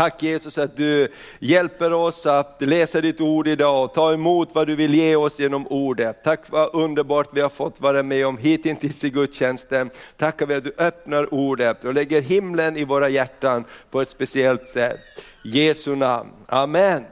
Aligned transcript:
Tack 0.00 0.22
Jesus 0.22 0.58
att 0.58 0.76
du 0.76 1.08
hjälper 1.38 1.92
oss 1.92 2.26
att 2.26 2.56
läsa 2.58 3.00
ditt 3.00 3.20
ord 3.20 3.48
idag 3.48 3.84
och 3.84 3.94
ta 3.94 4.12
emot 4.12 4.48
vad 4.52 4.66
du 4.66 4.76
vill 4.76 4.94
ge 4.94 5.16
oss 5.16 5.40
genom 5.40 5.66
ordet. 5.66 6.24
Tack 6.24 6.50
vad 6.50 6.74
underbart 6.74 7.28
vi 7.32 7.40
har 7.40 7.48
fått 7.48 7.80
vara 7.80 8.02
med 8.02 8.26
om 8.26 8.38
hittills 8.38 9.04
i 9.04 9.10
gudstjänsten. 9.10 9.90
Tackar 10.16 10.46
vi 10.46 10.54
att 10.54 10.64
du 10.64 10.74
öppnar 10.78 11.34
ordet 11.34 11.84
och 11.84 11.94
lägger 11.94 12.20
himlen 12.20 12.76
i 12.76 12.84
våra 12.84 13.08
hjärtan 13.08 13.64
på 13.90 14.00
ett 14.00 14.08
speciellt 14.08 14.68
sätt. 14.68 15.00
Jesu 15.44 15.96
namn, 15.96 16.30
Amen. 16.46 17.04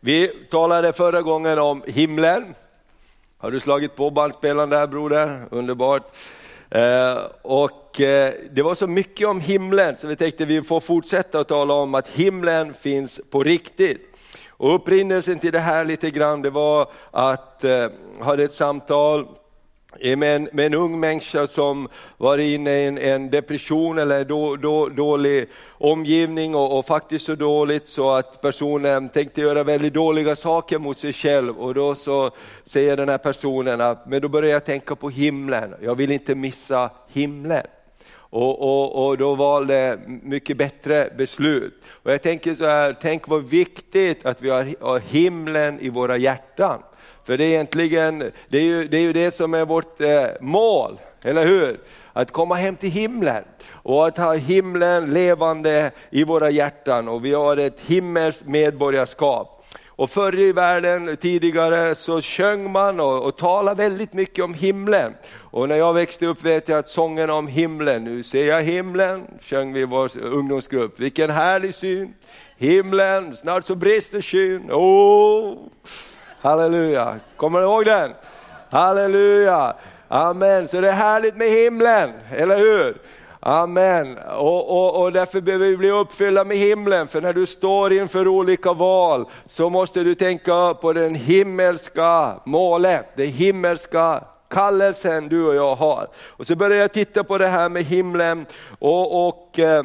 Vi 0.00 0.28
talade 0.50 0.92
förra 0.92 1.22
gången 1.22 1.58
om 1.58 1.82
himlen. 1.86 2.54
Har 3.38 3.50
du 3.50 3.60
slagit 3.60 3.96
på 3.96 4.10
bandspelaren 4.10 4.68
där 4.68 4.86
broder? 4.86 5.44
Underbart. 5.50 6.06
Eh, 6.70 7.18
och 7.94 8.00
eh, 8.00 8.32
det 8.50 8.62
var 8.62 8.74
så 8.74 8.86
mycket 8.86 9.28
om 9.28 9.40
himlen 9.40 9.96
så 9.96 10.06
vi 10.06 10.16
tänkte 10.16 10.44
vi 10.44 10.62
får 10.62 10.80
fortsätta 10.80 11.40
att 11.40 11.48
tala 11.48 11.74
om 11.74 11.94
att 11.94 12.08
himlen 12.08 12.74
finns 12.74 13.20
på 13.30 13.42
riktigt. 13.42 14.16
Och 14.48 14.74
upprinnelsen 14.74 15.38
till 15.38 15.52
det 15.52 15.58
här 15.58 15.84
lite 15.84 16.10
grann 16.10 16.42
det 16.42 16.50
var 16.50 16.88
att 17.10 17.64
eh, 17.64 17.70
jag 17.70 17.82
eh, 17.84 17.90
hade 18.20 18.44
ett 18.44 18.52
samtal 18.52 19.26
eh, 20.00 20.16
med 20.16 20.36
en, 20.36 20.48
med 20.52 20.66
en 20.66 20.74
ung 20.74 21.00
människa 21.00 21.46
som 21.46 21.88
var 22.16 22.38
inne 22.38 22.70
i 22.70 22.86
en, 22.86 22.98
en 22.98 23.30
depression 23.30 23.98
eller 23.98 24.24
då, 24.24 24.56
då, 24.56 24.88
dålig 24.88 25.48
omgivning 25.70 26.54
och, 26.54 26.78
och, 26.78 26.86
faktiskt 26.86 27.24
så 27.24 27.34
dåligt 27.34 27.88
så 27.88 28.10
att 28.10 28.40
personen 28.40 29.08
tänkte 29.08 29.40
göra 29.40 29.62
väldigt 29.62 29.94
dåliga 29.94 30.36
saker 30.36 30.78
mot 30.78 30.98
sig 30.98 31.12
själv 31.12 31.58
och 31.58 31.74
då 31.74 31.94
så 31.94 32.30
säger 32.64 32.96
den 32.96 33.08
här 33.08 33.18
personen 33.18 33.80
att 33.80 34.06
men 34.06 34.22
då 34.22 34.28
börjar 34.28 34.50
jag 34.50 34.64
tänka 34.64 34.96
på 34.96 35.10
himlen, 35.10 35.74
jag 35.82 35.94
vill 35.94 36.10
inte 36.10 36.34
missa 36.34 36.90
himlen. 37.12 37.66
Och, 38.34 38.62
och, 38.62 39.06
och, 39.06 39.18
då 39.18 39.34
valde 39.34 39.98
mycket 40.06 40.56
bättre 40.56 41.10
beslut. 41.16 41.82
Och 42.02 42.12
jag 42.12 42.22
tänker 42.22 42.54
så 42.54 42.64
här, 42.64 42.96
tänk 43.00 43.28
vad 43.28 43.44
viktigt 43.44 44.26
att 44.26 44.42
vi 44.42 44.50
har 44.50 44.98
himlen 44.98 45.80
i 45.80 45.88
våra 45.88 46.16
hjärtan. 46.16 46.82
För 47.24 47.36
det 47.36 47.44
är 47.44 47.48
egentligen, 47.48 48.18
det 48.48 48.58
är 48.58 48.62
ju 48.62 48.88
det, 48.88 48.96
är 48.96 49.00
ju 49.00 49.12
det 49.12 49.30
som 49.30 49.54
är 49.54 49.64
vårt 49.64 50.00
eh, 50.00 50.26
mål, 50.40 51.00
eller 51.24 51.46
hur? 51.46 51.80
Att 52.12 52.30
komma 52.30 52.54
hem 52.54 52.76
till 52.76 52.90
himlen 52.90 53.44
och 53.70 54.06
att 54.06 54.18
ha 54.18 54.34
himlen 54.34 55.12
levande 55.12 55.90
i 56.10 56.24
våra 56.24 56.50
hjärtan 56.50 57.08
och 57.08 57.24
vi 57.24 57.34
har 57.34 57.56
ett 57.56 57.80
himmelskt 57.80 58.46
medborgarskap. 58.46 59.53
Och 59.96 60.10
förr 60.10 60.38
i 60.38 60.52
världen 60.52 61.16
tidigare 61.16 61.94
så 61.94 62.20
sjöng 62.20 62.72
man 62.72 63.00
och, 63.00 63.24
och 63.24 63.36
talade 63.36 63.82
väldigt 63.82 64.12
mycket 64.12 64.44
om 64.44 64.54
himlen. 64.54 65.14
Och 65.38 65.68
när 65.68 65.76
jag 65.76 65.94
växte 65.94 66.26
upp 66.26 66.44
vet 66.44 66.68
jag 66.68 66.78
att 66.78 66.88
sången 66.88 67.30
om 67.30 67.46
himlen, 67.46 68.04
nu 68.04 68.22
ser 68.22 68.48
jag 68.48 68.62
himlen, 68.62 69.26
sjöng 69.40 69.72
vi 69.72 69.80
i 69.80 69.84
vår 69.84 70.18
ungdomsgrupp. 70.18 71.00
Vilken 71.00 71.30
härlig 71.30 71.74
syn, 71.74 72.14
himlen, 72.56 73.36
snart 73.36 73.64
så 73.64 73.74
brister 73.74 74.20
skyn. 74.20 74.70
Oh. 74.72 75.58
Halleluja, 76.40 77.16
kommer 77.36 77.60
du 77.60 77.64
ihåg 77.64 77.84
den? 77.84 78.10
Halleluja, 78.70 79.76
amen. 80.08 80.68
Så 80.68 80.80
det 80.80 80.88
är 80.88 80.92
härligt 80.92 81.36
med 81.36 81.48
himlen, 81.48 82.10
eller 82.30 82.58
hur? 82.58 82.96
Amen. 83.46 84.18
Och, 84.18 84.70
och, 84.70 85.02
och 85.02 85.12
därför 85.12 85.40
behöver 85.40 85.66
vi 85.66 85.76
bli 85.76 85.90
uppfyllda 85.90 86.44
med 86.44 86.56
himlen, 86.56 87.08
för 87.08 87.20
när 87.20 87.32
du 87.32 87.46
står 87.46 87.92
inför 87.92 88.28
olika 88.28 88.72
val 88.72 89.28
så 89.46 89.70
måste 89.70 90.02
du 90.02 90.14
tänka 90.14 90.74
på 90.74 90.92
den 90.92 91.14
himmelska 91.14 92.40
målet, 92.44 93.06
det 93.16 93.24
himmelska 93.24 94.24
kallelsen 94.50 95.28
du 95.28 95.46
och 95.46 95.54
jag 95.54 95.74
har. 95.74 96.06
Och 96.30 96.46
så 96.46 96.56
börjar 96.56 96.78
jag 96.78 96.92
titta 96.92 97.24
på 97.24 97.38
det 97.38 97.48
här 97.48 97.68
med 97.68 97.84
himlen 97.84 98.46
och, 98.78 99.28
och 99.28 99.58
eh, 99.58 99.84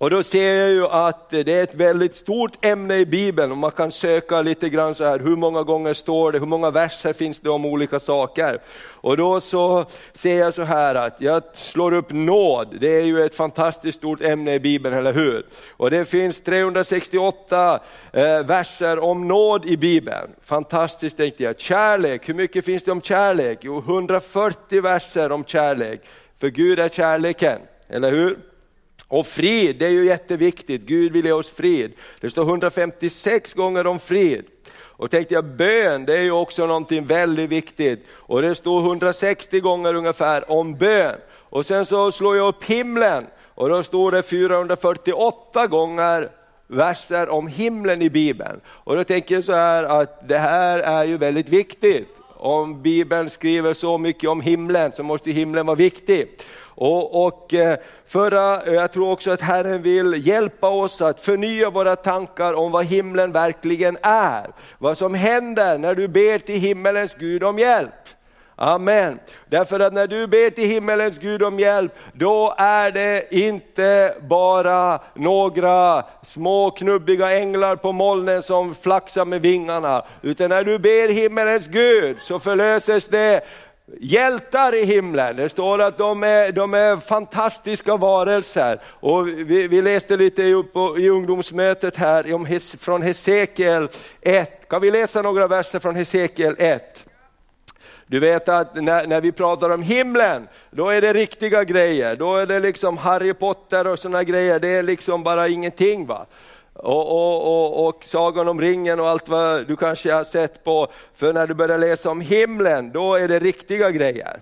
och 0.00 0.10
då 0.10 0.22
ser 0.22 0.54
jag 0.54 0.70
ju 0.70 0.86
att 0.86 1.30
det 1.30 1.48
är 1.48 1.62
ett 1.62 1.74
väldigt 1.74 2.14
stort 2.14 2.64
ämne 2.64 2.96
i 2.96 3.06
Bibeln 3.06 3.50
och 3.50 3.58
man 3.58 3.70
kan 3.70 3.92
söka 3.92 4.42
lite 4.42 4.68
grann 4.68 4.94
så 4.94 5.04
här, 5.04 5.18
hur 5.18 5.36
många 5.36 5.62
gånger 5.62 5.94
står 5.94 6.32
det, 6.32 6.38
hur 6.38 6.46
många 6.46 6.70
verser 6.70 7.12
finns 7.12 7.40
det 7.40 7.50
om 7.50 7.66
olika 7.66 8.00
saker. 8.00 8.60
Och 8.90 9.16
då 9.16 9.40
så 9.40 9.84
ser 10.12 10.38
jag 10.38 10.54
så 10.54 10.62
här 10.62 10.94
att 10.94 11.20
jag 11.20 11.42
slår 11.52 11.92
upp 11.92 12.12
nåd, 12.12 12.76
det 12.80 12.88
är 12.88 13.04
ju 13.04 13.24
ett 13.24 13.34
fantastiskt 13.34 13.98
stort 13.98 14.22
ämne 14.22 14.54
i 14.54 14.60
Bibeln, 14.60 14.96
eller 14.96 15.12
hur? 15.12 15.46
Och 15.76 15.90
det 15.90 16.04
finns 16.04 16.40
368 16.40 17.80
eh, 18.12 18.22
verser 18.40 18.98
om 18.98 19.28
nåd 19.28 19.64
i 19.64 19.76
Bibeln. 19.76 20.30
Fantastiskt 20.42 21.16
tänkte 21.16 21.42
jag. 21.42 21.60
Kärlek, 21.60 22.28
hur 22.28 22.34
mycket 22.34 22.64
finns 22.64 22.84
det 22.84 22.92
om 22.92 23.02
kärlek? 23.02 23.58
Jo, 23.62 23.78
140 23.78 24.80
verser 24.80 25.32
om 25.32 25.44
kärlek. 25.44 26.00
För 26.38 26.48
Gud 26.48 26.78
är 26.78 26.88
kärleken, 26.88 27.58
eller 27.88 28.10
hur? 28.10 28.49
Och 29.10 29.26
frid, 29.26 29.76
det 29.78 29.86
är 29.86 29.90
ju 29.90 30.06
jätteviktigt, 30.06 30.82
Gud 30.82 31.12
vill 31.12 31.24
ge 31.24 31.32
oss 31.32 31.50
frid. 31.50 31.92
Det 32.20 32.30
står 32.30 32.42
156 32.42 33.54
gånger 33.54 33.86
om 33.86 33.98
frid. 33.98 34.44
Och 34.72 35.10
tänkte 35.10 35.34
jag 35.34 35.44
bön, 35.44 36.04
det 36.04 36.16
är 36.16 36.22
ju 36.22 36.30
också 36.30 36.66
någonting 36.66 37.06
väldigt 37.06 37.50
viktigt. 37.50 38.06
Och 38.12 38.42
det 38.42 38.54
står 38.54 38.80
160 38.80 39.60
gånger 39.60 39.94
ungefär 39.94 40.50
om 40.50 40.74
bön. 40.74 41.16
Och 41.32 41.66
sen 41.66 41.86
så 41.86 42.12
slår 42.12 42.36
jag 42.36 42.48
upp 42.48 42.64
himlen 42.64 43.26
och 43.54 43.68
då 43.68 43.82
står 43.82 44.12
det 44.12 44.22
448 44.22 45.66
gånger 45.66 46.30
verser 46.66 47.28
om 47.28 47.46
himlen 47.46 48.02
i 48.02 48.10
Bibeln. 48.10 48.60
Och 48.66 48.96
då 48.96 49.04
tänker 49.04 49.34
jag 49.34 49.44
så 49.44 49.52
här 49.52 49.84
att 49.84 50.28
det 50.28 50.38
här 50.38 50.78
är 50.78 51.04
ju 51.04 51.16
väldigt 51.16 51.48
viktigt. 51.48 52.08
Om 52.36 52.82
Bibeln 52.82 53.30
skriver 53.30 53.74
så 53.74 53.98
mycket 53.98 54.30
om 54.30 54.40
himlen 54.40 54.92
så 54.92 55.02
måste 55.02 55.30
himlen 55.30 55.66
vara 55.66 55.76
viktig. 55.76 56.28
Och, 56.74 57.26
och 57.26 57.54
eh, 57.54 57.78
förra, 58.06 58.62
eh, 58.62 58.74
jag 58.74 58.92
tror 58.92 59.10
också 59.10 59.30
att 59.30 59.40
Herren 59.40 59.82
vill 59.82 60.26
hjälpa 60.26 60.68
oss 60.68 61.02
att 61.02 61.20
förnya 61.20 61.70
våra 61.70 61.96
tankar 61.96 62.52
om 62.52 62.72
vad 62.72 62.84
himlen 62.84 63.32
verkligen 63.32 63.96
är. 64.02 64.46
Vad 64.78 64.98
som 64.98 65.14
händer 65.14 65.78
när 65.78 65.94
du 65.94 66.08
ber 66.08 66.38
till 66.38 66.60
himmelens 66.60 67.14
Gud 67.14 67.44
om 67.44 67.58
hjälp. 67.58 67.94
Amen. 68.62 69.18
Därför 69.48 69.80
att 69.80 69.92
när 69.92 70.06
du 70.06 70.26
ber 70.26 70.50
till 70.50 70.68
himmelens 70.68 71.18
Gud 71.18 71.42
om 71.42 71.58
hjälp, 71.58 71.92
då 72.12 72.54
är 72.58 72.90
det 72.90 73.34
inte 73.34 74.14
bara 74.20 75.00
några 75.14 76.04
små 76.22 76.70
knubbiga 76.70 77.38
änglar 77.38 77.76
på 77.76 77.92
molnen 77.92 78.42
som 78.42 78.74
flaxar 78.74 79.24
med 79.24 79.42
vingarna. 79.42 80.04
Utan 80.22 80.48
när 80.48 80.64
du 80.64 80.78
ber 80.78 81.08
himmelens 81.08 81.68
Gud 81.68 82.20
så 82.20 82.38
förlöses 82.38 83.06
det 83.08 83.40
hjältar 83.98 84.74
i 84.74 84.84
himlen. 84.84 85.36
Det 85.36 85.48
står 85.48 85.80
att 85.80 85.98
de 85.98 86.22
är, 86.22 86.52
de 86.52 86.74
är 86.74 86.96
fantastiska 86.96 87.96
varelser. 87.96 88.80
Och 88.86 89.28
vi, 89.28 89.68
vi 89.68 89.82
läste 89.82 90.16
lite 90.16 90.42
i, 90.42 90.64
i 90.98 91.08
ungdomsmötet 91.08 91.96
här 91.96 92.34
om, 92.34 92.58
från 92.78 93.02
Hesekiel 93.02 93.88
1. 94.20 94.68
Kan 94.68 94.82
vi 94.82 94.90
läsa 94.90 95.22
några 95.22 95.46
verser 95.46 95.78
från 95.78 95.96
Hesekiel 95.96 96.56
1? 96.58 97.06
Du 98.06 98.20
vet 98.20 98.48
att 98.48 98.74
när, 98.74 99.06
när, 99.06 99.20
vi 99.20 99.32
pratar 99.32 99.70
om 99.70 99.82
himlen, 99.82 100.48
då 100.70 100.88
är 100.88 101.00
det 101.00 101.12
riktiga 101.12 101.64
grejer. 101.64 102.16
Då 102.16 102.36
är 102.36 102.46
det 102.46 102.60
liksom 102.60 102.98
Harry 102.98 103.34
Potter 103.34 103.86
och 103.86 103.98
sådana 103.98 104.24
grejer, 104.24 104.58
det 104.58 104.68
är 104.68 104.82
liksom 104.82 105.22
bara 105.22 105.48
ingenting. 105.48 106.06
va. 106.06 106.26
Och, 106.82 107.10
och, 107.10 107.42
och, 107.42 107.86
och, 107.86 108.04
Sagan 108.04 108.48
om 108.48 108.60
ringen 108.60 109.00
och 109.00 109.08
allt 109.08 109.28
vad 109.28 109.66
du 109.66 109.76
kanske 109.76 110.12
har 110.12 110.24
sett 110.24 110.64
på, 110.64 110.88
för 111.14 111.32
när 111.32 111.46
du 111.46 111.54
börjar 111.54 111.78
läsa 111.78 112.10
om 112.10 112.20
himlen, 112.20 112.92
då 112.92 113.14
är 113.14 113.28
det 113.28 113.38
riktiga 113.38 113.90
grejer. 113.90 114.40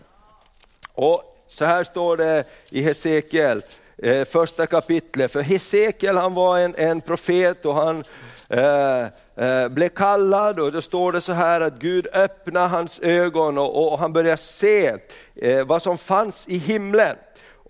Och 0.93 1.37
så 1.49 1.65
här 1.65 1.84
står 1.84 2.16
det 2.16 2.44
i 2.71 2.82
Hesekiel, 2.82 3.62
eh, 3.99 4.25
första 4.25 4.66
kapitlet, 4.66 5.32
för 5.32 5.41
Hesekiel 5.41 6.16
han 6.16 6.34
var 6.34 6.59
en, 6.59 6.75
en 6.78 7.00
profet 7.00 7.66
och 7.66 7.75
han 7.75 8.04
eh, 8.49 9.06
eh, 9.37 9.69
blev 9.69 9.88
kallad 9.88 10.60
och 10.60 10.72
då 10.72 10.82
står 10.82 11.12
det 11.12 11.20
så 11.20 11.32
här 11.32 11.60
att 11.60 11.78
Gud 11.78 12.06
öppnade 12.12 12.66
hans 12.66 13.00
ögon 13.00 13.59
och, 13.59 13.93
och 13.93 13.99
han 13.99 14.12
började 14.12 14.37
se 14.37 14.97
eh, 15.34 15.65
vad 15.65 15.82
som 15.82 15.99
fanns 15.99 16.49
i 16.49 16.59
himlen. 16.59 17.16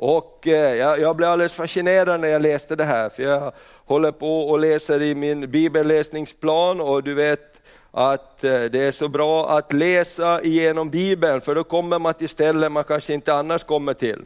Och 0.00 0.46
eh, 0.46 0.74
jag, 0.74 1.00
jag 1.00 1.16
blev 1.16 1.30
alldeles 1.30 1.54
fascinerad 1.54 2.20
när 2.20 2.28
jag 2.28 2.42
läste 2.42 2.76
det 2.76 2.84
här, 2.84 3.08
för 3.08 3.22
jag 3.22 3.52
håller 3.84 4.12
på 4.12 4.40
och 4.40 4.58
läser 4.58 5.02
i 5.02 5.14
min 5.14 5.50
bibelläsningsplan 5.50 6.80
och 6.80 7.02
du 7.02 7.14
vet 7.14 7.60
att 7.90 8.44
eh, 8.44 8.62
det 8.64 8.80
är 8.80 8.92
så 8.92 9.08
bra 9.08 9.48
att 9.58 9.72
läsa 9.72 10.42
igenom 10.42 10.90
bibeln, 10.90 11.40
för 11.40 11.54
då 11.54 11.64
kommer 11.64 11.98
man 11.98 12.14
till 12.14 12.28
ställen 12.28 12.72
man 12.72 12.84
kanske 12.84 13.14
inte 13.14 13.34
annars 13.34 13.64
kommer 13.64 13.94
till. 13.94 14.24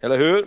Eller 0.00 0.16
hur? 0.16 0.46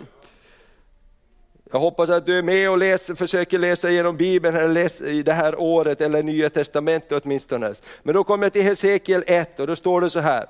Jag 1.72 1.78
hoppas 1.80 2.10
att 2.10 2.26
du 2.26 2.38
är 2.38 2.42
med 2.42 2.70
och 2.70 2.78
läser, 2.78 3.14
försöker 3.14 3.58
läsa 3.58 3.90
igenom 3.90 4.16
Bibeln 4.16 4.56
eller 4.56 4.68
läs, 4.68 5.00
i 5.00 5.22
det 5.22 5.32
här 5.32 5.60
året, 5.60 6.00
eller 6.00 6.22
Nya 6.22 6.50
Testamentet 6.50 7.24
åtminstone. 7.24 7.74
Men 8.02 8.14
då 8.14 8.24
kommer 8.24 8.44
jag 8.44 8.52
till 8.52 8.62
Hesekiel 8.62 9.24
1 9.26 9.60
och 9.60 9.66
då 9.66 9.76
står 9.76 10.00
det 10.00 10.10
så 10.10 10.20
här. 10.20 10.46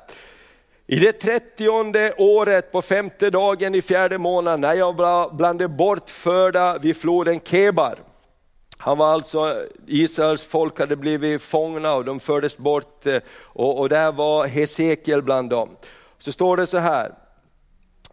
I 0.87 0.97
det 0.99 1.13
trettionde 1.13 2.15
året 2.19 2.73
på 2.73 2.83
femte 2.83 3.31
dagen 3.31 3.75
i 3.75 3.83
fjärde 3.83 4.19
månaden 4.19 4.61
när 4.61 4.75
jag 4.75 4.97
var 4.97 5.31
bland 5.31 5.59
de 5.59 5.69
bortförda 5.69 6.79
vid 6.79 6.97
floden 6.97 7.41
Kebar. 7.41 7.99
Han 8.79 8.99
var 8.99 9.13
alltså, 9.13 9.67
Israels 9.87 10.43
folk 10.43 10.79
hade 10.79 10.97
blivit 10.97 11.43
fångna 11.43 11.95
och 11.95 12.05
de 12.05 12.21
fördes 12.21 12.59
bort 12.59 13.07
eh, 13.07 13.19
och, 13.37 13.81
och 13.81 13.89
där 13.89 14.13
var 14.13 14.47
Hesekiel 14.47 15.23
bland 15.23 15.51
dem. 15.51 15.69
Så 16.19 16.33
står 16.33 16.57
det 16.57 16.67
så 16.67 16.79
här, 16.79 17.13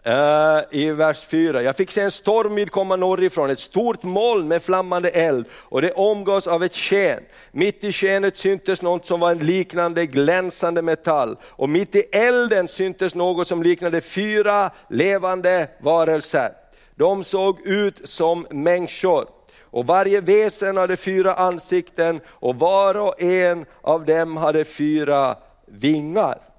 Eh, 0.03 0.61
i 0.71 0.91
vers 0.91 1.25
4. 1.25 1.61
Jag 1.61 1.75
fick 1.75 1.91
se 1.91 2.01
en 2.01 2.11
stormvind 2.11 2.71
komma 2.71 2.95
norrifrån, 2.95 3.49
ett 3.49 3.59
stort 3.59 4.03
moln 4.03 4.47
med 4.47 4.61
flammande 4.61 5.09
eld 5.09 5.45
och 5.53 5.81
det 5.81 5.91
omgavs 5.91 6.47
av 6.47 6.63
ett 6.63 6.75
sken. 6.75 7.23
Mitt 7.51 7.83
i 7.83 7.91
skenet 7.91 8.37
syntes 8.37 8.81
något 8.81 9.05
som 9.05 9.19
var 9.19 9.31
en 9.31 9.39
liknande 9.39 10.05
glänsande 10.05 10.81
metall 10.81 11.37
och 11.43 11.69
mitt 11.69 11.95
i 11.95 11.99
elden 11.99 12.67
syntes 12.67 13.15
något 13.15 13.47
som 13.47 13.63
liknade 13.63 14.01
fyra 14.01 14.71
levande 14.89 15.67
varelser. 15.81 16.49
De 16.95 17.23
såg 17.23 17.67
ut 17.67 18.09
som 18.09 18.47
människor 18.49 19.27
och 19.61 19.85
varje 19.87 20.21
väsen 20.21 20.77
hade 20.77 20.97
fyra 20.97 21.33
ansikten 21.33 22.19
och 22.27 22.55
var 22.55 22.97
och 22.97 23.21
en 23.21 23.65
av 23.81 24.05
dem 24.05 24.37
hade 24.37 24.65
fyra 24.65 25.37
vingar. 25.65 26.50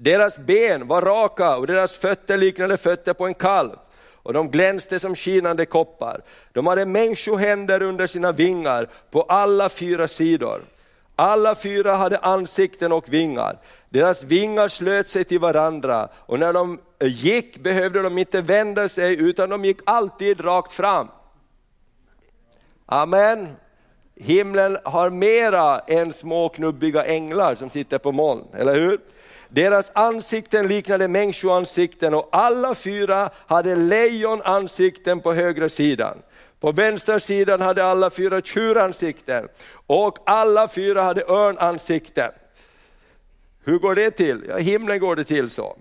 Deras 0.00 0.38
ben 0.38 0.86
var 0.86 1.02
raka 1.02 1.56
och 1.56 1.66
deras 1.66 1.96
fötter 1.96 2.36
liknade 2.36 2.76
fötter 2.76 3.14
på 3.14 3.26
en 3.26 3.34
kalv 3.34 3.70
och 4.22 4.32
de 4.32 4.50
glänste 4.50 5.00
som 5.00 5.16
skinande 5.16 5.66
koppar. 5.66 6.20
De 6.52 6.66
hade 6.66 6.86
människohänder 6.86 7.82
under 7.82 8.06
sina 8.06 8.32
vingar 8.32 8.88
på 9.10 9.22
alla 9.22 9.68
fyra 9.68 10.08
sidor. 10.08 10.60
Alla 11.16 11.54
fyra 11.54 11.94
hade 11.94 12.18
ansikten 12.18 12.92
och 12.92 13.08
vingar. 13.08 13.58
Deras 13.88 14.22
vingar 14.22 14.68
slöt 14.68 15.08
sig 15.08 15.24
till 15.24 15.40
varandra 15.40 16.08
och 16.14 16.38
när 16.38 16.52
de 16.52 16.80
gick 17.00 17.58
behövde 17.58 18.02
de 18.02 18.18
inte 18.18 18.42
vända 18.42 18.88
sig 18.88 19.20
utan 19.20 19.50
de 19.50 19.64
gick 19.64 19.78
alltid 19.84 20.44
rakt 20.44 20.72
fram. 20.72 21.08
Amen. 22.86 23.56
Himlen 24.16 24.78
har 24.84 25.10
mera 25.10 25.78
än 25.78 26.12
små 26.12 26.48
knubbiga 26.48 27.04
änglar 27.04 27.54
som 27.54 27.70
sitter 27.70 27.98
på 27.98 28.12
moln, 28.12 28.44
eller 28.54 28.74
hur? 28.74 29.00
Deras 29.48 29.90
ansikten 29.94 30.68
liknade 30.68 31.08
människoansikten 31.08 32.14
och 32.14 32.28
alla 32.32 32.74
fyra 32.74 33.30
hade 33.46 33.76
lejonansikten 33.76 35.20
på 35.20 35.32
högra 35.32 35.68
sidan. 35.68 36.18
På 36.60 36.72
vänstra 36.72 37.20
sidan 37.20 37.60
hade 37.60 37.84
alla 37.84 38.10
fyra 38.10 38.40
tjuransikten 38.40 39.48
och 39.86 40.18
alla 40.26 40.68
fyra 40.68 41.02
hade 41.02 41.24
örnansikten. 41.24 42.30
Hur 43.64 43.78
går 43.78 43.94
det 43.94 44.10
till? 44.10 44.44
Ja, 44.48 44.56
himlen 44.56 44.98
går 44.98 45.16
det 45.16 45.24
till 45.24 45.50
så. 45.50 45.76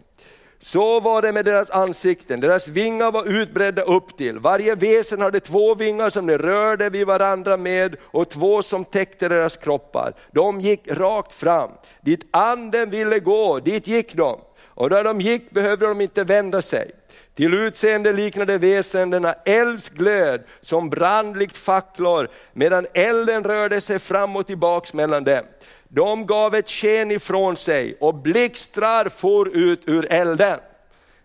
Så 0.59 0.99
var 0.99 1.21
det 1.21 1.33
med 1.33 1.45
deras 1.45 1.69
ansikten, 1.69 2.39
deras 2.39 2.67
vingar 2.67 3.11
var 3.11 3.25
utbredda 3.27 3.81
upp 3.81 4.17
till. 4.17 4.39
Varje 4.39 4.75
väsen 4.75 5.21
hade 5.21 5.39
två 5.39 5.75
vingar 5.75 6.09
som 6.09 6.27
de 6.27 6.37
rörde 6.37 6.89
vid 6.89 7.07
varandra 7.07 7.57
med 7.57 7.95
och 8.01 8.29
två 8.29 8.61
som 8.61 8.85
täckte 8.85 9.29
deras 9.29 9.57
kroppar. 9.57 10.13
De 10.31 10.61
gick 10.61 10.91
rakt 10.91 11.33
fram. 11.33 11.71
Dit 12.01 12.27
anden 12.31 12.89
ville 12.89 13.19
gå, 13.19 13.59
dit 13.59 13.87
gick 13.87 14.13
de. 14.13 14.39
Och 14.65 14.89
där 14.89 15.03
de 15.03 15.21
gick 15.21 15.51
behövde 15.51 15.87
de 15.87 16.01
inte 16.01 16.23
vända 16.23 16.61
sig. 16.61 16.91
Till 17.35 17.53
utseende 17.53 18.13
liknade 18.13 18.57
väsendena 18.57 19.33
eldsglöd 19.45 20.43
som 20.61 20.89
brann 20.89 21.33
likt 21.33 21.57
facklor 21.57 22.27
medan 22.53 22.85
elden 22.93 23.43
rörde 23.43 23.81
sig 23.81 23.99
fram 23.99 24.35
och 24.35 24.47
tillbaks 24.47 24.93
mellan 24.93 25.23
dem. 25.23 25.43
De 25.89 26.25
gav 26.25 26.55
ett 26.55 26.69
sken 26.69 27.11
ifrån 27.11 27.57
sig 27.57 27.97
och 27.99 28.15
blixtrar 28.15 29.09
for 29.09 29.47
ut 29.47 29.81
ur 29.85 30.11
elden. 30.11 30.59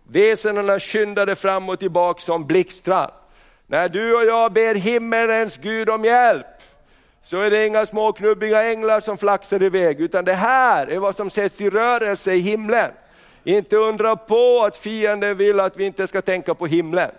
Väsendena 0.08 0.80
skyndade 0.80 1.36
fram 1.36 1.68
och 1.68 1.78
tillbaka 1.78 2.20
som 2.20 2.46
blixtrar. 2.46 3.10
När 3.66 3.88
du 3.88 4.14
och 4.14 4.24
jag 4.24 4.52
ber 4.52 4.74
himmelens 4.74 5.56
Gud 5.56 5.88
om 5.88 6.04
hjälp, 6.04 6.46
så 7.22 7.40
är 7.40 7.50
det 7.50 7.66
inga 7.66 7.86
små 7.86 8.12
knubbiga 8.12 8.70
änglar 8.70 9.00
som 9.00 9.18
flaxar 9.18 9.62
iväg, 9.62 10.00
utan 10.00 10.24
det 10.24 10.34
här 10.34 10.86
är 10.86 10.98
vad 10.98 11.16
som 11.16 11.30
sätts 11.30 11.60
i 11.60 11.70
rörelse 11.70 12.32
i 12.32 12.38
himlen. 12.38 12.90
Inte 13.44 13.76
undra 13.76 14.16
på 14.16 14.64
att 14.64 14.76
fienden 14.76 15.36
vill 15.36 15.60
att 15.60 15.76
vi 15.76 15.84
inte 15.84 16.06
ska 16.06 16.22
tänka 16.22 16.54
på 16.54 16.66
himlen. 16.66 17.10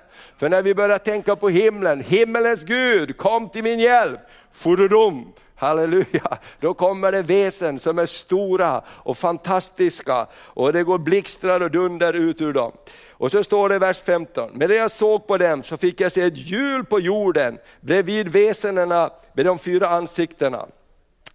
För 0.44 0.50
när 0.50 0.62
vi 0.62 0.76
börjar 0.76 0.98
tänka 0.98 1.36
på 1.36 1.50
himlen, 1.50 2.02
himmelens 2.02 2.64
Gud, 2.64 3.18
kom 3.18 3.50
till 3.50 3.64
min 3.64 3.80
hjälp, 3.80 4.20
furudum, 4.52 5.34
Halleluja, 5.56 6.38
då 6.60 6.74
kommer 6.74 7.12
det 7.12 7.22
väsen 7.22 7.80
som 7.80 8.00
är 8.00 8.06
stora 8.06 8.84
och 8.88 9.18
fantastiska 9.18 10.28
och 10.36 10.74
det 10.74 10.84
går 10.84 10.98
blixtrar 10.98 11.62
och 11.62 11.72
dunder 11.72 12.14
ut 12.14 12.42
ur 12.42 12.54
dem. 12.54 12.72
Och 13.12 13.32
så 13.32 13.44
står 13.44 13.70
det 13.70 13.76
i 13.76 13.80
vers 13.80 14.00
15, 14.00 14.50
men 14.54 14.70
när 14.70 14.76
jag 14.76 14.92
såg 14.92 15.28
på 15.28 15.38
dem 15.38 15.64
så 15.64 15.78
fick 15.78 16.02
jag 16.02 16.12
se 16.12 16.22
ett 16.22 16.38
hjul 16.38 16.86
på 16.86 17.00
jorden 17.00 17.58
bredvid 17.82 18.28
väsendena 18.28 19.10
med 19.34 19.46
de 19.46 19.60
fyra 19.60 19.90
ansiktena. 19.90 20.66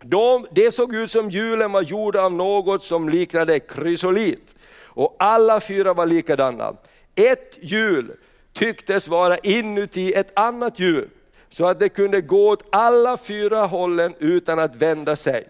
De, 0.02 0.46
det 0.50 0.74
såg 0.74 0.94
ut 0.94 1.10
som 1.10 1.30
hjulen 1.30 1.72
var 1.72 1.82
gjorda 1.82 2.22
av 2.22 2.32
något 2.32 2.82
som 2.82 3.08
liknade 3.08 3.60
krysolit 3.60 4.54
och 4.82 5.16
alla 5.18 5.60
fyra 5.60 5.94
var 5.94 6.06
likadana. 6.06 6.74
Ett 7.14 7.58
hjul 7.60 8.12
tycktes 8.58 9.08
vara 9.08 9.38
inuti 9.38 10.12
ett 10.14 10.38
annat 10.38 10.80
hjul 10.80 11.08
så 11.48 11.66
att 11.66 11.80
det 11.80 11.88
kunde 11.88 12.20
gå 12.20 12.48
åt 12.48 12.64
alla 12.72 13.16
fyra 13.16 13.66
hållen 13.66 14.14
utan 14.18 14.58
att 14.58 14.76
vända 14.76 15.16
sig. 15.16 15.48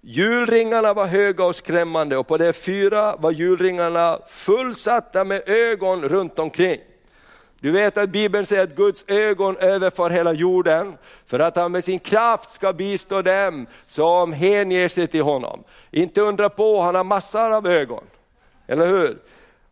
Julringarna 0.00 0.94
var 0.94 1.06
höga 1.06 1.44
och 1.44 1.56
skrämmande 1.56 2.16
och 2.16 2.26
på 2.26 2.36
de 2.36 2.52
fyra 2.52 3.16
var 3.16 3.30
julringarna 3.30 4.18
fullsatta 4.28 5.24
med 5.24 5.48
ögon 5.48 6.08
runt 6.08 6.38
omkring. 6.38 6.80
Du 7.60 7.70
vet 7.70 7.96
att 7.96 8.10
Bibeln 8.10 8.46
säger 8.46 8.62
att 8.62 8.76
Guds 8.76 9.04
ögon 9.08 9.56
överför 9.56 10.10
hela 10.10 10.32
jorden 10.32 10.94
för 11.26 11.38
att 11.38 11.56
han 11.56 11.72
med 11.72 11.84
sin 11.84 11.98
kraft 11.98 12.50
ska 12.50 12.72
bistå 12.72 13.22
dem 13.22 13.66
som 13.86 14.32
hänger 14.32 14.88
sig 14.88 15.06
till 15.06 15.22
honom. 15.22 15.64
Inte 15.90 16.20
undra 16.20 16.48
på, 16.48 16.80
han 16.80 16.94
har 16.94 17.04
massor 17.04 17.52
av 17.52 17.66
ögon. 17.66 18.04
Eller 18.66 18.86
hur? 18.86 19.18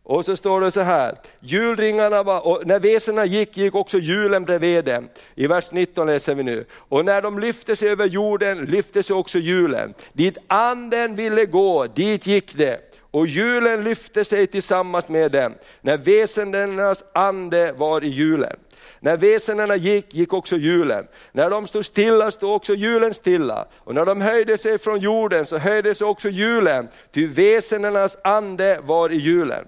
Och 0.05 0.25
så 0.25 0.35
står 0.35 0.61
det 0.61 0.71
så 0.71 0.81
här, 0.81 1.15
julringarna 1.39 2.23
var, 2.23 2.47
och 2.47 2.67
när 2.67 2.79
väsena 2.79 3.25
gick, 3.25 3.57
gick 3.57 3.75
också 3.75 3.97
julen 3.97 4.45
bredvid 4.45 4.85
dem. 4.85 5.09
I 5.35 5.47
vers 5.47 5.71
19 5.71 6.07
läser 6.07 6.35
vi 6.35 6.43
nu. 6.43 6.65
Och 6.73 7.05
när 7.05 7.21
de 7.21 7.39
lyfte 7.39 7.75
sig 7.75 7.89
över 7.89 8.05
jorden 8.05 8.65
lyfte 8.65 9.03
sig 9.03 9.15
också 9.15 9.39
julen. 9.39 9.93
Dit 10.13 10.37
anden 10.47 11.15
ville 11.15 11.45
gå, 11.45 11.87
dit 11.87 12.27
gick 12.27 12.57
det. 12.57 12.79
Och 13.11 13.27
julen 13.27 13.83
lyfte 13.83 14.25
sig 14.25 14.47
tillsammans 14.47 15.09
med 15.09 15.31
dem, 15.31 15.53
när 15.81 15.97
väsendenas 15.97 17.03
ande 17.13 17.71
var 17.71 18.03
i 18.03 18.07
julen. 18.07 18.55
När 18.99 19.17
väsendena 19.17 19.75
gick, 19.75 20.13
gick 20.13 20.33
också 20.33 20.55
julen. 20.55 21.05
När 21.31 21.49
de 21.49 21.67
stod 21.67 21.85
stilla, 21.85 22.31
stod 22.31 22.55
också 22.55 22.73
julen 22.73 23.13
stilla. 23.13 23.67
Och 23.77 23.95
när 23.95 24.05
de 24.05 24.21
höjde 24.21 24.57
sig 24.57 24.77
från 24.77 24.99
jorden, 24.99 25.45
så 25.45 25.57
höjde 25.57 25.95
sig 25.95 26.07
också 26.07 26.29
julen, 26.29 26.87
ty 27.11 27.27
väsendenas 27.27 28.17
ande 28.23 28.79
var 28.83 29.11
i 29.11 29.17
julen. 29.17 29.65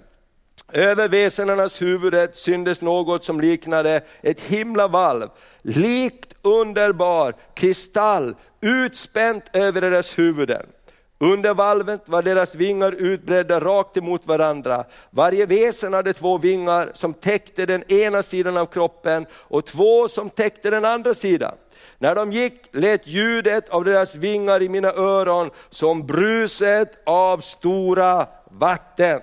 Över 0.74 1.08
väsenenas 1.08 1.82
huvudet 1.82 2.38
syndes 2.38 2.82
något 2.82 3.24
som 3.24 3.42
liknade 3.42 4.02
ett 4.22 4.42
himlavalv, 4.42 5.30
likt 5.62 6.36
underbar 6.42 7.36
kristall, 7.54 8.36
utspänt 8.62 9.44
över 9.54 9.82
deras 9.82 10.18
huvuden. 10.18 10.66
Under 11.20 11.54
valvet 11.54 12.02
var 12.06 12.22
deras 12.22 12.56
vingar 12.56 12.92
utbredda 12.92 13.60
rakt 13.60 13.98
emot 13.98 14.28
varandra. 14.28 14.86
Varje 15.10 15.46
väsen 15.46 15.94
hade 15.94 16.14
två 16.14 16.38
vingar 16.38 16.92
som 16.94 17.14
täckte 17.14 17.66
den 17.66 17.92
ena 17.92 18.24
sidan 18.24 18.58
av 18.58 18.66
kroppen 18.66 19.26
och 19.34 19.66
två 19.66 20.08
som 20.08 20.30
täckte 20.30 20.70
den 20.70 20.86
andra 20.86 21.14
sidan. 21.14 21.56
När 21.98 22.16
de 22.16 22.32
gick 22.32 22.70
lät 22.72 23.08
ljudet 23.08 23.70
av 23.70 23.84
deras 23.84 24.16
vingar 24.16 24.62
i 24.62 24.70
mina 24.70 24.94
öron 24.94 25.50
som 25.70 26.08
bruset 26.08 27.04
av 27.06 27.40
stora 27.40 28.28
vatten. 28.52 29.22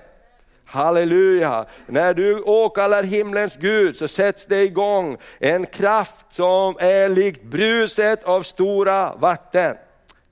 Halleluja! 0.72 1.66
När 1.86 2.14
du 2.14 2.40
åkallar 2.40 3.02
himlens 3.02 3.56
Gud 3.56 3.96
så 3.96 4.08
sätts 4.08 4.46
det 4.46 4.62
igång 4.62 5.16
en 5.38 5.66
kraft 5.66 6.26
som 6.30 6.76
är 6.78 7.08
likt 7.08 7.42
bruset 7.42 8.24
av 8.24 8.42
stora 8.42 9.14
vatten. 9.14 9.76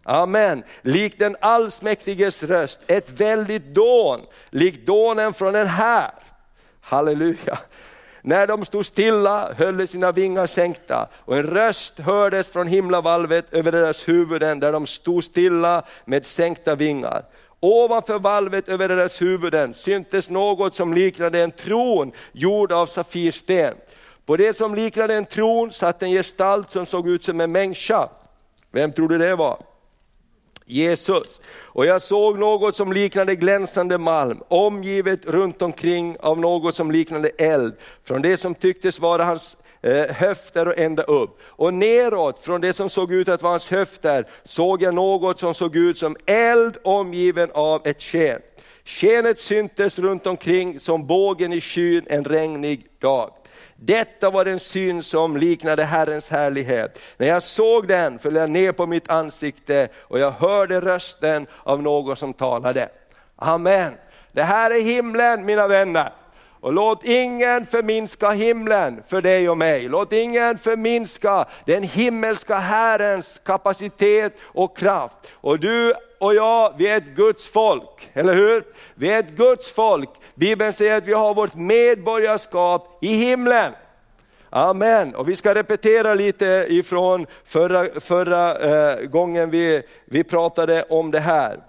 Amen. 0.04 0.62
Likt 0.82 1.18
den 1.18 1.37
allsmäktiges 1.40 2.42
röst, 2.42 2.80
ett 2.87 3.20
väldigt 3.20 3.75
dån, 3.75 4.20
likt 4.50 4.87
dånen 4.87 5.35
från 5.35 5.54
en 5.54 5.66
här. 5.66 6.11
Halleluja. 6.80 7.59
När 8.23 8.47
de 8.47 8.64
stod 8.64 8.87
stilla 8.87 9.52
höll 9.52 9.76
de 9.76 9.87
sina 9.87 10.12
vingar 10.12 10.47
sänkta 10.47 11.09
och 11.14 11.37
en 11.37 11.47
röst 11.47 11.99
hördes 11.99 12.49
från 12.50 12.66
himlavalvet 12.66 13.54
över 13.54 13.73
deras 13.73 14.09
huvuden 14.09 14.61
där 14.61 14.73
de 14.73 14.87
stod 14.87 15.25
stilla 15.25 15.85
med 16.04 16.26
sänkta 16.26 16.75
vingar. 16.75 17.23
Ovanför 17.61 18.19
valvet 18.19 18.69
över 18.69 18.88
deras 18.88 19.23
huvuden 19.23 19.75
syntes 19.75 20.31
något 20.31 20.75
som 20.75 20.95
liknade 20.95 21.43
en 21.43 21.50
tron 21.50 22.12
gjord 22.33 22.73
av 22.73 22.87
safirsten. 22.87 23.75
På 24.26 24.37
det 24.37 24.57
som 24.57 24.75
liknade 24.75 25.14
en 25.14 25.25
tron 25.25 25.73
satt 25.73 26.02
en 26.02 26.11
gestalt 26.11 26.71
som 26.71 26.87
såg 26.87 27.09
ut 27.09 27.25
som 27.25 27.40
en 27.40 27.52
människa. 27.52 28.09
Vem 28.73 28.93
trodde 28.93 29.19
det 29.19 29.37
var? 29.37 29.59
Jesus. 30.67 31.40
Och 31.57 31.87
jag 31.87 32.02
såg 32.02 32.38
något 32.38 32.75
som 32.75 32.93
liknade 32.93 33.35
glänsande 33.35 33.99
malm, 33.99 34.43
omgivet 34.49 35.26
runt 35.26 35.62
omkring 35.62 36.17
av 36.21 36.38
något 36.38 36.75
som 36.75 36.90
liknade 36.90 37.29
eld, 37.29 37.75
från 38.05 38.23
det 38.23 38.37
som 38.37 38.55
tycktes 38.55 39.00
vara 39.00 39.25
hans 39.25 39.57
Eh, 39.82 40.14
höfter 40.14 40.68
och 40.68 40.78
ända 40.78 41.02
upp. 41.02 41.38
Och 41.44 41.75
neråt 41.75 42.38
från 42.38 42.60
det 42.60 42.72
som 42.72 42.90
såg 42.90 43.12
ut 43.12 43.28
att 43.28 43.42
vara 43.42 43.52
hans 43.52 43.70
höfter 43.70 44.26
såg 44.42 44.82
jag 44.82 44.94
något 44.94 45.38
som 45.38 45.54
såg 45.54 45.76
ut 45.76 45.99
som 45.99 46.16
eld 46.26 46.76
omgiven 46.84 47.50
av 47.54 47.87
ett 47.87 48.02
sken. 48.02 48.40
Skenet 48.84 49.38
syntes 49.38 49.99
runt 49.99 50.26
omkring 50.26 50.80
som 50.80 51.06
bågen 51.06 51.52
i 51.52 51.60
skyn 51.60 52.06
en 52.08 52.25
regnig 52.25 52.87
dag. 52.99 53.32
Detta 53.76 54.30
var 54.30 54.46
en 54.46 54.60
syn 54.60 55.02
som 55.02 55.37
liknade 55.37 55.84
Herrens 55.84 56.30
härlighet. 56.30 57.00
När 57.16 57.26
jag 57.26 57.42
såg 57.42 57.88
den 57.88 58.18
föll 58.18 58.34
jag 58.34 58.50
ner 58.50 58.72
på 58.72 58.87
mitt 58.87 59.10
ansikte 59.10 59.88
och 59.96 60.18
jag 60.18 60.30
hörde 60.30 60.80
rösten 60.80 61.46
av 61.62 61.82
någon 61.82 62.16
som 62.16 62.32
talade. 62.32 62.88
Amen. 63.37 63.92
Det 64.32 64.42
här 64.42 64.70
är 64.70 64.82
himlen 64.82 65.44
mina 65.44 65.68
vänner. 65.68 66.12
Och 66.61 66.73
låt 66.73 67.05
ingen 67.05 67.67
förminska 67.67 68.31
himlen 68.31 69.02
för 69.09 69.23
dig 69.23 69.50
och 69.50 69.59
mig. 69.59 69.88
Låt 69.88 70.12
ingen 70.12 70.59
förminska 70.59 71.45
den 71.64 71.83
himmelska 71.83 72.57
Herrens 72.57 73.40
kapacitet 73.45 74.33
och 74.43 74.76
kraft. 74.76 75.17
Och 75.33 75.59
du 75.59 75.95
och 76.21 76.35
jag, 76.35 76.75
vi 76.79 76.87
är 76.87 76.97
ett 76.97 77.17
Guds 77.17 77.47
folk, 77.47 78.11
eller 78.12 78.35
hur? 78.35 78.64
Vi 78.95 79.11
är 79.11 79.19
ett 79.19 79.31
Guds 79.31 79.73
folk. 79.73 80.11
Bibeln 80.35 80.73
säger 80.73 80.97
att 80.97 81.07
vi 81.07 81.12
har 81.12 81.35
vårt 81.35 81.55
medborgarskap 81.55 82.99
i 83.00 83.14
himlen. 83.14 83.73
Amen. 84.50 85.14
Och 85.14 85.29
vi 85.29 85.37
ska 85.37 85.55
repetera 85.55 86.14
lite 86.14 86.67
ifrån 86.69 87.26
förra, 87.45 88.00
förra 88.00 88.59
eh, 88.59 89.07
gången 89.07 89.50
vi, 89.50 89.83
vi 90.05 90.25
pratade 90.25 90.83
om 90.83 91.11
det 91.11 91.21
här. 91.21 91.61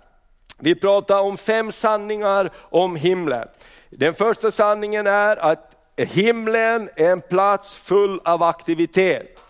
Vi 0.60 0.76
pratade 0.76 1.22
om 1.22 1.38
fem 1.38 1.72
sanningar 1.72 2.50
om 2.58 2.96
himlen. 2.96 3.48
Den 3.94 4.14
första 4.14 4.52
sanningen 4.52 5.08
är 5.08 5.38
att 5.38 5.76
himlen 5.98 6.90
är 6.96 7.12
en 7.12 7.22
plats 7.22 7.76
full 7.76 8.22
av 8.26 8.44
aktivitet. 8.44 9.46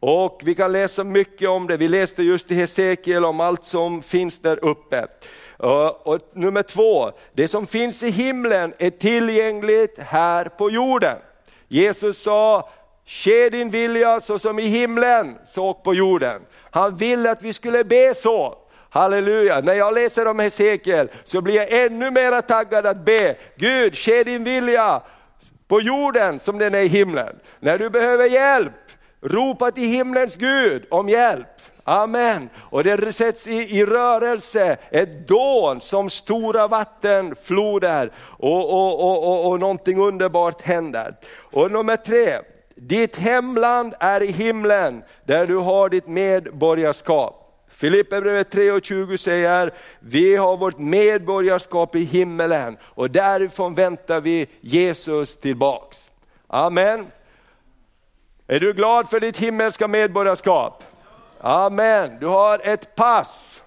Och 0.00 0.40
vi 0.44 0.54
kan 0.54 0.72
läsa 0.72 1.04
mycket 1.04 1.48
om 1.48 1.66
det, 1.66 1.76
vi 1.76 1.88
läste 1.88 2.22
just 2.22 2.50
i 2.50 2.54
Hesekiel 2.54 3.24
om 3.24 3.40
allt 3.40 3.64
som 3.64 4.02
finns 4.02 4.38
där 4.38 4.64
uppe. 4.64 5.06
Eh, 5.62 5.86
och 5.86 6.18
nummer 6.32 6.62
två, 6.62 7.12
det 7.32 7.48
som 7.48 7.66
finns 7.66 8.02
i 8.02 8.10
himlen 8.10 8.74
är 8.78 8.90
tillgängligt 8.90 9.98
här 9.98 10.44
på 10.44 10.70
jorden. 10.70 11.18
Jesus 11.68 12.22
sa, 12.22 12.70
ske 13.06 13.48
din 13.48 13.70
vilja 13.70 14.20
så 14.20 14.38
som 14.38 14.58
i 14.58 14.66
himlen, 14.66 15.38
så 15.44 15.74
på 15.74 15.94
jorden. 15.94 16.42
Han 16.70 16.96
ville 16.96 17.30
att 17.30 17.42
vi 17.42 17.52
skulle 17.52 17.84
be 17.84 18.14
så. 18.14 18.58
Halleluja, 18.90 19.60
när 19.60 19.74
jag 19.74 19.94
läser 19.94 20.26
om 20.26 20.38
Hesekiel 20.38 21.08
så 21.24 21.40
blir 21.40 21.54
jag 21.54 21.84
ännu 21.84 22.10
mer 22.10 22.40
taggad 22.40 22.86
att 22.86 23.04
be, 23.04 23.36
Gud 23.56 23.96
ske 23.96 24.24
din 24.24 24.44
vilja 24.44 25.02
på 25.68 25.80
jorden 25.80 26.38
som 26.38 26.58
den 26.58 26.74
är 26.74 26.80
i 26.80 26.86
himlen. 26.86 27.36
När 27.60 27.78
du 27.78 27.90
behöver 27.90 28.26
hjälp, 28.26 28.72
ropa 29.22 29.70
till 29.70 29.88
himlens 29.88 30.36
Gud 30.36 30.86
om 30.90 31.08
hjälp. 31.08 31.46
Amen. 31.88 32.50
Och 32.58 32.84
det 32.84 33.12
sätts 33.12 33.46
i, 33.46 33.78
i 33.78 33.86
rörelse 33.86 34.76
ett 34.90 35.28
dån 35.28 35.80
som 35.80 36.10
stora 36.10 36.68
vattenfloder 36.68 38.12
och, 38.18 38.72
och, 38.72 39.00
och, 39.00 39.28
och, 39.28 39.50
och 39.50 39.60
någonting 39.60 39.98
underbart 39.98 40.62
händer. 40.62 41.14
Och 41.52 41.70
nummer 41.70 41.96
tre, 41.96 42.38
ditt 42.74 43.16
hemland 43.16 43.94
är 44.00 44.22
i 44.22 44.32
himlen 44.32 45.02
där 45.24 45.46
du 45.46 45.56
har 45.56 45.88
ditt 45.88 46.06
medborgarskap. 46.06 47.45
Filipperbrevet 47.76 48.54
3.20 48.54 49.16
säger, 49.16 49.74
vi 50.00 50.36
har 50.36 50.56
vårt 50.56 50.78
medborgarskap 50.78 51.96
i 51.96 52.04
himmelen 52.04 52.76
och 52.82 53.10
därifrån 53.10 53.74
väntar 53.74 54.20
vi 54.20 54.46
Jesus 54.60 55.36
tillbaks. 55.36 56.10
Amen. 56.46 57.06
Är 58.46 58.60
du 58.60 58.72
glad 58.72 59.10
för 59.10 59.20
ditt 59.20 59.38
himmelska 59.38 59.88
medborgarskap? 59.88 60.84
Amen. 61.40 62.16
Du 62.20 62.26
har 62.26 62.60
ett 62.64 62.94
pass 62.94 63.62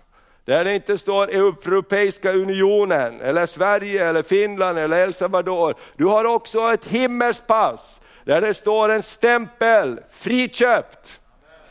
där 0.46 0.64
det 0.64 0.76
inte 0.76 0.98
står 0.98 1.28
Europeiska 1.28 2.32
unionen, 2.32 3.22
eller 3.22 3.46
Sverige, 3.46 4.10
eller 4.10 4.24
Finland, 4.24 4.78
eller 4.78 4.98
El 4.98 5.14
Salvador. 5.14 5.76
Du 5.96 6.06
har 6.06 6.26
också 6.26 6.74
ett 6.74 6.86
himmelskt 6.86 7.48
pass 7.48 8.02
där 8.24 8.42
det 8.42 8.54
står 8.54 8.90
en 8.90 9.04
stämpel, 9.04 10.00
friköpt, 10.12 11.22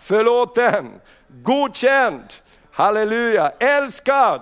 förlåten, 0.00 1.00
godkänd, 1.28 2.24
halleluja, 2.72 3.52
älskad. 3.58 4.40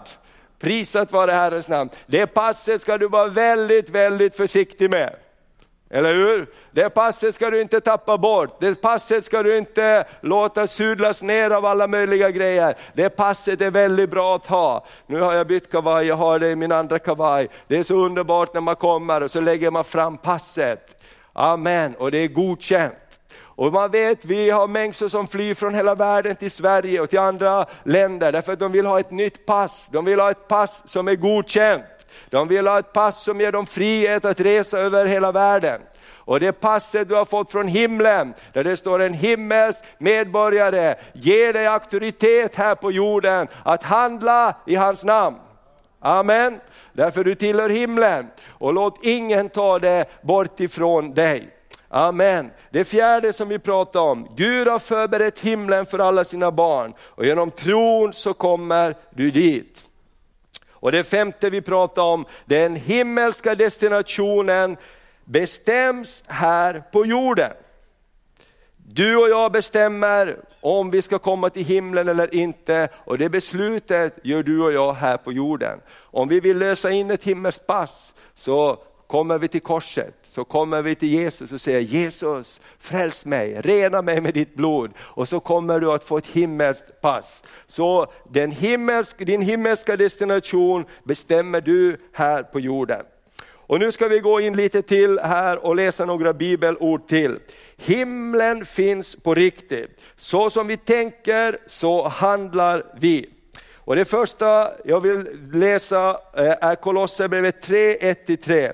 Prisat 0.58 1.12
vare 1.12 1.32
Herrens 1.32 1.68
namn. 1.68 1.90
Det 2.06 2.26
passet 2.26 2.80
ska 2.80 2.98
du 2.98 3.08
vara 3.08 3.28
väldigt, 3.28 3.90
väldigt 3.90 4.36
försiktig 4.36 4.90
med. 4.90 5.16
Eller 5.90 6.14
hur? 6.14 6.46
Det 6.70 6.90
passet 6.90 7.34
ska 7.34 7.50
du 7.50 7.60
inte 7.60 7.80
tappa 7.80 8.18
bort, 8.18 8.60
det 8.60 8.80
passet 8.80 9.24
ska 9.24 9.42
du 9.42 9.58
inte 9.58 10.04
låta 10.20 10.66
sudlas 10.66 11.22
ner 11.22 11.50
av 11.50 11.64
alla 11.64 11.86
möjliga 11.86 12.30
grejer. 12.30 12.76
Det 12.94 13.10
passet 13.10 13.60
är 13.60 13.70
väldigt 13.70 14.10
bra 14.10 14.36
att 14.36 14.46
ha. 14.46 14.86
Nu 15.06 15.20
har 15.20 15.34
jag 15.34 15.46
bytt 15.46 15.72
kavaj, 15.72 16.06
jag 16.06 16.16
har 16.16 16.38
det 16.38 16.50
i 16.50 16.56
min 16.56 16.72
andra 16.72 16.98
kavaj. 16.98 17.48
Det 17.68 17.76
är 17.76 17.82
så 17.82 17.94
underbart 17.94 18.54
när 18.54 18.60
man 18.60 18.76
kommer 18.76 19.22
och 19.22 19.30
så 19.30 19.40
lägger 19.40 19.70
man 19.70 19.84
fram 19.84 20.16
passet. 20.16 21.02
Amen, 21.32 21.94
och 21.94 22.10
det 22.10 22.18
är 22.18 22.28
godkänt. 22.28 22.94
Och 23.56 23.72
man 23.72 23.90
vet, 23.90 24.24
vi 24.24 24.50
har 24.50 24.68
människor 24.68 25.08
som 25.08 25.28
flyr 25.28 25.54
från 25.54 25.74
hela 25.74 25.94
världen 25.94 26.36
till 26.36 26.50
Sverige 26.50 27.00
och 27.00 27.10
till 27.10 27.18
andra 27.18 27.66
länder 27.82 28.32
därför 28.32 28.52
att 28.52 28.58
de 28.58 28.72
vill 28.72 28.86
ha 28.86 29.00
ett 29.00 29.10
nytt 29.10 29.46
pass. 29.46 29.88
De 29.90 30.04
vill 30.04 30.20
ha 30.20 30.30
ett 30.30 30.48
pass 30.48 30.82
som 30.84 31.08
är 31.08 31.14
godkänt. 31.14 31.84
De 32.30 32.48
vill 32.48 32.66
ha 32.66 32.78
ett 32.78 32.92
pass 32.92 33.22
som 33.22 33.40
ger 33.40 33.52
dem 33.52 33.66
frihet 33.66 34.24
att 34.24 34.40
resa 34.40 34.78
över 34.78 35.06
hela 35.06 35.32
världen. 35.32 35.80
Och 36.14 36.40
det 36.40 36.52
passet 36.52 37.08
du 37.08 37.14
har 37.14 37.24
fått 37.24 37.52
från 37.52 37.68
himlen, 37.68 38.34
där 38.52 38.64
det 38.64 38.76
står 38.76 39.02
en 39.02 39.14
himmelsk 39.14 39.80
medborgare, 39.98 40.94
ger 41.12 41.52
dig 41.52 41.66
auktoritet 41.66 42.54
här 42.54 42.74
på 42.74 42.92
jorden 42.92 43.48
att 43.62 43.82
handla 43.82 44.56
i 44.66 44.74
hans 44.74 45.04
namn. 45.04 45.36
Amen. 46.00 46.60
Därför 46.92 47.24
du 47.24 47.34
tillhör 47.34 47.68
himlen 47.68 48.26
och 48.48 48.74
låt 48.74 48.98
ingen 49.02 49.48
ta 49.48 49.78
det 49.78 50.04
bort 50.22 50.60
ifrån 50.60 51.14
dig. 51.14 51.55
Amen. 51.88 52.50
Det 52.70 52.84
fjärde 52.84 53.32
som 53.32 53.48
vi 53.48 53.58
pratar 53.58 54.00
om, 54.00 54.28
Gud 54.36 54.68
har 54.68 54.78
förberett 54.78 55.38
himlen 55.38 55.86
för 55.86 55.98
alla 55.98 56.24
sina 56.24 56.50
barn 56.50 56.94
och 57.00 57.26
genom 57.26 57.50
tron 57.50 58.12
så 58.12 58.34
kommer 58.34 58.96
du 59.10 59.30
dit. 59.30 59.82
Och 60.70 60.92
det 60.92 61.04
femte 61.04 61.50
vi 61.50 61.60
pratar 61.60 62.02
om, 62.02 62.24
den 62.44 62.76
himmelska 62.76 63.54
destinationen 63.54 64.76
bestäms 65.24 66.22
här 66.26 66.82
på 66.92 67.06
jorden. 67.06 67.52
Du 68.76 69.16
och 69.16 69.28
jag 69.28 69.52
bestämmer 69.52 70.36
om 70.60 70.90
vi 70.90 71.02
ska 71.02 71.18
komma 71.18 71.50
till 71.50 71.64
himlen 71.64 72.08
eller 72.08 72.34
inte 72.34 72.88
och 72.94 73.18
det 73.18 73.28
beslutet 73.28 74.18
gör 74.22 74.42
du 74.42 74.62
och 74.62 74.72
jag 74.72 74.92
här 74.92 75.16
på 75.16 75.32
jorden. 75.32 75.80
Om 75.94 76.28
vi 76.28 76.40
vill 76.40 76.58
lösa 76.58 76.90
in 76.90 77.10
ett 77.10 77.24
himmelspass, 77.24 78.14
så 78.34 78.78
kommer 79.06 79.38
vi 79.38 79.48
till 79.48 79.60
korset, 79.60 80.14
så 80.22 80.44
kommer 80.44 80.82
vi 80.82 80.94
till 80.94 81.08
Jesus 81.08 81.52
och 81.52 81.60
säger 81.60 81.80
Jesus, 81.80 82.60
fräls 82.78 83.24
mig, 83.24 83.60
rena 83.60 84.02
mig 84.02 84.20
med 84.20 84.34
ditt 84.34 84.54
blod 84.54 84.90
och 84.98 85.28
så 85.28 85.40
kommer 85.40 85.80
du 85.80 85.92
att 85.92 86.04
få 86.04 86.18
ett 86.18 86.26
himmelskt 86.26 87.00
pass. 87.00 87.42
Så 87.66 88.12
den 88.30 88.50
himmelsk, 88.50 89.18
din 89.18 89.42
himmelska 89.42 89.96
destination 89.96 90.84
bestämmer 91.04 91.60
du 91.60 91.96
här 92.12 92.42
på 92.42 92.60
jorden. 92.60 93.02
Och 93.68 93.80
nu 93.80 93.92
ska 93.92 94.08
vi 94.08 94.18
gå 94.18 94.40
in 94.40 94.56
lite 94.56 94.82
till 94.82 95.18
här 95.18 95.66
och 95.66 95.76
läsa 95.76 96.04
några 96.04 96.32
bibelord 96.32 97.08
till. 97.08 97.38
Himlen 97.76 98.64
finns 98.64 99.16
på 99.16 99.34
riktigt. 99.34 100.00
Så 100.16 100.50
som 100.50 100.66
vi 100.66 100.76
tänker, 100.76 101.58
så 101.66 102.08
handlar 102.08 102.82
vi. 103.00 103.28
Och 103.74 103.96
det 103.96 104.04
första 104.04 104.70
jag 104.84 105.00
vill 105.00 105.28
läsa 105.52 106.10
eh, 106.10 106.54
är 106.60 106.74
Kolosserbrevet 106.74 107.62
3, 107.62 107.96
1-3. 107.96 108.72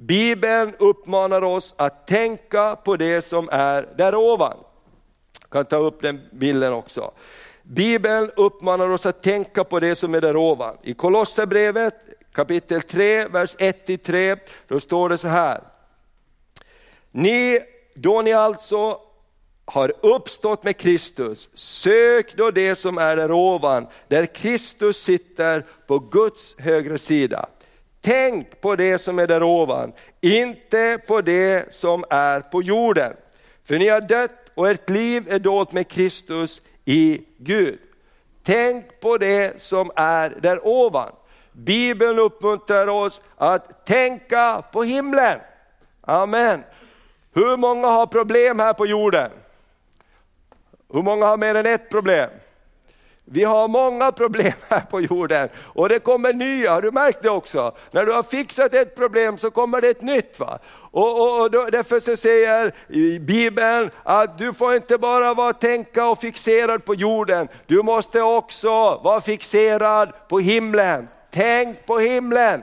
Bibeln 0.00 0.74
uppmanar 0.78 1.42
oss 1.42 1.74
att 1.78 2.06
tänka 2.06 2.76
på 2.76 2.96
det 2.96 3.22
som 3.22 3.48
är 3.52 3.88
där 3.96 4.14
ovan. 4.14 4.56
Jag 5.40 5.50
kan 5.50 5.64
ta 5.64 5.76
upp 5.76 6.02
den 6.02 6.20
bilden 6.32 6.72
också. 6.72 7.12
Bibeln 7.62 8.30
uppmanar 8.36 8.90
oss 8.90 9.06
att 9.06 9.22
tänka 9.22 9.64
på 9.64 9.80
det 9.80 9.96
som 9.96 10.14
är 10.14 10.20
där 10.20 10.36
ovan. 10.36 10.76
I 10.82 10.94
Kolosserbrevet 10.94 11.94
kapitel 12.32 12.82
3, 12.82 13.28
vers 13.28 13.56
1-3, 13.56 14.38
då 14.68 14.80
står 14.80 15.08
det 15.08 15.18
så 15.18 15.28
här. 15.28 15.60
Ni, 17.10 17.60
då 17.94 18.22
ni 18.22 18.32
alltså 18.32 19.00
har 19.64 19.92
uppstått 20.02 20.64
med 20.64 20.76
Kristus, 20.76 21.48
sök 21.54 22.36
då 22.36 22.50
det 22.50 22.76
som 22.76 22.98
är 22.98 23.16
där 23.16 23.32
ovan, 23.32 23.86
där 24.08 24.26
Kristus 24.26 25.02
sitter 25.02 25.66
på 25.86 25.98
Guds 25.98 26.58
högra 26.58 26.98
sida. 26.98 27.48
Tänk 28.08 28.60
på 28.60 28.76
det 28.76 28.98
som 28.98 29.18
är 29.18 29.26
där 29.26 29.42
ovan, 29.42 29.92
inte 30.20 30.98
på 31.06 31.20
det 31.20 31.74
som 31.74 32.04
är 32.10 32.40
på 32.40 32.62
jorden. 32.62 33.16
För 33.64 33.78
ni 33.78 33.88
har 33.88 34.00
dött 34.00 34.50
och 34.54 34.70
ert 34.70 34.90
liv 34.90 35.32
är 35.32 35.38
dolt 35.38 35.72
med 35.72 35.88
Kristus 35.88 36.62
i 36.84 37.20
Gud. 37.38 37.78
Tänk 38.42 39.00
på 39.00 39.18
det 39.18 39.62
som 39.62 39.90
är 39.96 40.30
där 40.30 40.66
ovan. 40.66 41.12
Bibeln 41.52 42.18
uppmuntrar 42.18 42.86
oss 42.86 43.20
att 43.36 43.86
tänka 43.86 44.62
på 44.72 44.82
himlen. 44.82 45.40
Amen. 46.00 46.64
Hur 47.34 47.56
många 47.56 47.88
har 47.88 48.06
problem 48.06 48.58
här 48.58 48.72
på 48.72 48.86
jorden? 48.86 49.30
Hur 50.92 51.02
många 51.02 51.26
har 51.26 51.36
mer 51.36 51.54
än 51.54 51.66
ett 51.66 51.90
problem? 51.90 52.30
Vi 53.30 53.44
har 53.44 53.68
många 53.68 54.12
problem 54.12 54.52
här 54.68 54.80
på 54.80 55.00
jorden 55.00 55.48
och 55.56 55.88
det 55.88 55.98
kommer 55.98 56.32
nya, 56.32 56.72
har 56.72 56.82
du 56.82 56.90
märkt 56.90 57.22
det 57.22 57.30
också? 57.30 57.76
När 57.90 58.06
du 58.06 58.12
har 58.12 58.22
fixat 58.22 58.74
ett 58.74 58.96
problem 58.96 59.38
så 59.38 59.50
kommer 59.50 59.80
det 59.80 59.88
ett 59.88 60.02
nytt. 60.02 60.40
Va? 60.40 60.58
Och, 60.90 61.20
och, 61.20 61.42
och 61.42 61.50
då, 61.50 61.62
därför 61.72 62.00
så 62.00 62.16
säger 62.16 62.74
i 62.88 63.18
Bibeln 63.18 63.90
att 64.02 64.38
du 64.38 64.52
får 64.52 64.74
inte 64.74 64.98
bara 64.98 65.34
vara 65.34 65.52
tänka 65.52 66.06
och 66.06 66.20
fixerad 66.20 66.84
på 66.84 66.94
jorden, 66.94 67.48
du 67.66 67.82
måste 67.82 68.22
också 68.22 69.00
vara 69.04 69.20
fixerad 69.20 70.12
på 70.28 70.38
himlen. 70.38 71.08
Tänk 71.30 71.86
på 71.86 71.98
himlen! 71.98 72.62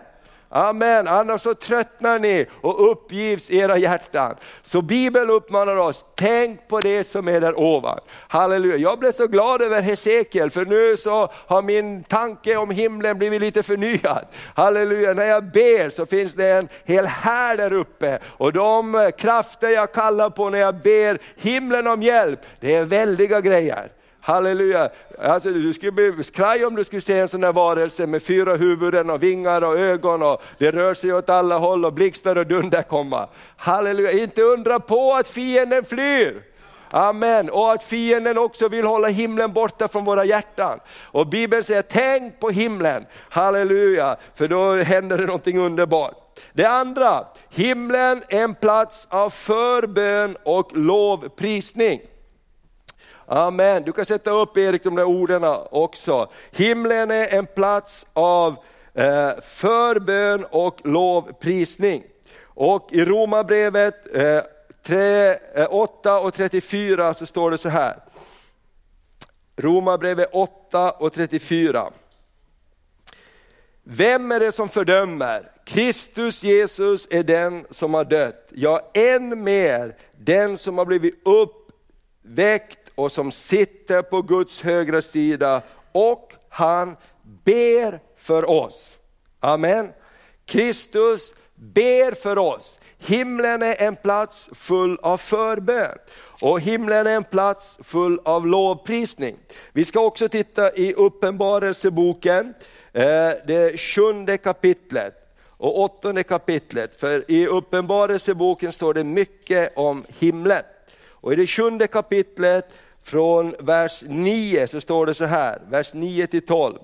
Amen, 0.56 1.08
annars 1.08 1.42
så 1.42 1.54
tröttnar 1.54 2.20
ni 2.20 2.46
och 2.62 2.92
uppgivs 2.92 3.52
era 3.52 3.78
hjärtan. 3.78 4.36
Så 4.62 4.82
Bibeln 4.82 5.30
uppmanar 5.30 5.76
oss, 5.76 6.06
tänk 6.16 6.68
på 6.68 6.80
det 6.80 7.04
som 7.04 7.28
är 7.28 7.42
där 7.42 7.60
ovan. 7.60 8.00
Halleluja, 8.28 8.78
jag 8.78 9.00
blev 9.00 9.12
så 9.12 9.28
glad 9.28 9.62
över 9.62 9.82
Hesekiel 9.82 10.50
för 10.50 10.66
nu 10.66 10.98
så 10.98 11.30
har 11.34 11.62
min 11.62 12.04
tanke 12.04 12.58
om 12.58 12.72
himlen 12.72 13.18
blivit 13.18 13.42
lite 13.42 13.64
förnyad. 13.64 14.26
Halleluja, 14.56 15.14
när 15.14 15.26
jag 15.26 15.44
ber 15.44 15.90
så 15.90 16.06
finns 16.06 16.34
det 16.34 16.50
en 16.50 16.68
hel 16.86 17.06
här 17.06 17.58
där 17.58 17.74
uppe 17.74 18.20
och 18.26 18.54
de 18.54 19.12
krafter 19.18 19.70
jag 19.70 19.92
kallar 19.92 20.30
på 20.30 20.50
när 20.50 20.60
jag 20.60 20.76
ber 20.76 21.18
himlen 21.36 21.88
om 21.88 22.02
hjälp, 22.02 22.40
det 22.60 22.76
är 22.76 22.84
väldiga 22.84 23.42
grejer. 23.42 23.92
Halleluja! 24.26 24.90
Alltså, 25.20 25.52
du 25.52 25.74
skulle 25.74 25.92
bli 25.92 26.24
skraj 26.24 26.66
om 26.66 26.76
du 26.76 26.84
skulle 26.84 27.02
se 27.02 27.20
en 27.20 27.28
sån 27.28 27.42
där 27.42 27.54
varelse 27.54 28.08
med 28.08 28.24
fyra 28.24 28.56
huvuden 28.56 29.10
och 29.10 29.24
vingar 29.24 29.62
och 29.62 29.80
ögon 29.80 30.24
och 30.24 30.42
det 30.58 30.72
rör 30.72 30.94
sig 30.94 31.14
åt 31.14 31.30
alla 31.30 31.58
håll 31.58 31.86
och 31.86 31.94
blixtar 31.94 32.36
och 32.36 32.48
dunder 32.48 32.84
komma. 32.84 33.28
Halleluja! 33.58 34.12
Inte 34.12 34.42
undra 34.42 34.80
på 34.80 35.14
att 35.14 35.28
fienden 35.28 35.86
flyr! 35.86 36.44
Amen, 36.90 37.50
och 37.50 37.72
att 37.72 37.84
fienden 37.84 38.38
också 38.38 38.68
vill 38.68 38.86
hålla 38.86 39.08
himlen 39.08 39.54
borta 39.54 39.88
från 39.88 40.06
våra 40.06 40.26
hjärtan. 40.26 40.80
Och 41.02 41.28
Bibeln 41.28 41.64
säger, 41.64 41.82
tänk 41.82 42.40
på 42.40 42.50
himlen, 42.50 43.06
halleluja, 43.30 44.18
för 44.36 44.48
då 44.48 44.74
händer 44.74 45.18
det 45.18 45.26
någonting 45.26 45.60
underbart. 45.60 46.42
Det 46.54 46.66
andra, 46.66 47.28
himlen 47.50 48.24
är 48.30 48.44
en 48.44 48.56
plats 48.56 49.08
av 49.10 49.30
förbön 49.30 50.38
och 50.44 50.78
lovprisning. 50.78 52.02
Amen. 53.28 53.84
Du 53.84 53.92
kan 53.92 54.06
sätta 54.06 54.32
upp 54.32 54.58
Erik 54.58 54.84
de 54.84 54.96
där 54.96 55.04
orden 55.04 55.44
också. 55.72 56.30
Himlen 56.52 57.12
är 57.12 57.38
en 57.38 57.46
plats 57.46 58.06
av 58.14 58.56
eh, 58.94 59.32
förbön 59.46 60.46
och 60.50 60.82
lovprisning. 60.84 62.04
Och 62.44 62.90
i 62.92 63.06
Romarbrevet 63.06 64.16
eh, 64.16 64.42
3, 64.84 65.30
eh, 65.56 65.68
8 65.70 66.20
och 66.20 66.34
34 66.34 67.14
så 67.14 67.26
står 67.26 67.52
det 67.52 67.58
så 67.58 67.70
här. 67.70 67.96
Romarbrevet 69.58 70.30
8 70.34 70.92
och 70.92 71.14
34. 71.14 71.92
Vem 73.84 74.32
är 74.32 74.40
det 74.40 74.52
som 74.52 74.70
fördömer? 74.70 75.52
Kristus 75.66 76.44
Jesus 76.44 77.08
är 77.12 77.24
den 77.24 77.66
som 77.72 77.94
har 77.94 78.06
dött, 78.06 78.48
ja 78.50 78.92
än 78.94 79.44
mer 79.44 79.96
den 80.18 80.58
som 80.58 80.78
har 80.78 80.86
blivit 80.86 81.28
uppväckt 81.28 82.85
och 82.96 83.12
som 83.12 83.32
sitter 83.32 84.02
på 84.02 84.22
Guds 84.22 84.62
högra 84.62 85.02
sida 85.02 85.62
och 85.92 86.34
han 86.50 86.98
ber 87.44 88.00
för 88.18 88.50
oss. 88.50 88.98
Amen. 89.40 89.92
Kristus 90.46 91.34
ber 91.56 92.12
för 92.12 92.38
oss. 92.38 92.80
Himlen 92.98 93.64
är 93.64 93.82
en 93.82 93.96
plats 93.96 94.50
full 94.54 95.00
av 95.02 95.18
förbön 95.18 95.98
och 96.42 96.60
himlen 96.60 97.08
är 97.08 97.16
en 97.16 97.24
plats 97.24 97.78
full 97.84 98.20
av 98.26 98.48
lovprisning. 98.48 99.36
Vi 99.72 99.86
ska 99.86 100.00
också 100.00 100.30
titta 100.30 100.74
i 100.76 100.94
Uppenbarelseboken, 100.94 102.54
eh, 102.94 103.32
det 103.48 103.80
sjunde 103.80 104.38
kapitlet 104.38 105.14
och 105.58 105.80
åttonde 105.80 106.24
kapitlet. 106.24 107.00
För 107.00 107.32
i 107.32 107.48
Uppenbarelseboken 107.48 108.72
står 108.72 108.94
det 108.94 109.04
mycket 109.04 109.74
om 109.76 110.04
himlen. 110.20 110.64
Och 111.26 111.34
i 111.34 111.36
det 111.36 111.48
sjunde 111.48 111.88
kapitlet 111.88 112.74
från 113.04 113.56
vers 113.60 114.04
9 114.08 114.68
så 114.68 114.82
står 114.82 115.06
det 115.06 115.14
så 115.14 115.26
här, 115.26 115.62
vers 115.70 115.94
9 115.94 116.28
till 116.28 116.46
12. 116.46 116.80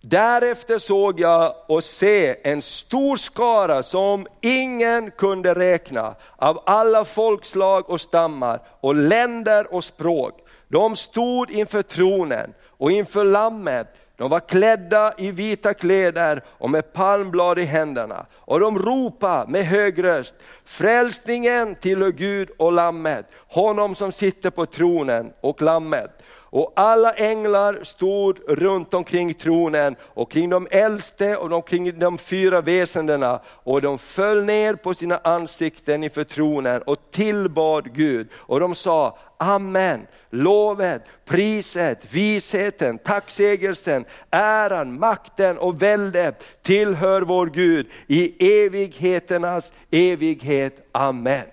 Därefter 0.00 0.78
såg 0.78 1.20
jag 1.20 1.54
och 1.68 1.84
se 1.84 2.36
en 2.50 2.62
stor 2.62 3.16
skara 3.16 3.82
som 3.82 4.26
ingen 4.40 5.10
kunde 5.10 5.54
räkna 5.54 6.14
av 6.36 6.62
alla 6.66 7.04
folkslag 7.04 7.90
och 7.90 8.00
stammar 8.00 8.60
och 8.80 8.94
länder 8.94 9.74
och 9.74 9.84
språk. 9.84 10.34
De 10.68 10.96
stod 10.96 11.50
inför 11.50 11.82
tronen 11.82 12.54
och 12.64 12.90
inför 12.90 13.24
lammet 13.24 13.86
de 14.18 14.30
var 14.30 14.40
klädda 14.40 15.12
i 15.18 15.30
vita 15.30 15.74
kläder 15.74 16.42
och 16.48 16.70
med 16.70 16.92
palmblad 16.92 17.58
i 17.58 17.62
händerna. 17.62 18.26
Och 18.34 18.60
de 18.60 18.78
ropade 18.78 19.52
med 19.52 19.64
hög 19.64 20.04
röst, 20.04 20.34
frälsningen 20.64 21.74
tillhör 21.74 22.10
Gud 22.10 22.50
och 22.58 22.72
Lammet, 22.72 23.26
honom 23.48 23.94
som 23.94 24.12
sitter 24.12 24.50
på 24.50 24.66
tronen 24.66 25.32
och 25.40 25.62
Lammet. 25.62 26.10
Och 26.50 26.72
alla 26.76 27.12
änglar 27.12 27.78
stod 27.82 28.38
runt 28.48 28.94
omkring 28.94 29.34
tronen 29.34 29.96
och 30.00 30.30
kring 30.30 30.50
de 30.50 30.66
äldste 30.70 31.36
och 31.36 31.68
kring 31.68 31.98
de 31.98 32.18
fyra 32.18 32.60
väsendena 32.60 33.40
och 33.46 33.82
de 33.82 33.98
föll 33.98 34.44
ner 34.44 34.74
på 34.74 34.94
sina 34.94 35.20
ansikten 35.24 36.04
inför 36.04 36.24
tronen 36.24 36.82
och 36.82 37.10
tillbad 37.10 37.94
Gud. 37.94 38.28
Och 38.34 38.60
de 38.60 38.74
sa 38.74 39.18
Amen, 39.40 40.06
lovet, 40.30 41.02
priset, 41.24 41.98
visheten, 42.10 42.98
tacksägelsen, 42.98 44.04
äran, 44.30 44.98
makten 44.98 45.58
och 45.58 45.82
väldet 45.82 46.44
tillhör 46.62 47.22
vår 47.22 47.46
Gud 47.46 47.86
i 48.06 48.50
evigheternas 48.64 49.72
evighet. 49.90 50.88
Amen. 50.92 51.44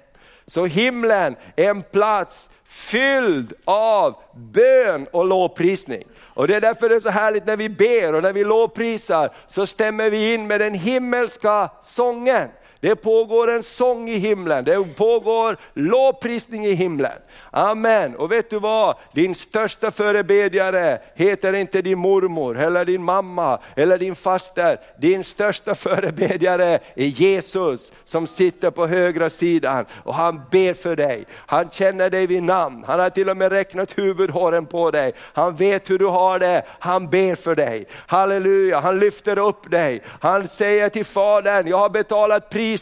Så 0.48 0.66
himlen 0.66 1.36
är 1.56 1.70
en 1.70 1.82
plats 1.82 2.50
fylld 2.66 3.54
av 3.66 4.16
bön 4.36 5.08
och 5.12 5.26
lovprisning. 5.26 6.04
Och 6.18 6.48
det 6.48 6.56
är 6.56 6.62
därför 6.62 6.90
det 6.90 6.96
är 6.96 7.00
så 7.00 7.10
härligt 7.10 7.46
när 7.46 7.58
vi 7.58 7.70
ber 7.70 8.14
och 8.14 8.22
när 8.22 8.34
vi 8.34 8.44
lovprisar 8.44 9.34
så 9.48 9.66
stämmer 9.66 10.10
vi 10.10 10.34
in 10.34 10.48
med 10.48 10.62
den 10.62 10.74
himmelska 10.74 11.70
sången. 11.84 12.50
Det 12.86 12.96
pågår 12.96 13.52
en 13.52 13.64
sång 13.64 14.10
i 14.10 14.18
himlen, 14.18 14.66
det 14.66 14.96
pågår 14.96 15.58
lovprisning 15.74 16.66
i 16.66 16.74
himlen. 16.74 17.18
Amen. 17.52 18.16
Och 18.16 18.32
vet 18.32 18.50
du 18.50 18.60
vad? 18.60 18.96
Din 19.14 19.36
största 19.36 19.92
förebedjare 19.92 21.00
heter 21.16 21.54
inte 21.54 21.82
din 21.82 22.00
mormor, 22.00 22.60
eller 22.60 22.86
din 22.86 23.04
mamma, 23.04 23.60
eller 23.76 23.98
din 23.98 24.16
faster. 24.16 24.80
Din 25.00 25.24
största 25.24 25.76
förebedjare 25.76 26.80
är 26.96 27.06
Jesus 27.06 27.92
som 28.04 28.28
sitter 28.28 28.72
på 28.72 28.88
högra 28.88 29.30
sidan 29.30 29.86
och 30.04 30.14
han 30.14 30.42
ber 30.52 30.74
för 30.74 30.96
dig. 30.96 31.26
Han 31.32 31.70
känner 31.70 32.10
dig 32.10 32.28
vid 32.28 32.44
namn, 32.44 32.84
han 32.88 33.00
har 33.00 33.10
till 33.10 33.30
och 33.30 33.38
med 33.38 33.52
räknat 33.52 33.98
huvudhåren 33.98 34.66
på 34.66 34.92
dig. 34.92 35.14
Han 35.20 35.56
vet 35.56 35.90
hur 35.90 36.00
du 36.00 36.06
har 36.06 36.40
det, 36.40 36.64
han 36.80 37.10
ber 37.10 37.36
för 37.36 37.56
dig. 37.56 37.88
Halleluja, 38.08 38.80
han 38.80 39.00
lyfter 39.00 39.40
upp 39.40 39.72
dig. 39.72 40.02
Han 40.20 40.48
säger 40.48 40.90
till 40.90 41.06
Fadern, 41.06 41.68
jag 41.68 41.78
har 41.78 41.90
betalat 41.90 42.50
priset, 42.50 42.75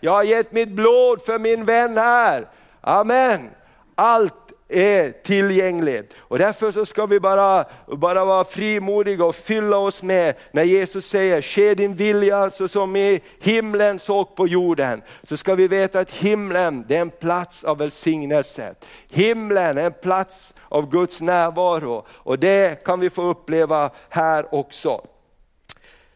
jag 0.00 0.12
har 0.12 0.22
gett 0.22 0.52
mitt 0.52 0.68
blod 0.68 1.22
för 1.22 1.38
min 1.38 1.64
vän 1.64 1.98
här. 1.98 2.48
Amen. 2.80 3.50
Allt 3.94 4.34
är 4.70 5.10
tillgängligt. 5.10 6.14
Och 6.18 6.38
därför 6.38 6.72
så 6.72 6.86
ska 6.86 7.06
vi 7.06 7.20
bara, 7.20 7.64
bara 7.86 8.24
vara 8.24 8.44
frimodiga 8.44 9.24
och 9.24 9.34
fylla 9.34 9.76
oss 9.76 10.02
med, 10.02 10.34
när 10.52 10.62
Jesus 10.62 11.06
säger, 11.06 11.42
ske 11.42 11.74
din 11.74 11.94
vilja 11.94 12.50
så 12.50 12.68
som 12.68 12.96
i 12.96 13.20
himlen 13.40 13.98
så 13.98 14.24
på 14.24 14.48
jorden. 14.48 15.02
Så 15.22 15.36
ska 15.36 15.54
vi 15.54 15.68
veta 15.68 16.00
att 16.00 16.10
himlen 16.10 16.84
det 16.88 16.96
är 16.96 17.00
en 17.00 17.10
plats 17.10 17.64
av 17.64 17.78
välsignelse. 17.78 18.74
Himlen 19.10 19.78
är 19.78 19.84
en 19.84 19.92
plats 19.92 20.54
av 20.68 20.90
Guds 20.90 21.20
närvaro 21.20 22.06
och 22.08 22.38
det 22.38 22.84
kan 22.84 23.00
vi 23.00 23.10
få 23.10 23.22
uppleva 23.22 23.90
här 24.08 24.54
också. 24.54 25.00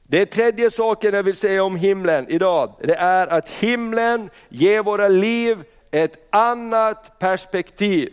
Det 0.06 0.26
tredje 0.26 0.70
saken 0.70 1.14
jag 1.14 1.22
vill 1.22 1.36
säga 1.36 1.64
om 1.64 1.76
himlen 1.76 2.26
idag, 2.28 2.74
det 2.80 2.94
är 2.94 3.26
att 3.26 3.48
himlen 3.48 4.30
ger 4.48 4.82
våra 4.82 5.08
liv 5.08 5.64
ett 5.90 6.28
annat 6.30 7.18
perspektiv. 7.18 8.12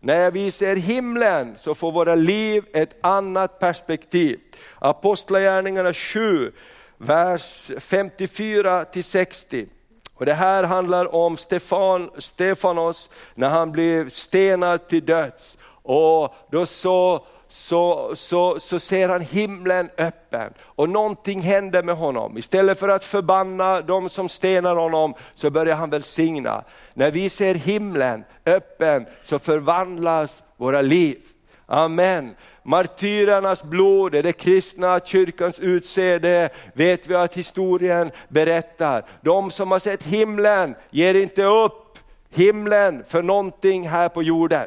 När 0.00 0.30
vi 0.30 0.50
ser 0.50 0.76
himlen 0.76 1.54
så 1.58 1.74
får 1.74 1.92
våra 1.92 2.14
liv 2.14 2.64
ett 2.72 2.96
annat 3.00 3.58
perspektiv. 3.58 4.40
Apostlagärningarna 4.78 5.92
7, 5.92 6.52
vers 6.98 7.70
54 7.78 8.84
60. 9.02 9.66
Och 10.14 10.26
det 10.26 10.34
här 10.34 10.64
handlar 10.64 11.14
om 11.14 11.36
Stefan, 11.36 12.10
Stefanos 12.18 13.10
när 13.34 13.48
han 13.48 13.72
blev 13.72 14.08
stenad 14.08 14.88
till 14.88 15.04
döds. 15.04 15.58
Och 15.82 16.34
då 16.50 16.66
så 16.66 17.26
så, 17.52 18.12
så, 18.14 18.60
så 18.60 18.78
ser 18.78 19.08
han 19.08 19.20
himlen 19.20 19.90
öppen 19.98 20.52
och 20.60 20.88
någonting 20.88 21.40
händer 21.40 21.82
med 21.82 21.96
honom. 21.96 22.38
Istället 22.38 22.78
för 22.78 22.88
att 22.88 23.04
förbanna 23.04 23.80
de 23.80 24.08
som 24.08 24.28
stenar 24.28 24.76
honom 24.76 25.14
så 25.34 25.50
börjar 25.50 25.76
han 25.76 25.90
välsigna. 25.90 26.64
När 26.94 27.10
vi 27.10 27.30
ser 27.30 27.54
himlen 27.54 28.24
öppen 28.46 29.06
så 29.22 29.38
förvandlas 29.38 30.42
våra 30.56 30.82
liv. 30.82 31.18
Amen. 31.66 32.34
Martyrernas 32.62 33.64
blod 33.64 34.14
är 34.14 34.22
det 34.22 34.32
kristna 34.32 35.00
kyrkans 35.00 35.60
utsäde, 35.60 36.50
vet 36.74 37.06
vi 37.06 37.14
att 37.14 37.34
historien 37.34 38.10
berättar. 38.28 39.04
De 39.20 39.50
som 39.50 39.70
har 39.70 39.78
sett 39.78 40.02
himlen 40.02 40.74
ger 40.90 41.14
inte 41.14 41.44
upp 41.44 41.98
himlen 42.30 43.04
för 43.08 43.22
någonting 43.22 43.88
här 43.88 44.08
på 44.08 44.22
jorden. 44.22 44.66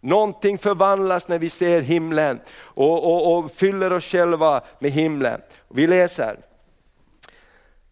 Någonting 0.00 0.58
förvandlas 0.58 1.28
när 1.28 1.38
vi 1.38 1.50
ser 1.50 1.80
himlen 1.80 2.40
och, 2.60 3.04
och, 3.04 3.38
och 3.38 3.52
fyller 3.52 3.92
oss 3.92 4.04
själva 4.04 4.62
med 4.78 4.90
himlen. 4.90 5.40
Vi 5.68 5.86
läser. 5.86 6.38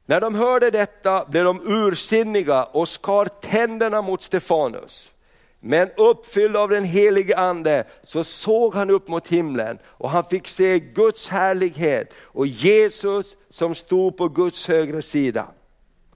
När 0.07 0.21
de 0.21 0.35
hörde 0.35 0.71
detta 0.71 1.25
blev 1.25 1.45
de 1.45 1.61
ursinniga 1.65 2.65
och 2.65 2.89
skar 2.89 3.25
tänderna 3.25 4.03
mot 4.03 4.23
Stefanus. 4.23 5.13
Men 5.61 5.91
uppfylld 5.97 6.57
av 6.57 6.69
den 6.69 6.85
helige 6.85 7.37
ande 7.37 7.85
så 8.03 8.25
såg 8.25 8.75
han 8.75 8.91
upp 8.91 9.09
mot 9.09 9.29
himlen 9.29 9.79
och 9.85 10.11
han 10.11 10.25
fick 10.25 10.49
se 10.49 10.79
Guds 10.79 11.29
härlighet 11.29 12.13
och 12.21 12.47
Jesus 12.47 13.37
som 13.51 13.75
stod 13.75 14.17
på 14.17 14.29
Guds 14.29 14.69
högra 14.69 15.03
sida. 15.03 15.47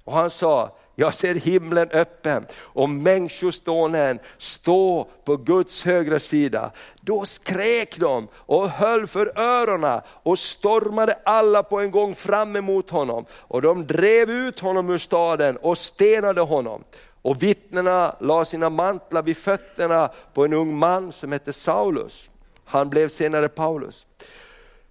Och 0.04 0.12
han 0.12 0.30
sa, 0.30 0.76
jag 0.94 1.14
ser 1.14 1.34
himlen 1.34 1.90
öppen 1.90 2.46
och 2.56 2.90
människostonen 2.90 4.18
stå 4.38 5.08
på 5.24 5.36
Guds 5.36 5.84
högra 5.84 6.20
sida. 6.20 6.70
Då 7.00 7.24
skrek 7.24 7.98
de 7.98 8.28
och 8.34 8.68
höll 8.68 9.06
för 9.06 9.38
öronen 9.38 10.00
och 10.22 10.38
stormade 10.38 11.18
alla 11.24 11.62
på 11.62 11.80
en 11.80 11.90
gång 11.90 12.14
fram 12.14 12.56
emot 12.56 12.90
honom. 12.90 13.24
Och 13.32 13.62
de 13.62 13.86
drev 13.86 14.30
ut 14.30 14.60
honom 14.60 14.90
ur 14.90 14.98
staden 14.98 15.56
och 15.56 15.78
stenade 15.78 16.40
honom. 16.40 16.84
Och 17.22 17.42
vittnena 17.42 18.16
la 18.20 18.44
sina 18.44 18.70
mantlar 18.70 19.22
vid 19.22 19.36
fötterna 19.36 20.10
på 20.34 20.44
en 20.44 20.52
ung 20.52 20.76
man 20.76 21.12
som 21.12 21.32
hette 21.32 21.52
Saulus. 21.52 22.30
Han 22.64 22.88
blev 22.88 23.08
senare 23.08 23.48
Paulus. 23.48 24.06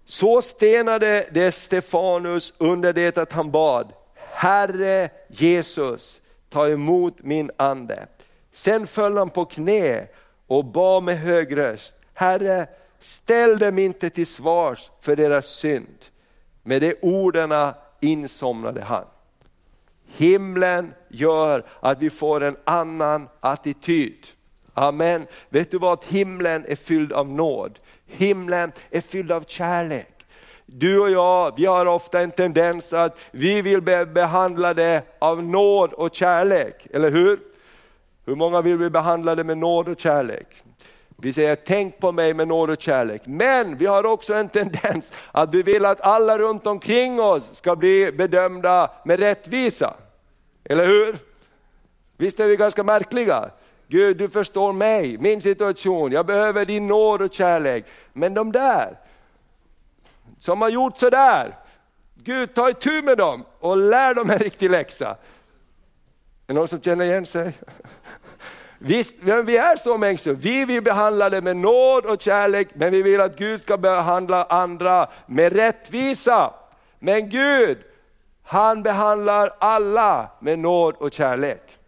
Så 0.06 0.42
stenade 0.42 1.30
det 1.32 1.52
Stefanus 1.52 2.54
under 2.58 2.94
det 2.94 3.18
att 3.18 3.32
han 3.32 3.52
bad, 3.52 3.94
Herre 4.32 5.10
Jesus, 5.28 6.22
ta 6.50 6.70
emot 6.70 7.24
min 7.24 7.52
ande. 7.58 8.08
Sen 8.54 8.88
föll 8.88 9.18
han 9.18 9.30
på 9.30 9.46
knä 9.46 10.08
och 10.48 10.66
bad 10.66 11.04
med 11.04 11.20
hög 11.20 11.58
röst, 11.58 11.96
Herre, 12.16 12.68
ställ 13.00 13.58
dem 13.58 13.80
inte 13.80 14.10
till 14.10 14.28
svars 14.28 14.92
för 15.02 15.16
deras 15.16 15.46
synd. 15.46 16.06
Med 16.64 16.82
de 16.82 16.96
orden 17.02 17.74
insomnade 18.02 18.82
han. 18.82 19.06
Himlen 20.06 20.94
gör 21.10 21.66
att 21.80 22.02
vi 22.02 22.10
får 22.10 22.44
en 22.44 22.58
annan 22.64 23.30
attityd. 23.40 24.28
Amen. 24.74 25.28
Vet 25.50 25.72
du 25.72 25.78
vad? 25.78 26.06
Himlen 26.06 26.66
är 26.68 26.76
fylld 26.76 27.12
av 27.14 27.30
nåd. 27.30 27.80
Himlen 28.06 28.72
är 28.90 29.02
fylld 29.02 29.32
av 29.32 29.44
kärlek. 29.48 30.19
Du 30.72 31.00
och 31.00 31.10
jag, 31.10 31.54
vi 31.58 31.66
har 31.66 31.86
ofta 31.86 32.22
en 32.22 32.32
tendens 32.32 32.94
att 32.94 33.18
vi 33.32 33.62
vill 33.62 33.82
bli 33.82 34.06
behandlade 34.06 35.04
av 35.20 35.44
nåd 35.44 35.94
och 35.94 36.16
kärlek, 36.16 36.88
eller 36.94 37.12
hur? 37.12 37.40
Hur 38.26 38.36
många 38.36 38.62
vill 38.62 38.78
bli 38.78 38.90
behandlade 38.90 39.44
med 39.44 39.58
nåd 39.58 39.88
och 39.88 40.00
kärlek? 40.00 40.48
Vi 41.18 41.34
säger 41.34 41.56
tänk 41.56 42.00
på 42.00 42.12
mig 42.12 42.34
med 42.34 42.48
nåd 42.48 42.70
och 42.70 42.82
kärlek. 42.82 43.22
Men 43.26 43.78
vi 43.78 43.86
har 43.86 44.06
också 44.06 44.34
en 44.34 44.50
tendens 44.50 45.14
att 45.32 45.56
vi 45.56 45.64
vill 45.64 45.86
att 45.86 46.02
alla 46.02 46.40
runt 46.40 46.68
omkring 46.68 47.22
oss 47.22 47.56
ska 47.56 47.76
bli 47.76 48.12
bedömda 48.12 48.92
med 49.06 49.20
rättvisa. 49.20 49.94
Eller 50.64 50.86
hur? 50.86 51.18
Visst 52.18 52.40
är 52.40 52.48
vi 52.48 52.56
ganska 52.56 52.84
märkliga? 52.84 53.50
Gud, 53.88 54.18
du 54.18 54.30
förstår 54.30 54.74
mig, 54.74 55.18
min 55.18 55.42
situation, 55.42 56.12
jag 56.12 56.26
behöver 56.26 56.66
din 56.66 56.88
nåd 56.88 57.22
och 57.22 57.34
kärlek. 57.34 57.86
Men 58.14 58.34
de 58.34 58.52
där, 58.52 58.98
som 60.40 60.62
har 60.62 60.70
gjort 60.70 60.98
sådär, 60.98 61.58
Gud 62.16 62.54
ta 62.54 62.70
itu 62.70 63.02
med 63.02 63.18
dem 63.18 63.46
och 63.60 63.78
lär 63.78 64.14
dem 64.14 64.30
en 64.30 64.40
riktig 64.40 64.70
läxa. 64.70 65.10
Är 65.10 65.18
det 66.48 66.54
någon 66.54 66.68
som 66.68 66.82
känner 66.82 67.06
igen 67.06 67.26
sig? 67.26 67.54
Visst, 68.78 69.14
vi 69.24 69.58
är 69.58 69.76
så 69.76 69.98
människor, 69.98 70.34
vi 70.34 70.66
vill 70.66 70.84
behandla 70.84 71.30
det 71.30 71.42
med 71.42 71.58
nåd 71.58 72.06
och 72.06 72.22
kärlek, 72.22 72.68
men 72.74 72.92
vi 72.92 73.02
vill 73.02 73.22
att 73.22 73.38
Gud 73.38 73.62
ska 73.62 73.78
behandla 73.78 74.44
andra 74.44 75.10
med 75.26 75.54
rättvisa. 75.54 76.54
Men 77.00 77.30
Gud, 77.30 77.78
han 78.44 78.84
behandlar 78.84 79.52
alla 79.60 80.30
med 80.40 80.60
nåd 80.60 80.96
och 80.96 81.14
kärlek. 81.14 81.80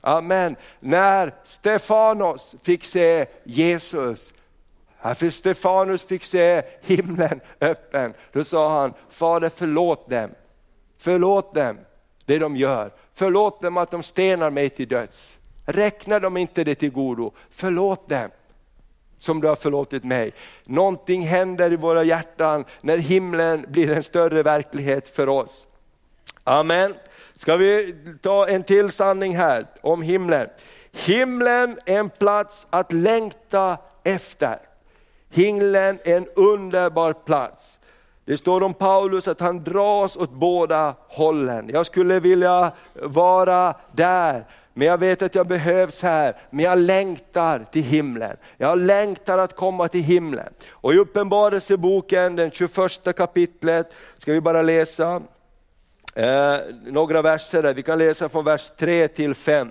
Amen. 0.00 0.56
När 0.80 1.34
Stefanos 1.44 2.54
fick 2.62 2.84
se 2.84 3.26
Jesus, 3.44 4.34
för 5.14 5.30
Stefanus 5.30 6.04
fick 6.04 6.24
se 6.24 6.62
himlen 6.80 7.40
öppen, 7.60 8.14
då 8.32 8.44
sa 8.44 8.80
han, 8.80 8.92
Fader 9.10 9.50
förlåt 9.56 10.10
dem, 10.10 10.30
förlåt 10.98 11.54
dem 11.54 11.78
det 12.24 12.38
de 12.38 12.56
gör, 12.56 12.90
förlåt 13.14 13.60
dem 13.60 13.76
att 13.76 13.90
de 13.90 14.02
stenar 14.02 14.50
mig 14.50 14.68
till 14.68 14.88
döds. 14.88 15.38
Räkna 15.64 16.18
dem 16.18 16.36
inte 16.36 16.64
det 16.64 16.74
till 16.74 16.92
godo, 16.92 17.32
förlåt 17.50 18.08
dem 18.08 18.28
som 19.18 19.40
du 19.40 19.48
har 19.48 19.56
förlåtit 19.56 20.04
mig. 20.04 20.32
Någonting 20.64 21.22
händer 21.22 21.72
i 21.72 21.76
våra 21.76 22.04
hjärtan 22.04 22.64
när 22.80 22.98
himlen 22.98 23.64
blir 23.68 23.90
en 23.90 24.02
större 24.02 24.42
verklighet 24.42 25.16
för 25.16 25.28
oss. 25.28 25.66
Amen. 26.44 26.94
Ska 27.34 27.56
vi 27.56 27.94
ta 28.22 28.48
en 28.48 28.62
till 28.62 28.90
sanning 28.90 29.36
här 29.36 29.66
om 29.80 30.02
himlen. 30.02 30.48
Himlen 30.92 31.78
är 31.86 31.98
en 31.98 32.10
plats 32.10 32.66
att 32.70 32.92
längta 32.92 33.78
efter. 34.04 34.58
Himlen 35.30 35.98
är 36.04 36.16
en 36.16 36.26
underbar 36.34 37.12
plats. 37.12 37.78
Det 38.24 38.38
står 38.38 38.62
om 38.62 38.74
Paulus 38.74 39.28
att 39.28 39.40
han 39.40 39.64
dras 39.64 40.16
åt 40.16 40.30
båda 40.30 40.94
hållen. 41.08 41.70
Jag 41.72 41.86
skulle 41.86 42.20
vilja 42.20 42.72
vara 42.94 43.74
där, 43.92 44.44
men 44.74 44.86
jag 44.86 44.98
vet 44.98 45.22
att 45.22 45.34
jag 45.34 45.46
behövs 45.46 46.02
här. 46.02 46.36
Men 46.50 46.64
jag 46.64 46.78
längtar 46.78 47.66
till 47.72 47.82
himlen. 47.82 48.36
Jag 48.56 48.78
längtar 48.78 49.38
att 49.38 49.56
komma 49.56 49.88
till 49.88 50.02
himlen. 50.02 50.52
Och 50.70 50.94
i 50.94 50.96
Uppenbarelseboken, 50.96 52.36
den 52.36 52.50
21 52.50 53.16
kapitlet, 53.16 53.92
ska 54.18 54.32
vi 54.32 54.40
bara 54.40 54.62
läsa 54.62 55.22
eh, 56.14 56.56
några 56.84 57.22
verser 57.22 57.62
där. 57.62 57.74
Vi 57.74 57.82
kan 57.82 57.98
läsa 57.98 58.28
från 58.28 58.44
vers 58.44 58.70
3 58.78 59.08
till 59.08 59.34
5. 59.34 59.70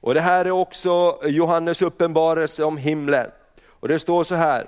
Och 0.00 0.14
det 0.14 0.20
här 0.20 0.44
är 0.44 0.50
också 0.50 1.18
Johannes 1.24 1.82
uppenbarelse 1.82 2.64
om 2.64 2.76
himlen. 2.76 3.30
Och 3.84 3.88
det 3.88 3.98
står 3.98 4.24
så 4.24 4.34
här. 4.34 4.66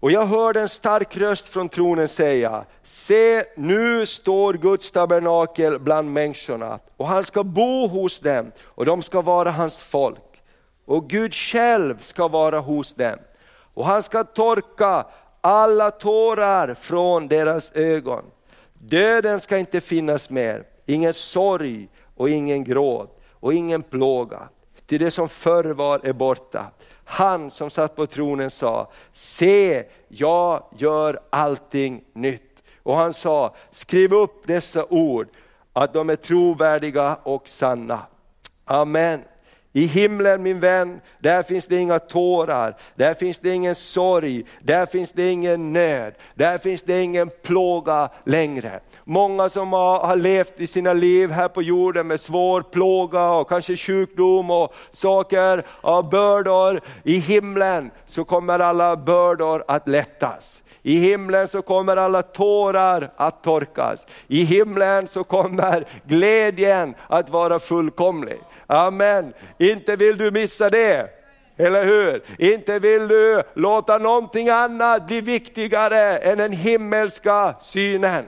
Och 0.00 0.10
jag 0.10 0.26
hörde 0.26 0.60
en 0.60 0.68
stark 0.68 1.16
röst 1.16 1.48
från 1.48 1.68
tronen 1.68 2.08
säga, 2.08 2.64
se 2.82 3.44
nu 3.56 4.06
står 4.06 4.54
Guds 4.54 4.90
tabernakel 4.90 5.78
bland 5.78 6.12
människorna 6.12 6.78
och 6.96 7.06
han 7.06 7.24
ska 7.24 7.44
bo 7.44 7.86
hos 7.86 8.20
dem 8.20 8.52
och 8.64 8.86
de 8.86 9.02
ska 9.02 9.20
vara 9.20 9.50
hans 9.50 9.80
folk. 9.80 10.42
Och 10.84 11.08
Gud 11.08 11.34
själv 11.34 11.98
ska 12.00 12.28
vara 12.28 12.60
hos 12.60 12.94
dem 12.94 13.18
och 13.74 13.86
han 13.86 14.02
ska 14.02 14.24
torka 14.24 15.06
alla 15.40 15.90
tårar 15.90 16.74
från 16.74 17.28
deras 17.28 17.72
ögon. 17.72 18.24
Döden 18.74 19.40
ska 19.40 19.58
inte 19.58 19.80
finnas 19.80 20.30
mer, 20.30 20.64
ingen 20.86 21.14
sorg 21.14 21.88
och 22.16 22.30
ingen 22.30 22.64
gråt 22.64 23.20
och 23.30 23.54
ingen 23.54 23.82
plåga. 23.82 24.48
Till 24.86 25.00
det 25.00 25.10
som 25.10 25.28
förr 25.28 25.64
var 25.64 26.00
är 26.02 26.12
borta. 26.12 26.70
Han 27.12 27.50
som 27.50 27.70
satt 27.70 27.96
på 27.96 28.06
tronen 28.06 28.50
sa, 28.50 28.90
se 29.12 29.84
jag 30.08 30.64
gör 30.76 31.20
allting 31.30 32.04
nytt. 32.12 32.62
Och 32.82 32.96
han 32.96 33.12
sa, 33.12 33.54
skriv 33.70 34.14
upp 34.14 34.46
dessa 34.46 34.86
ord, 34.88 35.28
att 35.72 35.92
de 35.92 36.10
är 36.10 36.16
trovärdiga 36.16 37.18
och 37.22 37.48
sanna. 37.48 38.00
Amen. 38.64 39.22
I 39.74 39.86
himlen 39.86 40.42
min 40.42 40.60
vän, 40.60 41.00
där 41.18 41.42
finns 41.42 41.66
det 41.66 41.76
inga 41.76 41.98
tårar, 41.98 42.76
där 42.94 43.14
finns 43.14 43.38
det 43.38 43.54
ingen 43.54 43.74
sorg, 43.74 44.44
där 44.60 44.86
finns 44.86 45.12
det 45.12 45.30
ingen 45.30 45.72
nöd, 45.72 46.14
där 46.34 46.58
finns 46.58 46.82
det 46.82 47.02
ingen 47.02 47.30
plåga 47.42 48.08
längre. 48.24 48.80
Många 49.04 49.48
som 49.48 49.72
har, 49.72 49.98
har 49.98 50.16
levt 50.16 50.60
i 50.60 50.66
sina 50.66 50.92
liv 50.92 51.30
här 51.30 51.48
på 51.48 51.62
jorden 51.62 52.06
med 52.06 52.20
svår 52.20 52.62
plåga 52.62 53.30
och 53.30 53.48
kanske 53.48 53.76
sjukdom 53.76 54.50
och 54.50 54.74
saker, 54.90 55.66
och 55.68 56.04
bördor. 56.04 56.80
I 57.02 57.18
himlen 57.18 57.90
så 58.06 58.24
kommer 58.24 58.58
alla 58.58 58.96
bördor 58.96 59.64
att 59.68 59.88
lättas. 59.88 60.61
I 60.82 60.98
himlen 60.98 61.48
så 61.48 61.62
kommer 61.62 61.96
alla 61.96 62.22
tårar 62.22 63.12
att 63.16 63.42
torkas. 63.42 64.06
I 64.28 64.44
himlen 64.44 65.06
så 65.06 65.24
kommer 65.24 65.84
glädjen 66.06 66.94
att 67.08 67.30
vara 67.30 67.58
fullkomlig. 67.58 68.38
Amen. 68.66 69.32
Inte 69.58 69.96
vill 69.96 70.18
du 70.18 70.30
missa 70.30 70.70
det. 70.70 71.10
Eller 71.56 71.84
hur? 71.84 72.22
Inte 72.38 72.78
vill 72.78 73.08
du 73.08 73.42
låta 73.54 73.98
någonting 73.98 74.48
annat 74.48 75.06
bli 75.06 75.20
viktigare 75.20 76.18
än 76.18 76.38
den 76.38 76.52
himmelska 76.52 77.54
synen. 77.60 78.24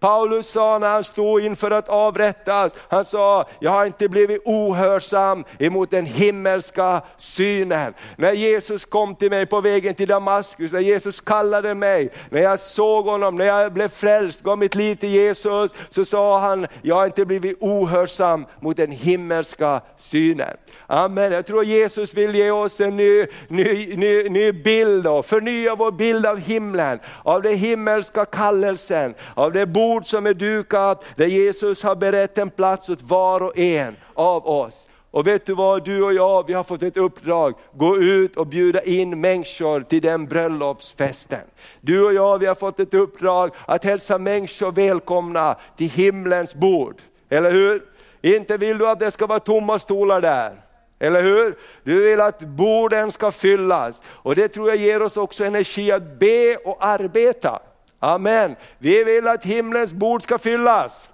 Paulus 0.00 0.46
sa 0.50 0.78
när 0.78 0.88
han 0.88 1.04
stod 1.04 1.42
inför 1.42 1.70
att 1.70 1.88
avrättas, 1.88 2.72
han 2.88 3.04
sa, 3.04 3.48
jag 3.58 3.70
har 3.70 3.86
inte 3.86 4.08
blivit 4.08 4.42
ohörsam 4.44 5.44
emot 5.58 5.90
den 5.90 6.06
himmelska 6.06 7.02
synen. 7.16 7.94
När 8.16 8.32
Jesus 8.32 8.84
kom 8.84 9.14
till 9.14 9.30
mig 9.30 9.46
på 9.46 9.60
vägen 9.60 9.94
till 9.94 10.08
Damaskus, 10.08 10.72
när 10.72 10.80
Jesus 10.80 11.20
kallade 11.20 11.74
mig, 11.74 12.08
när 12.30 12.40
jag 12.40 12.60
såg 12.60 13.04
honom, 13.06 13.36
när 13.36 13.44
jag 13.44 13.72
blev 13.72 13.88
frälst, 13.88 14.42
gav 14.42 14.58
mitt 14.58 14.74
liv 14.74 14.94
till 14.94 15.08
Jesus, 15.08 15.74
så 15.88 16.04
sa 16.04 16.38
han, 16.38 16.66
jag 16.82 16.94
har 16.94 17.06
inte 17.06 17.24
blivit 17.24 17.56
ohörsam 17.60 18.46
mot 18.60 18.76
den 18.76 18.90
himmelska 18.90 19.80
synen. 19.96 20.56
Amen. 20.86 21.32
Jag 21.32 21.46
tror 21.46 21.64
Jesus 21.64 22.14
vill 22.14 22.34
ge 22.34 22.50
oss 22.50 22.80
en 22.80 22.96
ny, 22.96 23.26
ny, 23.48 23.96
ny, 23.96 24.28
ny 24.28 24.52
bild 24.52 25.06
och 25.06 25.26
förnya 25.26 25.74
vår 25.74 25.90
bild 25.90 26.26
av 26.26 26.38
himlen, 26.38 26.98
av 27.22 27.42
den 27.42 27.54
himmelska 27.54 28.24
kallelsen, 28.24 29.14
av 29.34 29.52
det 29.52 29.66
bord 29.84 30.06
som 30.06 30.26
är 30.26 30.34
dukat, 30.34 31.04
där 31.16 31.26
Jesus 31.26 31.82
har 31.82 31.96
berett 31.96 32.38
en 32.38 32.50
plats 32.50 32.88
åt 32.88 33.02
var 33.02 33.40
och 33.42 33.58
en 33.58 33.96
av 34.14 34.48
oss. 34.48 34.88
Och 35.10 35.26
vet 35.26 35.46
du 35.46 35.54
vad, 35.54 35.84
du 35.84 36.02
och 36.02 36.14
jag, 36.14 36.46
vi 36.46 36.52
har 36.52 36.62
fått 36.62 36.82
ett 36.82 36.96
uppdrag, 36.96 37.54
gå 37.72 37.96
ut 37.96 38.36
och 38.36 38.46
bjuda 38.46 38.82
in 38.82 39.20
människor 39.20 39.80
till 39.80 40.02
den 40.02 40.26
bröllopsfesten. 40.26 41.40
Du 41.80 42.04
och 42.04 42.14
jag, 42.14 42.38
vi 42.38 42.46
har 42.46 42.54
fått 42.54 42.80
ett 42.80 42.94
uppdrag 42.94 43.50
att 43.66 43.84
hälsa 43.84 44.18
människor 44.18 44.72
välkomna 44.72 45.56
till 45.76 45.90
himlens 45.90 46.54
bord. 46.54 46.96
Eller 47.28 47.52
hur? 47.52 47.82
Inte 48.22 48.56
vill 48.56 48.78
du 48.78 48.88
att 48.88 49.00
det 49.00 49.10
ska 49.10 49.26
vara 49.26 49.40
tomma 49.40 49.78
stolar 49.78 50.20
där. 50.20 50.52
Eller 50.98 51.22
hur? 51.22 51.58
Du 51.82 52.02
vill 52.02 52.20
att 52.20 52.40
borden 52.40 53.10
ska 53.10 53.30
fyllas 53.30 54.02
och 54.08 54.34
det 54.34 54.48
tror 54.48 54.68
jag 54.68 54.76
ger 54.76 55.02
oss 55.02 55.16
också 55.16 55.44
energi 55.44 55.92
att 55.92 56.18
be 56.18 56.56
och 56.64 56.76
arbeta. 56.80 57.60
Amen. 58.04 58.56
Vi 58.78 59.04
vill 59.04 59.28
att 59.28 59.44
himlens 59.44 59.92
bord 59.92 60.22
ska 60.22 60.38
fyllas. 60.38 61.08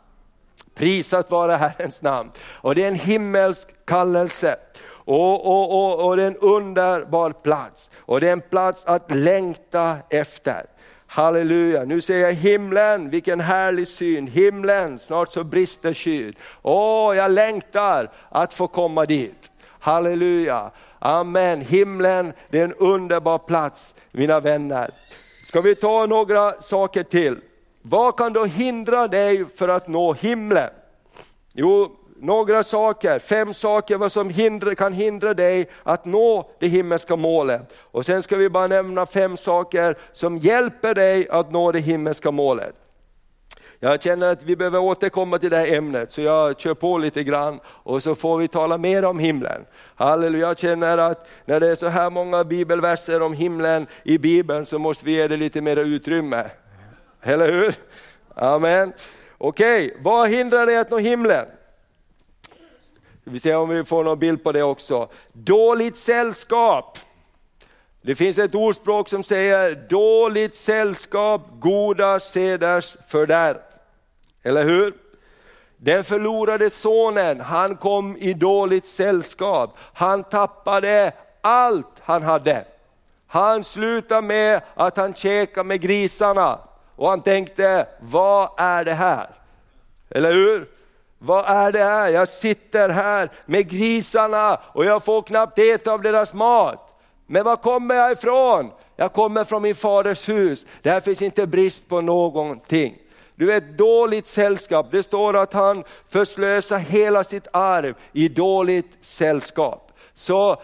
Prisat 0.74 1.30
vara 1.30 1.56
Herrens 1.56 2.02
namn. 2.02 2.30
Och 2.40 2.74
det 2.74 2.84
är 2.84 2.88
en 2.88 2.94
himmelsk 2.94 3.68
kallelse. 3.84 4.56
Och, 4.90 5.46
och, 5.46 5.72
och, 5.72 6.08
och 6.08 6.16
det 6.16 6.22
är 6.22 6.26
en 6.26 6.36
underbar 6.36 7.30
plats. 7.30 7.90
Och 7.96 8.20
det 8.20 8.28
är 8.28 8.32
en 8.32 8.40
plats 8.40 8.84
att 8.84 9.10
längta 9.10 9.96
efter. 10.10 10.62
Halleluja, 11.06 11.84
nu 11.84 12.00
ser 12.00 12.18
jag 12.18 12.32
himlen, 12.32 13.10
vilken 13.10 13.40
härlig 13.40 13.88
syn. 13.88 14.26
Himlen, 14.26 14.98
snart 14.98 15.30
så 15.30 15.44
brister 15.44 15.94
skyn. 15.94 16.34
Åh, 16.62 17.16
jag 17.16 17.30
längtar 17.30 18.10
att 18.28 18.54
få 18.54 18.68
komma 18.68 19.06
dit. 19.06 19.50
Halleluja, 19.80 20.70
amen. 20.98 21.60
Himlen, 21.60 22.32
det 22.50 22.60
är 22.60 22.64
en 22.64 22.74
underbar 22.74 23.38
plats 23.38 23.94
mina 24.12 24.40
vänner. 24.40 24.90
Ska 25.50 25.60
vi 25.60 25.74
ta 25.74 26.06
några 26.06 26.52
saker 26.52 27.02
till? 27.02 27.38
Vad 27.82 28.16
kan 28.16 28.32
då 28.32 28.44
hindra 28.44 29.08
dig 29.08 29.44
för 29.56 29.68
att 29.68 29.88
nå 29.88 30.12
himlen? 30.12 30.70
Jo, 31.52 31.96
några 32.16 32.64
saker, 32.64 33.18
fem 33.18 33.54
saker 33.54 33.96
vad 33.96 34.12
som 34.12 34.30
hindra, 34.30 34.74
kan 34.74 34.92
hindra 34.92 35.34
dig 35.34 35.68
att 35.82 36.04
nå 36.04 36.50
det 36.60 36.66
himmelska 36.66 37.16
målet. 37.16 37.76
Och 37.78 38.06
sen 38.06 38.22
ska 38.22 38.36
vi 38.36 38.50
bara 38.50 38.66
nämna 38.66 39.06
fem 39.06 39.36
saker 39.36 39.98
som 40.12 40.36
hjälper 40.36 40.94
dig 40.94 41.28
att 41.28 41.52
nå 41.52 41.72
det 41.72 41.80
himmelska 41.80 42.30
målet. 42.30 42.74
Jag 43.82 44.02
känner 44.02 44.28
att 44.28 44.42
vi 44.42 44.56
behöver 44.56 44.78
återkomma 44.78 45.38
till 45.38 45.50
det 45.50 45.56
här 45.56 45.74
ämnet, 45.74 46.12
så 46.12 46.20
jag 46.20 46.60
kör 46.60 46.74
på 46.74 46.98
lite 46.98 47.22
grann 47.22 47.60
och 47.66 48.02
så 48.02 48.14
får 48.14 48.38
vi 48.38 48.48
tala 48.48 48.78
mer 48.78 49.04
om 49.04 49.18
himlen. 49.18 49.64
Halleluja, 49.94 50.48
jag 50.48 50.58
känner 50.58 50.98
att 50.98 51.28
när 51.44 51.60
det 51.60 51.68
är 51.68 51.74
så 51.74 51.86
här 51.86 52.10
många 52.10 52.44
bibelverser 52.44 53.22
om 53.22 53.32
himlen 53.32 53.86
i 54.02 54.18
Bibeln 54.18 54.66
så 54.66 54.78
måste 54.78 55.04
vi 55.04 55.12
ge 55.12 55.28
det 55.28 55.36
lite 55.36 55.60
mer 55.60 55.76
utrymme. 55.76 56.50
Eller 57.22 57.52
hur? 57.52 57.74
Amen. 58.34 58.92
Okej, 59.38 59.86
okay. 59.86 60.02
vad 60.02 60.28
hindrar 60.28 60.66
dig 60.66 60.78
att 60.78 60.90
nå 60.90 60.98
himlen? 60.98 61.46
Vi 63.24 63.40
ser 63.40 63.56
om 63.56 63.68
vi 63.68 63.84
får 63.84 64.04
någon 64.04 64.18
bild 64.18 64.44
på 64.44 64.52
det 64.52 64.62
också. 64.62 65.08
Dåligt 65.32 65.96
sällskap. 65.96 66.98
Det 68.02 68.14
finns 68.14 68.38
ett 68.38 68.54
ordspråk 68.54 69.08
som 69.08 69.22
säger 69.22 69.88
dåligt 69.88 70.54
sällskap, 70.54 71.42
goda 71.60 72.20
seders 72.20 72.96
fördärv. 73.08 73.69
Eller 74.42 74.64
hur? 74.64 74.94
Den 75.76 76.04
förlorade 76.04 76.70
sonen, 76.70 77.40
han 77.40 77.76
kom 77.76 78.16
i 78.16 78.34
dåligt 78.34 78.86
sällskap. 78.86 79.76
Han 79.92 80.24
tappade 80.24 81.12
allt 81.40 82.00
han 82.00 82.22
hade. 82.22 82.64
Han 83.26 83.64
slutade 83.64 84.22
med 84.22 84.60
att 84.74 84.96
han 84.96 85.14
käkade 85.14 85.64
med 85.64 85.80
grisarna 85.80 86.58
och 86.96 87.08
han 87.08 87.20
tänkte, 87.20 87.86
vad 88.00 88.50
är 88.56 88.84
det 88.84 88.92
här? 88.92 89.30
Eller 90.10 90.32
hur? 90.32 90.68
Vad 91.18 91.44
är 91.44 91.72
det 91.72 91.84
här? 91.84 92.08
Jag 92.08 92.28
sitter 92.28 92.88
här 92.88 93.30
med 93.46 93.68
grisarna 93.68 94.60
och 94.72 94.84
jag 94.84 95.04
får 95.04 95.22
knappt 95.22 95.58
äta 95.58 95.92
av 95.92 96.02
deras 96.02 96.34
mat. 96.34 97.02
Men 97.26 97.44
var 97.44 97.56
kommer 97.56 97.94
jag 97.94 98.12
ifrån? 98.12 98.70
Jag 98.96 99.12
kommer 99.12 99.44
från 99.44 99.62
min 99.62 99.74
faders 99.74 100.28
hus, 100.28 100.66
där 100.82 101.00
finns 101.00 101.22
inte 101.22 101.46
brist 101.46 101.88
på 101.88 102.00
någonting. 102.00 102.98
Du 103.40 103.46
vet 103.46 103.78
dåligt 103.78 104.26
sällskap, 104.26 104.86
det 104.90 105.02
står 105.02 105.36
att 105.36 105.52
han 105.52 105.84
förslösar 106.08 106.78
hela 106.78 107.24
sitt 107.24 107.46
arv 107.52 107.94
i 108.12 108.28
dåligt 108.28 108.98
sällskap. 109.02 109.92
Så 110.14 110.62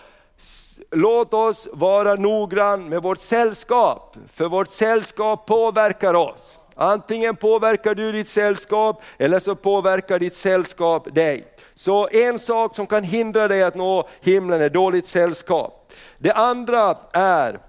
låt 0.91 1.35
oss 1.35 1.69
vara 1.73 2.15
noggrann 2.15 2.89
med 2.89 3.03
vårt 3.03 3.21
sällskap, 3.21 4.17
för 4.35 4.49
vårt 4.49 4.71
sällskap 4.71 5.47
påverkar 5.47 6.15
oss. 6.15 6.59
Antingen 6.75 7.37
påverkar 7.37 7.95
du 7.95 8.12
ditt 8.12 8.29
sällskap 8.29 9.03
eller 9.19 9.41
så 9.41 9.55
påverkar 9.55 10.19
ditt 10.19 10.35
sällskap 10.35 11.15
dig. 11.15 11.47
Så 11.75 12.09
en 12.09 12.39
sak 12.39 12.75
som 12.75 12.87
kan 12.87 13.05
hindra 13.05 13.49
dig 13.49 13.62
att 13.62 13.75
nå 13.75 14.09
himlen 14.21 14.61
är 14.61 14.69
dåligt 14.69 15.07
sällskap. 15.07 15.93
Det 16.19 16.33
andra 16.33 16.97
är 17.12 17.61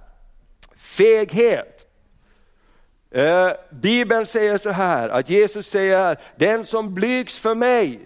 feghet. 0.77 1.76
Eh, 3.17 3.51
Bibeln 3.69 4.25
säger 4.25 4.57
så 4.57 4.69
här, 4.69 5.09
att 5.09 5.29
Jesus 5.29 5.67
säger, 5.67 6.17
den 6.35 6.65
som 6.65 6.93
blygs 6.93 7.39
för 7.39 7.55
mig 7.55 7.99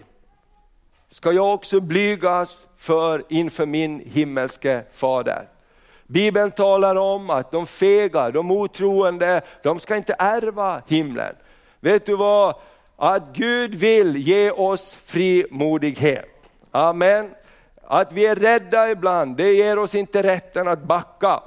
ska 1.10 1.32
jag 1.32 1.54
också 1.54 1.80
blygas 1.80 2.66
för 2.76 3.24
inför 3.28 3.66
min 3.66 4.00
himmelske 4.00 4.82
fader. 4.92 5.48
Bibeln 6.06 6.50
talar 6.50 6.96
om 6.96 7.30
att 7.30 7.50
de 7.50 7.66
fega, 7.66 8.30
de 8.30 8.50
otroende, 8.50 9.40
de 9.62 9.80
ska 9.80 9.96
inte 9.96 10.16
ärva 10.18 10.82
himlen. 10.86 11.34
Vet 11.80 12.06
du 12.06 12.16
vad? 12.16 12.54
Att 12.96 13.22
Gud 13.32 13.74
vill 13.74 14.16
ge 14.16 14.50
oss 14.50 14.98
frimodighet. 15.04 16.50
Amen. 16.70 17.30
Att 17.82 18.12
vi 18.12 18.26
är 18.26 18.36
rädda 18.36 18.90
ibland, 18.90 19.36
det 19.36 19.52
ger 19.52 19.78
oss 19.78 19.94
inte 19.94 20.22
rätten 20.22 20.68
att 20.68 20.82
backa. 20.82 21.42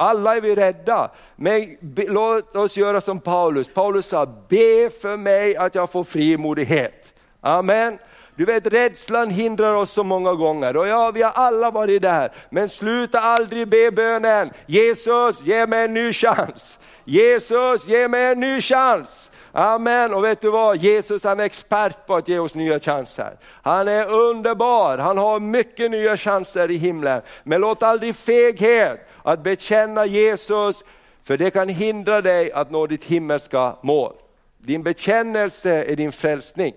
Alla 0.00 0.36
är 0.36 0.40
vi 0.40 0.54
rädda, 0.54 1.10
men 1.36 1.76
låt 2.08 2.56
oss 2.56 2.76
göra 2.76 3.00
som 3.00 3.20
Paulus. 3.20 3.68
Paulus 3.68 4.06
sa, 4.06 4.26
be 4.26 4.90
för 5.02 5.16
mig 5.16 5.56
att 5.56 5.74
jag 5.74 5.92
får 5.92 6.04
frimodighet. 6.04 7.14
Amen. 7.40 7.98
Du 8.36 8.44
vet 8.44 8.66
rädslan 8.72 9.30
hindrar 9.30 9.74
oss 9.74 9.90
så 9.90 10.04
många 10.04 10.34
gånger 10.34 10.76
och 10.76 10.88
ja, 10.88 11.10
vi 11.10 11.22
har 11.22 11.30
alla 11.30 11.70
varit 11.70 12.02
där. 12.02 12.32
Men 12.50 12.68
sluta 12.68 13.20
aldrig 13.20 13.68
be 13.68 13.90
bönen, 13.90 14.50
Jesus 14.66 15.42
ge 15.42 15.66
mig 15.66 15.84
en 15.84 15.94
ny 15.94 16.12
chans. 16.12 16.78
Jesus 17.04 17.88
ge 17.88 18.08
mig 18.08 18.24
en 18.24 18.40
ny 18.40 18.60
chans. 18.60 19.30
Amen, 19.60 20.14
och 20.14 20.24
vet 20.24 20.40
du 20.40 20.50
vad? 20.50 20.76
Jesus 20.76 21.24
han 21.24 21.40
är 21.40 21.44
expert 21.44 22.06
på 22.06 22.14
att 22.14 22.28
ge 22.28 22.38
oss 22.38 22.54
nya 22.54 22.80
chanser. 22.80 23.38
Han 23.62 23.88
är 23.88 24.12
underbar, 24.12 24.98
han 24.98 25.18
har 25.18 25.40
mycket 25.40 25.90
nya 25.90 26.16
chanser 26.16 26.70
i 26.70 26.76
himlen. 26.76 27.22
Men 27.44 27.60
låt 27.60 27.82
aldrig 27.82 28.16
feghet 28.16 29.08
att 29.22 29.42
bekänna 29.42 30.06
Jesus, 30.06 30.84
för 31.24 31.36
det 31.36 31.50
kan 31.50 31.68
hindra 31.68 32.20
dig 32.20 32.52
att 32.52 32.70
nå 32.70 32.86
ditt 32.86 33.04
himmelska 33.04 33.76
mål. 33.82 34.12
Din 34.58 34.82
bekännelse 34.82 35.84
är 35.84 35.96
din 35.96 36.12
frälsning. 36.12 36.74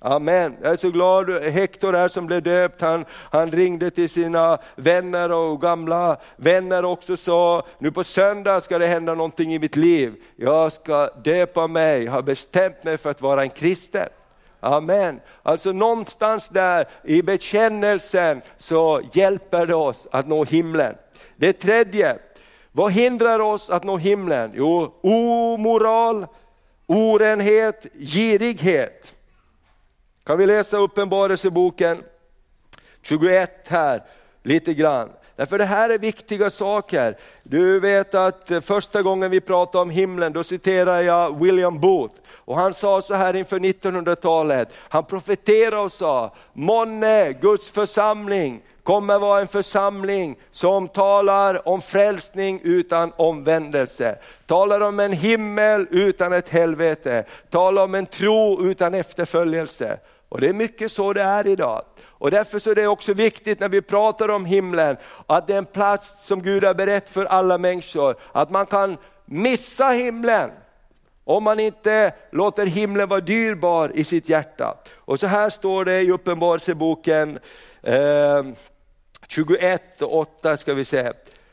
Amen. 0.00 0.56
Jag 0.62 0.72
är 0.72 0.76
så 0.76 0.90
glad, 0.90 1.30
Hector 1.30 1.92
här 1.92 2.08
som 2.08 2.26
blev 2.26 2.42
döpt, 2.42 2.80
han, 2.80 3.04
han 3.10 3.50
ringde 3.50 3.90
till 3.90 4.10
sina 4.10 4.58
vänner 4.76 5.32
och 5.32 5.60
gamla 5.60 6.16
vänner 6.36 6.84
också 6.84 7.16
sa, 7.16 7.66
nu 7.78 7.90
på 7.90 8.04
söndag 8.04 8.60
ska 8.60 8.78
det 8.78 8.86
hända 8.86 9.14
någonting 9.14 9.54
i 9.54 9.58
mitt 9.58 9.76
liv. 9.76 10.14
Jag 10.36 10.72
ska 10.72 11.06
döpa 11.06 11.66
mig, 11.66 12.04
jag 12.04 12.12
har 12.12 12.22
bestämt 12.22 12.84
mig 12.84 12.98
för 12.98 13.10
att 13.10 13.20
vara 13.20 13.42
en 13.42 13.50
kristen. 13.50 14.08
Amen. 14.60 15.20
Alltså 15.42 15.72
någonstans 15.72 16.48
där 16.48 16.88
i 17.04 17.22
bekännelsen 17.22 18.42
så 18.56 19.00
hjälper 19.12 19.66
det 19.66 19.74
oss 19.74 20.08
att 20.10 20.28
nå 20.28 20.44
himlen. 20.44 20.94
Det 21.36 21.52
tredje, 21.52 22.18
vad 22.72 22.92
hindrar 22.92 23.38
oss 23.38 23.70
att 23.70 23.84
nå 23.84 23.96
himlen? 23.96 24.52
Jo, 24.54 24.94
omoral, 25.00 26.26
orenhet, 26.86 27.86
girighet. 27.98 29.15
Kan 30.26 30.38
vi 30.38 30.46
läsa 30.46 30.78
Uppenbarelseboken 30.78 32.02
21 33.02 33.50
här, 33.68 34.02
lite 34.42 34.74
grann. 34.74 35.08
Därför 35.36 35.58
det 35.58 35.64
här 35.64 35.90
är 35.90 35.98
viktiga 35.98 36.50
saker. 36.50 37.16
Du 37.42 37.80
vet 37.80 38.14
att 38.14 38.50
första 38.62 39.02
gången 39.02 39.30
vi 39.30 39.40
pratade 39.40 39.82
om 39.82 39.90
himlen, 39.90 40.32
då 40.32 40.44
citerade 40.44 41.02
jag 41.02 41.40
William 41.42 41.80
Booth. 41.80 42.14
Och 42.28 42.56
han 42.56 42.74
sa 42.74 43.02
så 43.02 43.14
här 43.14 43.36
inför 43.36 43.58
1900-talet, 43.58 44.68
han 44.76 45.04
profeterade 45.04 45.82
och 45.82 45.92
sa, 45.92 46.34
månne 46.52 47.32
Guds 47.32 47.70
församling 47.70 48.62
kommer 48.82 49.18
vara 49.18 49.40
en 49.40 49.48
församling 49.48 50.36
som 50.50 50.88
talar 50.88 51.68
om 51.68 51.80
frälsning 51.80 52.60
utan 52.64 53.12
omvändelse. 53.16 54.18
Talar 54.46 54.80
om 54.80 55.00
en 55.00 55.12
himmel 55.12 55.86
utan 55.90 56.32
ett 56.32 56.48
helvete. 56.48 57.24
Talar 57.50 57.84
om 57.84 57.94
en 57.94 58.06
tro 58.06 58.62
utan 58.62 58.94
efterföljelse. 58.94 59.98
Och 60.28 60.40
det 60.40 60.48
är 60.48 60.52
mycket 60.52 60.92
så 60.92 61.12
det 61.12 61.22
är 61.22 61.46
idag. 61.46 61.82
Och 62.04 62.30
därför 62.30 62.58
så 62.58 62.70
är 62.70 62.74
det 62.74 62.86
också 62.86 63.12
viktigt 63.12 63.60
när 63.60 63.68
vi 63.68 63.82
pratar 63.82 64.28
om 64.28 64.44
himlen, 64.44 64.96
att 65.26 65.46
det 65.46 65.54
är 65.54 65.58
en 65.58 65.64
plats 65.64 66.26
som 66.26 66.42
Gud 66.42 66.64
har 66.64 66.74
berett 66.74 67.10
för 67.10 67.24
alla 67.24 67.58
människor. 67.58 68.16
Att 68.32 68.50
man 68.50 68.66
kan 68.66 68.96
missa 69.24 69.88
himlen 69.88 70.50
om 71.24 71.44
man 71.44 71.60
inte 71.60 72.14
låter 72.30 72.66
himlen 72.66 73.08
vara 73.08 73.20
dyrbar 73.20 73.92
i 73.94 74.04
sitt 74.04 74.28
hjärta. 74.28 74.78
Och 74.96 75.20
så 75.20 75.26
här 75.26 75.50
står 75.50 75.84
det 75.84 76.00
i 76.00 76.10
Uppenbarelseboken 76.10 77.38
eh, 77.82 78.44
21 79.28 80.02
och 80.02 80.18
8 80.18 80.56
ska 80.56 80.74
vi 80.74 80.84
se, 80.84 81.12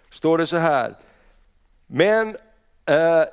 står 0.09 0.37
det 0.37 0.47
så 0.47 0.57
här. 0.57 0.95
Men 1.87 2.35
eh, 2.85 3.23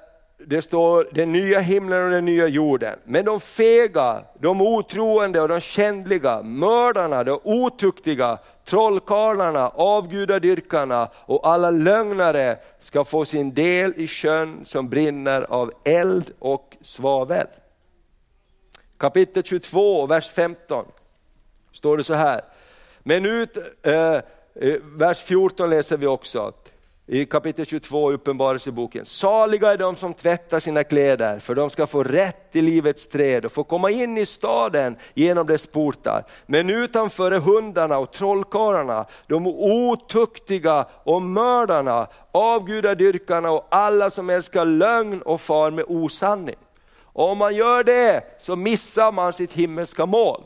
det 0.46 0.62
står 0.62 1.08
den 1.12 1.32
nya 1.32 1.60
himlen 1.60 2.04
och 2.04 2.10
den 2.10 2.24
nya 2.24 2.48
jorden. 2.48 2.98
Men 3.04 3.24
de 3.24 3.40
fega, 3.40 4.24
de 4.38 4.60
otroende 4.60 5.40
och 5.40 5.48
de 5.48 5.60
kändliga, 5.60 6.42
mördarna, 6.42 7.24
de 7.24 7.40
otuktiga, 7.44 8.38
trollkarlarna, 8.64 9.68
avgudadyrkarna 9.68 11.08
och 11.14 11.48
alla 11.48 11.70
lögnare 11.70 12.58
ska 12.80 13.04
få 13.04 13.24
sin 13.24 13.54
del 13.54 13.92
i 13.96 14.06
sjön 14.06 14.64
som 14.64 14.88
brinner 14.88 15.42
av 15.42 15.72
eld 15.84 16.32
och 16.38 16.76
svavel. 16.80 17.46
Kapitel 18.96 19.42
22, 19.42 20.06
vers 20.06 20.30
15 20.30 20.84
står 21.72 21.96
det 21.96 22.04
så 22.04 22.14
här. 22.14 22.40
Men 23.02 23.26
ut, 23.26 23.56
eh, 23.82 23.94
eh 23.94 24.22
vers 24.82 25.20
14 25.20 25.70
läser 25.70 25.96
vi 25.96 26.06
också 26.06 26.52
i 27.12 27.26
kapitel 27.26 27.66
22 27.66 28.12
i 28.12 28.14
Uppenbarelseboken. 28.14 29.04
Saliga 29.04 29.72
är 29.72 29.76
de 29.76 29.96
som 29.96 30.14
tvättar 30.14 30.60
sina 30.60 30.84
kläder, 30.84 31.38
för 31.38 31.54
de 31.54 31.70
ska 31.70 31.86
få 31.86 32.02
rätt 32.02 32.56
i 32.56 32.62
livets 32.62 33.08
träd 33.08 33.44
och 33.44 33.52
få 33.52 33.64
komma 33.64 33.90
in 33.90 34.18
i 34.18 34.26
staden 34.26 34.96
genom 35.14 35.46
dess 35.46 35.66
portar. 35.66 36.24
Men 36.46 36.70
utanför 36.70 37.32
är 37.32 37.40
hundarna 37.40 37.98
och 37.98 38.12
trollkarlarna, 38.12 39.06
de 39.26 39.46
otuktiga 39.46 40.86
och 41.04 41.22
mördarna, 41.22 42.06
avgudadyrkarna 42.32 43.50
och 43.50 43.66
alla 43.70 44.10
som 44.10 44.30
älskar 44.30 44.64
lögn 44.64 45.22
och 45.22 45.40
far 45.40 45.70
med 45.70 45.84
osanning. 45.88 46.58
Och 47.02 47.28
om 47.28 47.38
man 47.38 47.54
gör 47.54 47.84
det 47.84 48.22
så 48.40 48.56
missar 48.56 49.12
man 49.12 49.32
sitt 49.32 49.52
himmelska 49.52 50.06
mål. 50.06 50.42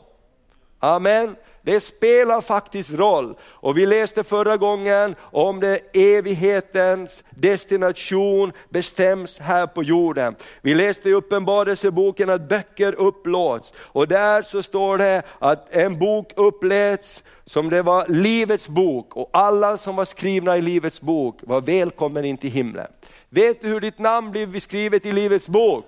Amen. 0.79 1.35
Det 1.65 1.79
spelar 1.79 2.41
faktiskt 2.41 2.91
roll. 2.91 3.35
Och 3.43 3.77
vi 3.77 3.85
läste 3.85 4.23
förra 4.23 4.57
gången 4.57 5.15
om 5.21 5.59
det 5.59 5.79
evighetens 5.95 7.23
destination 7.29 8.51
bestäms 8.69 9.39
här 9.39 9.67
på 9.67 9.83
jorden. 9.83 10.35
Vi 10.61 10.73
läste 10.73 11.09
i 11.09 11.13
Uppenbarelseboken 11.13 12.29
att 12.29 12.49
böcker 12.49 12.93
upplåts 12.93 13.73
och 13.79 14.07
där 14.07 14.41
så 14.41 14.63
står 14.63 14.97
det 14.97 15.23
att 15.39 15.75
en 15.75 15.99
bok 15.99 16.31
uppläts 16.35 17.23
som 17.45 17.69
det 17.69 17.81
var 17.81 18.05
livets 18.07 18.69
bok 18.69 19.15
och 19.15 19.29
alla 19.33 19.77
som 19.77 19.95
var 19.95 20.05
skrivna 20.05 20.57
i 20.57 20.61
livets 20.61 21.01
bok 21.01 21.39
var 21.41 21.61
välkommen 21.61 22.25
in 22.25 22.37
till 22.37 22.51
himlen. 22.51 22.87
Vet 23.29 23.61
du 23.61 23.67
hur 23.67 23.79
ditt 23.79 23.99
namn 23.99 24.31
blir 24.31 24.59
skrivet 24.59 25.05
i 25.05 25.11
livets 25.11 25.47
bok? 25.47 25.85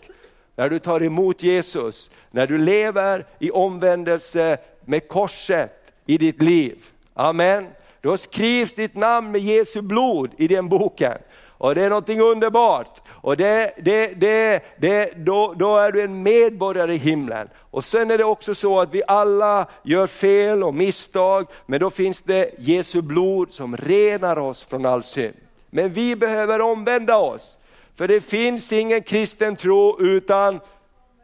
När 0.55 0.69
du 0.69 0.79
tar 0.79 1.03
emot 1.03 1.43
Jesus, 1.43 2.11
när 2.31 2.47
du 2.47 2.57
lever 2.57 3.25
i 3.39 3.51
omvändelse 3.51 4.57
med 4.87 5.07
korset 5.07 5.93
i 6.05 6.17
ditt 6.17 6.41
liv. 6.41 6.85
Amen. 7.13 7.67
Då 8.01 8.17
skrivs 8.17 8.73
ditt 8.73 8.95
namn 8.95 9.31
med 9.31 9.41
Jesu 9.41 9.81
blod 9.81 10.31
i 10.37 10.47
den 10.47 10.69
boken. 10.69 11.17
Och 11.57 11.75
det 11.75 11.83
är 11.83 11.89
någonting 11.89 12.21
underbart. 12.21 13.01
Och 13.09 13.37
det, 13.37 13.73
det, 13.77 14.19
det, 14.19 14.63
det, 14.77 15.13
då, 15.25 15.53
då 15.57 15.77
är 15.77 15.91
du 15.91 16.01
en 16.01 16.23
medborgare 16.23 16.93
i 16.93 16.97
himlen. 16.97 17.49
Och 17.71 17.85
sen 17.85 18.11
är 18.11 18.17
det 18.17 18.23
också 18.23 18.55
så 18.55 18.79
att 18.79 18.93
vi 18.93 19.01
alla 19.07 19.65
gör 19.83 20.07
fel 20.07 20.63
och 20.63 20.73
misstag, 20.73 21.47
men 21.65 21.79
då 21.79 21.89
finns 21.89 22.21
det 22.21 22.51
Jesu 22.57 23.01
blod 23.01 23.53
som 23.53 23.77
renar 23.77 24.39
oss 24.39 24.63
från 24.63 24.85
all 24.85 25.03
synd. 25.03 25.33
Men 25.69 25.93
vi 25.93 26.15
behöver 26.15 26.61
omvända 26.61 27.17
oss, 27.17 27.57
för 27.95 28.07
det 28.07 28.21
finns 28.21 28.71
ingen 28.71 29.01
kristen 29.01 29.55
tro 29.55 30.01
utan 30.01 30.59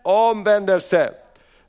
omvändelse. 0.03 1.13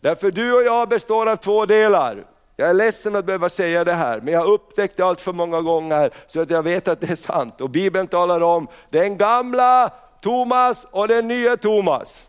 Därför 0.05 0.31
du 0.31 0.55
och 0.55 0.63
jag 0.63 0.89
består 0.89 1.29
av 1.29 1.37
två 1.37 1.67
delar. 1.67 2.27
Jag 2.57 2.69
är 2.69 2.75
ledsen 2.75 3.17
att 3.17 3.25
behöva 3.25 3.49
säga 3.49 3.85
det 3.85 3.93
här, 3.93 4.21
men 4.21 4.35
jag 4.35 4.41
har 4.41 4.53
upptäckt 4.53 4.97
det 4.97 5.03
allt 5.03 5.21
för 5.21 5.33
många 5.33 5.61
gånger 5.61 6.11
så 6.27 6.41
att 6.41 6.51
jag 6.51 6.63
vet 6.63 6.89
att 6.89 7.01
det 7.01 7.11
är 7.11 7.17
sant. 7.17 7.61
Och 7.61 7.71
Bibeln 7.71 8.07
talar 8.07 8.41
om 8.41 8.69
den 8.91 9.17
gamla 9.17 9.93
Thomas 10.21 10.87
och 10.91 11.09
den 11.09 11.29
nya 11.29 11.57
Thomas. 11.57 12.23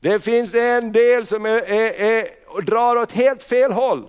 Det 0.00 0.20
finns 0.20 0.54
en 0.54 0.92
del 0.92 1.26
som 1.26 1.46
är, 1.46 1.70
är, 1.70 2.00
är, 2.00 2.62
drar 2.62 2.96
åt 2.96 3.12
helt 3.12 3.42
fel 3.42 3.72
håll. 3.72 4.08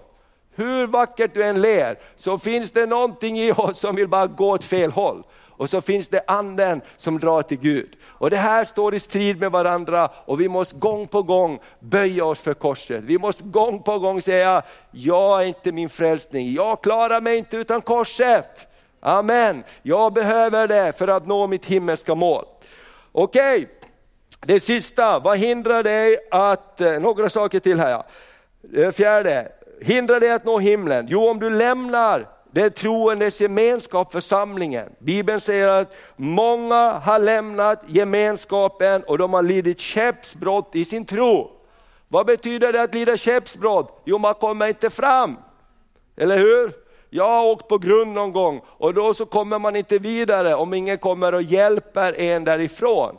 Hur 0.56 0.88
vackert 0.88 1.34
du 1.34 1.44
än 1.44 1.62
ler 1.62 2.00
så 2.16 2.40
finns 2.40 2.72
det 2.72 2.86
någonting 2.86 3.40
i 3.40 3.52
oss 3.52 3.80
som 3.80 3.96
vill 3.96 4.08
bara 4.08 4.28
gå 4.28 4.50
åt 4.50 4.64
fel 4.64 4.92
håll. 4.92 5.24
Och 5.60 5.70
så 5.70 5.82
finns 5.82 6.08
det 6.08 6.22
anden 6.28 6.82
som 6.98 7.20
drar 7.20 7.42
till 7.42 7.60
Gud. 7.60 7.90
Och 8.06 8.30
det 8.30 8.38
här 8.38 8.66
står 8.66 8.96
i 8.96 9.00
strid 9.00 9.40
med 9.40 9.52
varandra 9.52 10.12
och 10.26 10.42
vi 10.42 10.50
måste 10.50 10.76
gång 10.76 11.08
på 11.08 11.24
gång 11.24 11.60
böja 11.80 12.26
oss 12.26 12.42
för 12.42 12.54
korset. 12.54 13.04
Vi 13.04 13.18
måste 13.18 13.44
gång 13.44 13.84
på 13.84 14.00
gång 14.00 14.22
säga, 14.22 14.64
jag 14.92 15.42
är 15.42 15.46
inte 15.46 15.72
min 15.72 15.90
frälsning, 15.90 16.54
jag 16.54 16.84
klarar 16.84 17.22
mig 17.22 17.38
inte 17.38 17.58
utan 17.58 17.82
korset. 17.82 18.68
Amen, 19.00 19.64
jag 19.82 20.14
behöver 20.14 20.68
det 20.68 20.98
för 20.98 21.08
att 21.08 21.28
nå 21.28 21.48
mitt 21.48 21.66
himmelska 21.66 22.16
mål. 22.16 22.46
Okej, 23.12 23.56
okay. 23.58 23.68
det 24.46 24.60
sista, 24.60 25.20
vad 25.20 25.38
hindrar 25.38 25.84
dig 25.84 26.18
att, 26.32 26.82
eh, 26.82 27.00
några 27.00 27.30
saker 27.30 27.60
till 27.60 27.80
här. 27.80 27.90
ja. 27.90 28.06
Eh, 28.82 28.92
fjärde, 28.92 29.52
hindrar 29.82 30.20
dig 30.20 30.32
att 30.32 30.46
nå 30.46 30.60
himlen? 30.60 31.08
Jo, 31.10 31.28
om 31.28 31.40
du 31.40 31.50
lämnar 31.50 32.39
det 32.52 32.62
är 32.62 32.70
troendes 32.70 33.42
gemenskap, 33.42 34.12
församlingen. 34.12 34.90
Bibeln 35.00 35.42
säger 35.42 35.70
att 35.70 35.96
många 36.16 36.92
har 36.92 37.20
lämnat 37.20 37.84
gemenskapen 37.88 39.04
och 39.04 39.18
de 39.18 39.34
har 39.34 39.44
lidit 39.44 39.80
käppsbrott 39.80 40.76
i 40.76 40.86
sin 40.86 41.06
tro. 41.06 41.52
Vad 42.08 42.26
betyder 42.26 42.74
det 42.74 42.82
att 42.82 42.94
lida 42.94 43.18
käppsbrott? 43.18 44.02
Jo, 44.06 44.18
man 44.18 44.34
kommer 44.34 44.68
inte 44.68 44.90
fram. 44.90 45.38
Eller 46.18 46.38
hur? 46.38 46.72
Jag 47.10 47.28
har 47.28 47.46
åkt 47.46 47.68
på 47.68 47.78
grund 47.78 48.14
någon 48.14 48.32
gång 48.32 48.62
och 48.68 48.94
då 48.94 49.14
så 49.14 49.26
kommer 49.26 49.60
man 49.60 49.76
inte 49.76 49.98
vidare 49.98 50.56
om 50.56 50.74
ingen 50.74 50.98
kommer 50.98 51.34
och 51.34 51.42
hjälper 51.42 52.20
en 52.20 52.44
därifrån. 52.44 53.18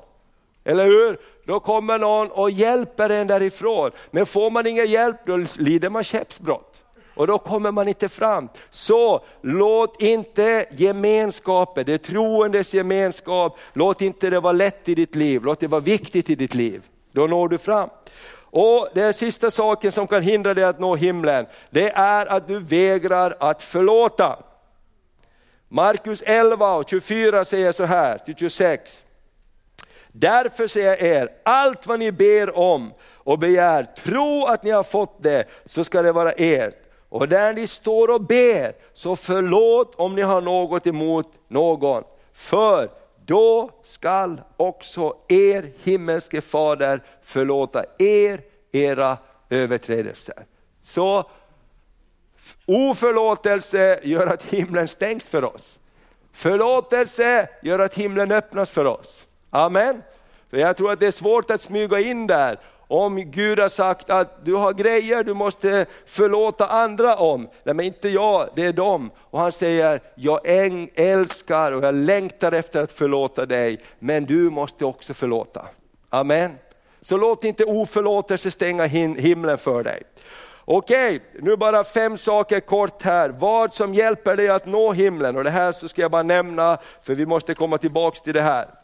Eller 0.64 0.84
hur? 0.86 1.18
Då 1.46 1.60
kommer 1.60 1.98
någon 1.98 2.30
och 2.30 2.50
hjälper 2.50 3.10
en 3.10 3.26
därifrån. 3.26 3.90
Men 4.10 4.26
får 4.26 4.50
man 4.50 4.66
ingen 4.66 4.86
hjälp 4.86 5.16
då 5.26 5.36
lider 5.58 5.90
man 5.90 6.04
käppsbrott 6.04 6.84
och 7.20 7.26
då 7.26 7.38
kommer 7.38 7.72
man 7.72 7.88
inte 7.88 8.08
fram. 8.08 8.48
Så 8.70 9.24
låt 9.40 10.02
inte 10.02 10.66
gemenskapen, 10.70 11.84
det 11.86 11.98
troendes 11.98 12.74
gemenskap, 12.74 13.58
låt 13.72 14.02
inte 14.02 14.30
det 14.30 14.40
vara 14.40 14.52
lätt 14.52 14.88
i 14.88 14.94
ditt 14.94 15.14
liv, 15.14 15.42
låt 15.44 15.60
det 15.60 15.66
vara 15.66 15.80
viktigt 15.80 16.30
i 16.30 16.34
ditt 16.34 16.54
liv. 16.54 16.82
Då 17.12 17.26
når 17.26 17.48
du 17.48 17.58
fram. 17.58 17.88
Och 18.32 18.88
Den 18.94 19.14
sista 19.14 19.50
saken 19.50 19.92
som 19.92 20.06
kan 20.06 20.22
hindra 20.22 20.54
dig 20.54 20.64
att 20.64 20.80
nå 20.80 20.96
himlen, 20.96 21.46
det 21.70 21.90
är 21.90 22.26
att 22.26 22.48
du 22.48 22.60
vägrar 22.60 23.36
att 23.40 23.62
förlåta. 23.62 24.38
Markus 25.68 26.22
11 26.22 26.74
och 26.74 26.88
24 26.88 27.44
säger 27.44 27.72
så 27.72 27.84
här 27.84 28.18
till 28.18 28.34
26. 28.36 29.04
Därför 30.08 30.68
säger 30.68 30.88
jag 30.88 31.00
er, 31.00 31.28
allt 31.44 31.86
vad 31.86 31.98
ni 31.98 32.12
ber 32.12 32.58
om 32.58 32.92
och 33.14 33.38
begär, 33.38 33.82
tro 33.82 34.44
att 34.46 34.62
ni 34.62 34.70
har 34.70 34.82
fått 34.82 35.22
det, 35.22 35.44
så 35.64 35.84
ska 35.84 36.02
det 36.02 36.12
vara 36.12 36.32
ert. 36.32 36.89
Och 37.10 37.28
där 37.28 37.52
ni 37.52 37.66
står 37.66 38.10
och 38.10 38.20
ber, 38.20 38.72
så 38.92 39.16
förlåt 39.16 39.94
om 39.94 40.14
ni 40.14 40.22
har 40.22 40.40
något 40.40 40.86
emot 40.86 41.28
någon. 41.48 42.04
För 42.32 42.90
då 43.26 43.70
skall 43.84 44.40
också 44.56 45.16
er 45.28 45.72
himmelske 45.82 46.40
fader 46.40 47.02
förlåta 47.22 47.84
er 47.98 48.40
era 48.72 49.18
överträdelser. 49.50 50.44
Så 50.82 51.30
oförlåtelse 52.66 54.00
gör 54.02 54.26
att 54.26 54.42
himlen 54.42 54.88
stängs 54.88 55.26
för 55.26 55.54
oss. 55.54 55.78
Förlåtelse 56.32 57.48
gör 57.62 57.78
att 57.78 57.94
himlen 57.94 58.32
öppnas 58.32 58.70
för 58.70 58.84
oss. 58.84 59.26
Amen. 59.50 60.02
För 60.50 60.56
jag 60.56 60.76
tror 60.76 60.92
att 60.92 61.00
det 61.00 61.06
är 61.06 61.12
svårt 61.12 61.50
att 61.50 61.60
smyga 61.60 62.00
in 62.00 62.26
där 62.26 62.60
om 62.90 63.30
Gud 63.30 63.58
har 63.58 63.68
sagt 63.68 64.10
att 64.10 64.44
du 64.44 64.54
har 64.54 64.72
grejer 64.72 65.24
du 65.24 65.34
måste 65.34 65.86
förlåta 66.06 66.66
andra 66.66 67.16
om. 67.16 67.48
Nej 67.64 67.74
men 67.74 67.86
inte 67.86 68.08
jag, 68.08 68.48
det 68.54 68.66
är 68.66 68.72
dem. 68.72 69.10
Och 69.16 69.40
han 69.40 69.52
säger, 69.52 70.00
jag 70.14 70.40
älskar 70.94 71.72
och 71.72 71.84
jag 71.84 71.94
längtar 71.94 72.52
efter 72.52 72.82
att 72.82 72.92
förlåta 72.92 73.46
dig, 73.46 73.80
men 73.98 74.24
du 74.24 74.50
måste 74.50 74.84
också 74.84 75.14
förlåta. 75.14 75.66
Amen. 76.08 76.58
Så 77.00 77.16
låt 77.16 77.44
inte 77.44 77.64
oförlåtelse 77.64 78.50
stänga 78.50 78.84
himlen 78.84 79.58
för 79.58 79.82
dig. 79.82 80.02
Okej, 80.64 81.20
nu 81.40 81.56
bara 81.56 81.84
fem 81.84 82.16
saker 82.16 82.60
kort 82.60 83.02
här. 83.02 83.28
Vad 83.28 83.74
som 83.74 83.94
hjälper 83.94 84.36
dig 84.36 84.48
att 84.48 84.66
nå 84.66 84.92
himlen 84.92 85.36
och 85.36 85.44
det 85.44 85.50
här 85.50 85.72
så 85.72 85.88
ska 85.88 86.02
jag 86.02 86.10
bara 86.10 86.22
nämna, 86.22 86.78
för 87.02 87.14
vi 87.14 87.26
måste 87.26 87.54
komma 87.54 87.78
tillbaks 87.78 88.20
till 88.20 88.34
det 88.34 88.42
här. 88.42 88.79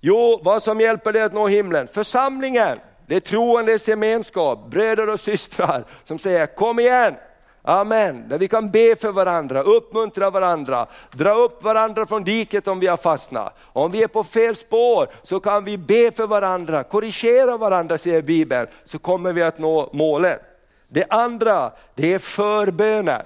Jo, 0.00 0.40
vad 0.42 0.62
som 0.62 0.80
hjälper 0.80 1.12
dig 1.12 1.22
att 1.22 1.32
nå 1.32 1.46
himlen? 1.46 1.88
Församlingen, 1.92 2.78
det 3.06 3.16
är 3.16 3.20
troendes 3.20 3.88
gemenskap, 3.88 4.70
bröder 4.70 5.08
och 5.08 5.20
systrar 5.20 5.84
som 6.04 6.18
säger 6.18 6.46
kom 6.46 6.78
igen, 6.78 7.14
Amen. 7.62 8.28
Där 8.28 8.38
vi 8.38 8.48
kan 8.48 8.70
be 8.70 8.96
för 8.96 9.12
varandra, 9.12 9.62
uppmuntra 9.62 10.30
varandra, 10.30 10.86
dra 11.12 11.34
upp 11.34 11.62
varandra 11.62 12.06
från 12.06 12.24
diket 12.24 12.68
om 12.68 12.80
vi 12.80 12.86
har 12.86 12.96
fastnat. 12.96 13.58
Om 13.72 13.90
vi 13.90 14.02
är 14.02 14.08
på 14.08 14.24
fel 14.24 14.56
spår 14.56 15.08
så 15.22 15.40
kan 15.40 15.64
vi 15.64 15.78
be 15.78 16.10
för 16.10 16.26
varandra, 16.26 16.82
korrigera 16.82 17.56
varandra 17.56 17.98
säger 17.98 18.22
Bibeln, 18.22 18.66
så 18.84 18.98
kommer 18.98 19.32
vi 19.32 19.42
att 19.42 19.58
nå 19.58 19.90
målet. 19.92 20.40
Det 20.88 21.04
andra, 21.10 21.72
det 21.94 22.14
är 22.14 22.18
förböner. 22.18 23.24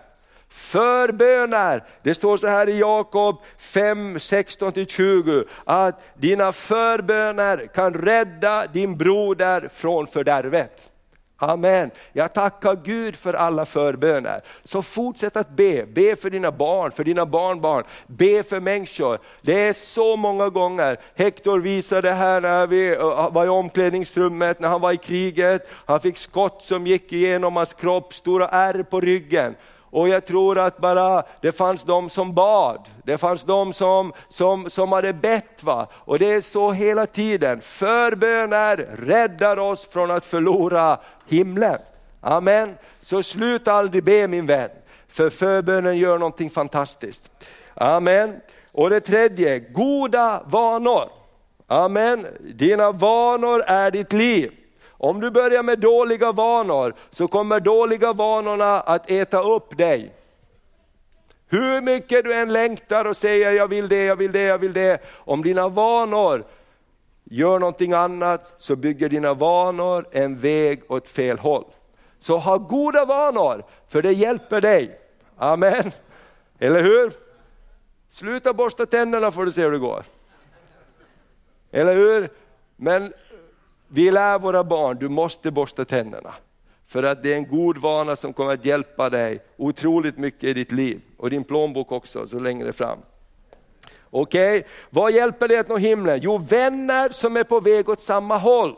Förböner, 0.55 1.85
det 2.03 2.15
står 2.15 2.37
så 2.37 2.47
här 2.47 2.69
i 2.69 2.79
Jakob 2.79 3.43
5, 3.59 4.17
16-20, 4.17 5.45
att 5.65 6.01
dina 6.15 6.53
förböner 6.53 7.67
kan 7.75 7.95
rädda 7.95 8.67
din 8.67 8.97
broder 8.97 9.69
från 9.75 10.07
fördärvet. 10.07 10.91
Amen. 11.37 11.91
Jag 12.13 12.33
tackar 12.33 12.77
Gud 12.85 13.17
för 13.17 13.35
alla 13.35 13.67
förböner. 13.67 14.41
Så 14.65 14.83
fortsätt 14.83 15.37
att 15.37 15.51
be, 15.51 15.87
be 15.87 16.17
för 16.17 16.31
dina 16.31 16.53
barn, 16.53 16.91
för 16.91 17.05
dina 17.05 17.27
barnbarn, 17.27 17.85
be 18.07 18.43
för 18.43 18.61
människor. 18.61 19.19
Det 19.43 19.69
är 19.69 19.73
så 19.73 20.17
många 20.17 20.49
gånger, 20.49 20.97
Hector 21.15 21.59
visade 21.59 22.13
här 22.13 22.41
när 22.41 22.67
vi 22.67 22.93
eh, 22.95 23.33
var 23.33 23.47
i 23.47 23.49
omklädningsrummet, 23.49 24.61
när 24.61 24.69
han 24.69 24.81
var 24.81 24.93
i 24.93 24.97
kriget, 24.97 25.69
han 25.87 26.01
fick 26.01 26.19
skott 26.19 26.65
som 26.65 26.87
gick 26.87 27.13
igenom 27.13 27.57
hans 27.57 27.73
kropp, 27.73 28.15
stora 28.15 28.49
ärr 28.49 28.83
på 28.83 29.01
ryggen. 29.01 29.55
Och 29.95 30.09
jag 30.09 30.27
tror 30.27 30.59
att 30.59 30.79
bara 30.79 31.23
det 31.41 31.53
fanns 31.53 31.85
de 31.85 32.11
som 32.11 32.35
bad, 32.35 32.89
det 33.05 33.19
fanns 33.19 33.45
de 33.45 33.73
som, 33.73 34.13
som, 34.29 34.71
som 34.71 34.93
hade 34.93 35.13
bett. 35.13 35.63
Va? 35.63 35.87
Och 35.93 36.19
det 36.19 36.33
är 36.33 36.41
så 36.41 36.73
hela 36.73 37.07
tiden, 37.07 37.61
förböner 37.61 38.77
räddar 38.99 39.59
oss 39.59 39.87
från 39.87 40.11
att 40.11 40.25
förlora 40.25 40.99
himlen. 41.27 41.79
Amen. 42.21 42.75
Så 43.01 43.23
sluta 43.23 43.73
aldrig 43.73 44.05
be 44.05 44.29
min 44.29 44.47
vän, 44.47 44.71
för 45.09 45.31
förbönen 45.31 45.99
gör 45.99 46.19
någonting 46.19 46.51
fantastiskt. 46.51 47.31
Amen. 47.75 48.41
Och 48.73 48.91
det 48.91 49.01
tredje, 49.01 49.59
goda 49.59 50.43
vanor. 50.47 51.09
Amen. 51.67 52.27
Dina 52.41 52.93
vanor 52.93 53.63
är 53.67 53.91
ditt 53.91 54.13
liv. 54.13 54.53
Om 55.05 55.21
du 55.21 55.31
börjar 55.31 55.63
med 55.63 55.79
dåliga 55.79 56.33
vanor 56.33 56.95
så 57.11 57.29
kommer 57.29 57.61
dåliga 57.61 58.13
vanorna 58.13 58.81
att 58.81 59.11
äta 59.11 59.43
upp 59.43 59.77
dig. 59.77 60.15
Hur 61.49 61.81
mycket 61.81 62.25
du 62.25 62.35
än 62.35 62.53
längtar 62.53 63.05
och 63.05 63.17
säger 63.17 63.51
jag 63.51 63.69
vill 63.69 63.89
det, 63.89 64.05
jag 64.05 64.17
vill 64.17 64.33
det, 64.33 64.43
jag 64.43 64.59
vill 64.59 64.73
det. 64.73 65.03
Om 65.13 65.43
dina 65.43 65.69
vanor 65.69 66.45
gör 67.25 67.59
någonting 67.59 67.93
annat 67.93 68.55
så 68.59 68.77
bygger 68.77 69.09
dina 69.09 69.35
vanor 69.35 70.07
en 70.13 70.39
väg 70.39 70.83
åt 70.89 71.09
fel 71.09 71.39
håll. 71.39 71.65
Så 72.19 72.39
ha 72.39 72.59
goda 72.59 73.05
vanor, 73.05 73.65
för 73.89 74.03
det 74.03 74.13
hjälper 74.13 74.61
dig. 74.61 75.01
Amen. 75.37 75.93
Eller 76.59 76.83
hur? 76.83 77.13
Sluta 78.11 78.53
borsta 78.53 78.87
tänderna 78.87 79.31
får 79.31 79.45
du 79.45 79.53
se 79.53 79.63
hur 79.63 79.73
det 79.73 79.79
går. 79.79 80.05
Eller 81.71 81.95
hur? 81.95 82.31
Men 82.77 83.13
vi 83.95 84.11
lär 84.11 84.39
våra 84.39 84.65
barn, 84.65 84.97
du 85.01 85.09
måste 85.09 85.51
borsta 85.51 85.85
tänderna. 85.85 86.35
För 86.87 87.03
att 87.03 87.23
det 87.23 87.33
är 87.33 87.37
en 87.37 87.49
god 87.49 87.79
vana 87.79 88.17
som 88.17 88.33
kommer 88.33 88.53
att 88.55 88.65
hjälpa 88.65 89.11
dig 89.11 89.41
otroligt 89.57 90.19
mycket 90.19 90.45
i 90.45 90.53
ditt 90.53 90.73
liv 90.73 91.01
och 91.17 91.31
din 91.31 91.45
plånbok 91.45 91.93
också 91.93 92.27
så 92.27 92.39
längre 92.39 92.73
fram. 92.73 92.99
Okej, 94.11 94.59
okay. 94.59 94.71
vad 94.91 95.13
hjälper 95.13 95.49
det 95.49 95.59
att 95.59 95.69
nå 95.69 95.77
himlen? 95.77 96.21
Jo, 96.23 96.39
vänner 96.39 97.09
som 97.09 97.37
är 97.37 97.45
på 97.45 97.61
väg 97.61 97.89
åt 97.89 98.01
samma 98.01 98.37
håll. 98.37 98.77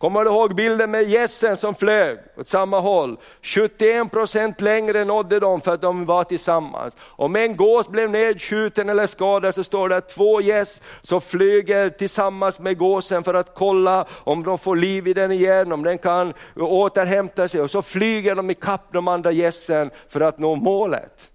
Kommer 0.00 0.24
du 0.24 0.30
ihåg 0.30 0.54
bilden 0.54 0.90
med 0.90 1.02
gässen 1.10 1.56
som 1.56 1.74
flög 1.74 2.18
åt 2.36 2.48
samma 2.48 2.80
håll? 2.80 3.16
71% 3.42 4.62
längre 4.62 5.04
nådde 5.04 5.40
de 5.40 5.60
för 5.60 5.74
att 5.74 5.82
de 5.82 6.06
var 6.06 6.24
tillsammans. 6.24 6.96
Om 7.00 7.36
en 7.36 7.56
gås 7.56 7.88
blev 7.88 8.10
nedskjuten 8.10 8.88
eller 8.88 9.06
skadad 9.06 9.54
så 9.54 9.64
står 9.64 9.88
det 9.88 9.96
att 9.96 10.08
två 10.08 10.40
gäss 10.40 10.82
som 11.02 11.20
flyger 11.20 11.88
tillsammans 11.88 12.60
med 12.60 12.78
gåsen 12.78 13.22
för 13.22 13.34
att 13.34 13.54
kolla 13.54 14.06
om 14.24 14.42
de 14.42 14.58
får 14.58 14.76
liv 14.76 15.08
i 15.08 15.12
den 15.12 15.32
igen, 15.32 15.72
om 15.72 15.82
den 15.82 15.98
kan 15.98 16.34
återhämta 16.56 17.48
sig. 17.48 17.60
Och 17.60 17.70
så 17.70 17.82
flyger 17.82 18.34
de 18.34 18.50
ikapp 18.50 18.92
de 18.92 19.08
andra 19.08 19.32
gässen 19.32 19.90
för 20.08 20.20
att 20.20 20.38
nå 20.38 20.54
målet. 20.56 21.30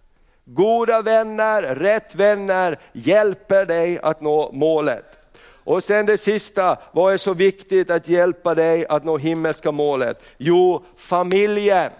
Goda 0.45 1.01
vänner, 1.01 1.61
rätt 1.61 2.16
vänner 2.16 2.80
hjälper 2.93 3.66
dig 3.66 3.99
att 4.03 4.22
nå 4.22 4.49
målet. 4.53 5.24
Och 5.66 5.84
sen 5.84 6.05
det 6.05 6.18
sista, 6.18 6.78
vad 6.91 7.13
är 7.13 7.18
så 7.18 7.34
viktigt 7.34 7.91
att 7.91 8.07
hjälpa 8.07 8.55
dig 8.55 8.86
att 8.89 9.03
nå 9.03 9.18
himmelska 9.18 9.72
målet? 9.72 10.24
Jo, 10.38 10.86
familjen. 10.97 11.91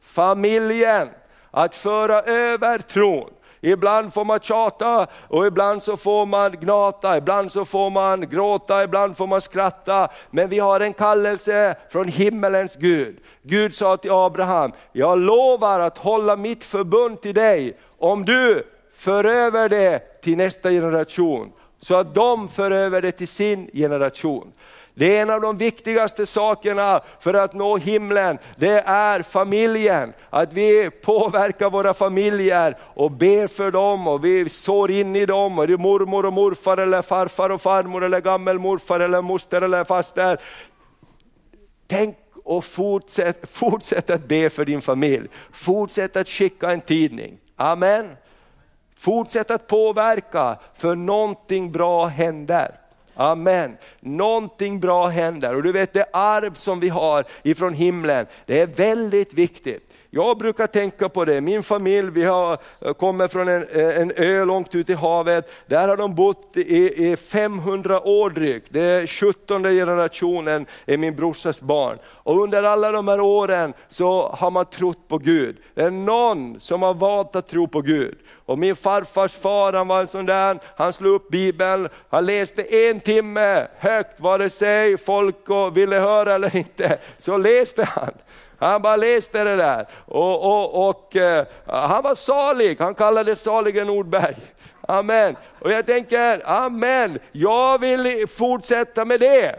Familjen, 0.00 1.08
att 1.50 1.74
föra 1.74 2.22
över 2.22 2.78
tron. 2.78 3.30
Ibland 3.60 4.14
får 4.14 4.24
man 4.24 4.40
tjata 4.40 5.06
och 5.28 5.46
ibland 5.46 5.82
så 5.82 5.96
får 5.96 6.26
man 6.26 6.52
gnata, 6.52 7.16
ibland 7.16 7.52
så 7.52 7.64
får 7.64 7.90
man 7.90 8.28
gråta, 8.28 8.84
ibland 8.84 9.16
får 9.16 9.26
man 9.26 9.40
skratta. 9.40 10.08
Men 10.30 10.48
vi 10.48 10.58
har 10.58 10.80
en 10.80 10.92
kallelse 10.92 11.74
från 11.90 12.08
himmelens 12.08 12.76
Gud. 12.76 13.16
Gud 13.42 13.74
sa 13.74 13.96
till 13.96 14.10
Abraham, 14.10 14.72
jag 14.92 15.18
lovar 15.18 15.80
att 15.80 15.98
hålla 15.98 16.36
mitt 16.36 16.64
förbund 16.64 17.20
till 17.20 17.34
dig 17.34 17.78
om 17.98 18.24
du 18.24 18.66
för 18.94 19.24
över 19.24 19.68
det 19.68 20.20
till 20.22 20.36
nästa 20.36 20.70
generation 20.70 21.52
så 21.80 21.94
att 21.94 22.14
de 22.14 22.48
för 22.48 22.70
över 22.70 23.02
det 23.02 23.12
till 23.12 23.28
sin 23.28 23.70
generation. 23.72 24.52
Det 24.94 25.16
är 25.16 25.22
en 25.22 25.30
av 25.30 25.40
de 25.40 25.56
viktigaste 25.56 26.26
sakerna 26.26 27.00
för 27.20 27.34
att 27.34 27.54
nå 27.54 27.76
himlen, 27.76 28.38
det 28.56 28.82
är 28.86 29.22
familjen. 29.22 30.12
Att 30.30 30.52
vi 30.52 30.90
påverkar 30.90 31.70
våra 31.70 31.94
familjer 31.94 32.76
och 32.82 33.10
ber 33.10 33.46
för 33.46 33.70
dem 33.70 34.08
och 34.08 34.24
vi 34.24 34.48
sår 34.48 34.90
in 34.90 35.16
i 35.16 35.26
dem. 35.26 35.58
Och 35.58 35.66
det 35.66 35.72
är 35.72 35.78
mormor 35.78 36.26
och 36.26 36.32
morfar 36.32 36.76
eller 36.76 37.02
farfar 37.02 37.50
och 37.50 37.62
farmor 37.62 38.04
eller 38.04 38.20
gammelmorfar 38.20 39.00
eller 39.00 39.22
moster 39.22 39.62
eller 39.62 39.84
faster. 39.84 40.40
Tänk 41.86 42.16
och 42.44 42.64
fortsätt, 42.64 43.50
fortsätt 43.50 44.10
att 44.10 44.28
be 44.28 44.50
för 44.50 44.64
din 44.64 44.80
familj. 44.80 45.28
Fortsätt 45.52 46.16
att 46.16 46.28
skicka 46.28 46.70
en 46.70 46.80
tidning. 46.80 47.38
Amen. 47.56 48.16
Fortsätt 49.00 49.50
att 49.50 49.66
påverka, 49.66 50.58
för 50.74 50.94
någonting 50.94 51.72
bra 51.72 52.06
händer. 52.06 52.74
Amen. 53.14 53.76
Någonting 54.00 54.80
bra 54.80 55.06
händer 55.06 55.54
och 55.56 55.62
du 55.62 55.72
vet 55.72 55.92
det 55.92 56.06
arv 56.12 56.54
som 56.54 56.80
vi 56.80 56.88
har 56.88 57.24
ifrån 57.42 57.74
himlen, 57.74 58.26
det 58.46 58.60
är 58.60 58.66
väldigt 58.66 59.34
viktigt. 59.34 59.96
Jag 60.12 60.38
brukar 60.38 60.66
tänka 60.66 61.08
på 61.08 61.24
det, 61.24 61.40
min 61.40 61.62
familj, 61.62 62.10
vi 62.10 62.24
har, 62.24 62.58
eh, 62.84 62.92
kommer 62.92 63.28
från 63.28 63.48
en, 63.48 63.68
eh, 63.68 64.00
en 64.00 64.12
ö 64.16 64.44
långt 64.44 64.74
ut 64.74 64.90
i 64.90 64.94
havet, 64.94 65.52
där 65.66 65.88
har 65.88 65.96
de 65.96 66.14
bott 66.14 66.56
i, 66.56 67.10
i 67.10 67.16
500 67.16 68.00
år 68.00 68.30
drygt, 68.30 68.66
det 68.70 68.80
är 68.80 69.06
17 69.06 69.62
generationen 69.62 70.66
är 70.86 70.96
min 70.96 71.16
brorsas 71.16 71.60
barn. 71.60 71.98
Och 72.06 72.42
under 72.42 72.62
alla 72.62 72.90
de 72.90 73.08
här 73.08 73.20
åren 73.20 73.72
så 73.88 74.28
har 74.28 74.50
man 74.50 74.66
trott 74.66 75.08
på 75.08 75.18
Gud. 75.18 75.56
Det 75.74 75.82
är 75.82 75.90
någon 75.90 76.60
som 76.60 76.82
har 76.82 76.94
valt 76.94 77.36
att 77.36 77.48
tro 77.48 77.68
på 77.68 77.80
Gud. 77.80 78.18
Och 78.46 78.58
min 78.58 78.76
farfars 78.76 79.34
far 79.34 79.72
han 79.72 79.88
var 79.88 80.00
en 80.00 80.06
sån 80.06 80.26
där, 80.26 80.58
han 80.76 80.92
slog 80.92 81.14
upp 81.14 81.28
bibeln, 81.28 81.88
han 82.08 82.26
läste 82.26 82.62
en 82.62 83.00
timme 83.00 83.66
högt, 83.78 84.20
vare 84.20 84.50
sig 84.50 84.98
folk 84.98 85.36
ville 85.72 85.96
höra 85.96 86.34
eller 86.34 86.56
inte, 86.56 86.98
så 87.18 87.36
läste 87.36 87.84
han. 87.84 88.12
Han 88.60 88.82
bara 88.82 88.96
läste 88.96 89.44
det 89.44 89.56
där 89.56 89.86
och, 90.06 90.44
och, 90.44 90.88
och 90.88 91.16
eh, 91.16 91.46
han 91.66 92.02
var 92.02 92.14
salig, 92.14 92.76
han 92.80 92.94
kallades 92.94 93.42
salige 93.42 93.84
Nordberg. 93.84 94.36
Amen. 94.88 95.36
Och 95.60 95.72
jag 95.72 95.86
tänker, 95.86 96.42
amen, 96.44 97.18
jag 97.32 97.78
vill 97.78 98.28
fortsätta 98.28 99.04
med 99.04 99.20
det. 99.20 99.54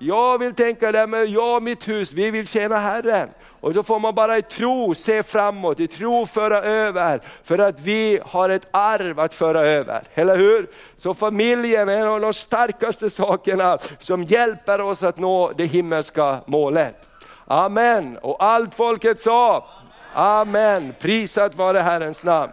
Jag 0.00 0.38
vill 0.38 0.54
tänka 0.54 0.92
det, 0.92 1.06
men 1.06 1.32
jag 1.32 1.56
och 1.56 1.62
mitt 1.62 1.88
hus, 1.88 2.12
vi 2.12 2.30
vill 2.30 2.48
tjäna 2.48 2.78
Herren. 2.78 3.28
Och 3.60 3.72
då 3.72 3.82
får 3.82 3.98
man 3.98 4.14
bara 4.14 4.38
i 4.38 4.42
tro 4.42 4.94
se 4.94 5.22
framåt, 5.22 5.80
i 5.80 5.86
tro 5.86 6.26
föra 6.26 6.62
över, 6.62 7.20
för 7.44 7.58
att 7.58 7.80
vi 7.80 8.20
har 8.24 8.48
ett 8.48 8.68
arv 8.70 9.20
att 9.20 9.34
föra 9.34 9.60
över, 9.60 10.02
eller 10.14 10.36
hur? 10.36 10.70
Så 10.96 11.14
familjen 11.14 11.88
är 11.88 11.96
en 11.96 12.08
av 12.08 12.20
de 12.20 12.34
starkaste 12.34 13.10
sakerna 13.10 13.78
som 13.98 14.22
hjälper 14.22 14.80
oss 14.80 15.02
att 15.02 15.18
nå 15.18 15.52
det 15.56 15.64
himmelska 15.64 16.38
målet. 16.46 17.08
Amen, 17.50 18.18
och 18.18 18.44
allt 18.44 18.74
folket 18.74 19.20
sa, 19.20 19.66
Amen, 20.14 20.94
prisat 20.98 21.54
vare 21.54 21.78
Herrens 21.78 22.24
namn. 22.24 22.52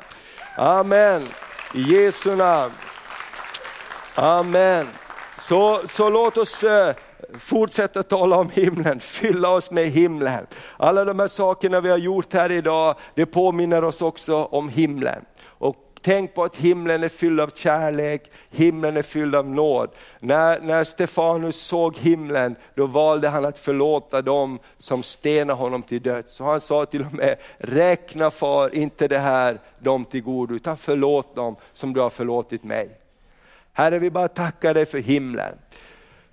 Amen, 0.58 1.22
i 1.74 1.82
Jesu 1.82 2.36
namn. 2.36 2.74
Amen. 4.16 4.88
Så, 5.40 5.82
så 5.88 6.10
låt 6.10 6.38
oss 6.38 6.64
eh, 6.64 6.96
fortsätta 7.40 8.04
tala 8.04 8.36
om 8.38 8.50
himlen, 8.50 9.00
fylla 9.00 9.50
oss 9.50 9.72
med 9.72 9.90
himlen. 9.90 10.48
Alla 10.78 11.06
de 11.06 11.20
här 11.20 11.28
sakerna 11.28 11.82
vi 11.82 11.90
har 11.90 11.98
gjort 11.98 12.34
här 12.34 12.52
idag, 12.52 12.96
det 13.16 13.26
påminner 13.26 13.84
oss 13.84 14.02
också 14.02 14.44
om 14.44 14.70
himlen. 14.70 15.26
Tänk 16.06 16.34
på 16.34 16.44
att 16.44 16.56
himlen 16.56 17.04
är 17.04 17.10
fylld 17.10 17.40
av 17.40 17.52
kärlek, 17.56 18.32
himlen 18.50 18.98
är 18.98 19.02
fylld 19.02 19.36
av 19.36 19.50
nåd. 19.50 19.90
När, 20.20 20.62
när 20.62 20.84
Stefanus 20.84 21.58
såg 21.58 21.98
himlen, 21.98 22.56
då 22.76 22.86
valde 22.86 23.30
han 23.30 23.46
att 23.46 23.60
förlåta 23.60 24.22
dem 24.22 24.60
som 24.78 25.04
stenade 25.04 25.60
honom 25.60 25.84
till 25.84 26.02
döds. 26.02 26.36
Så 26.36 26.44
han 26.44 26.62
sa 26.62 26.86
till 26.86 27.06
och 27.06 27.14
med, 27.14 27.36
räkna 27.58 28.32
far 28.32 28.76
inte 28.76 29.08
det 29.08 29.18
här 29.18 29.60
dem 29.80 30.06
till 30.06 30.22
godo, 30.22 30.56
utan 30.56 30.78
förlåt 30.78 31.36
dem 31.36 31.56
som 31.74 31.94
du 31.94 32.00
har 32.00 32.10
förlåtit 32.10 32.64
mig. 32.64 32.90
Herre, 33.74 34.00
vi 34.00 34.12
bara 34.12 34.28
tackar 34.28 34.74
dig 34.74 34.86
för 34.86 35.00
himlen. 35.00 35.54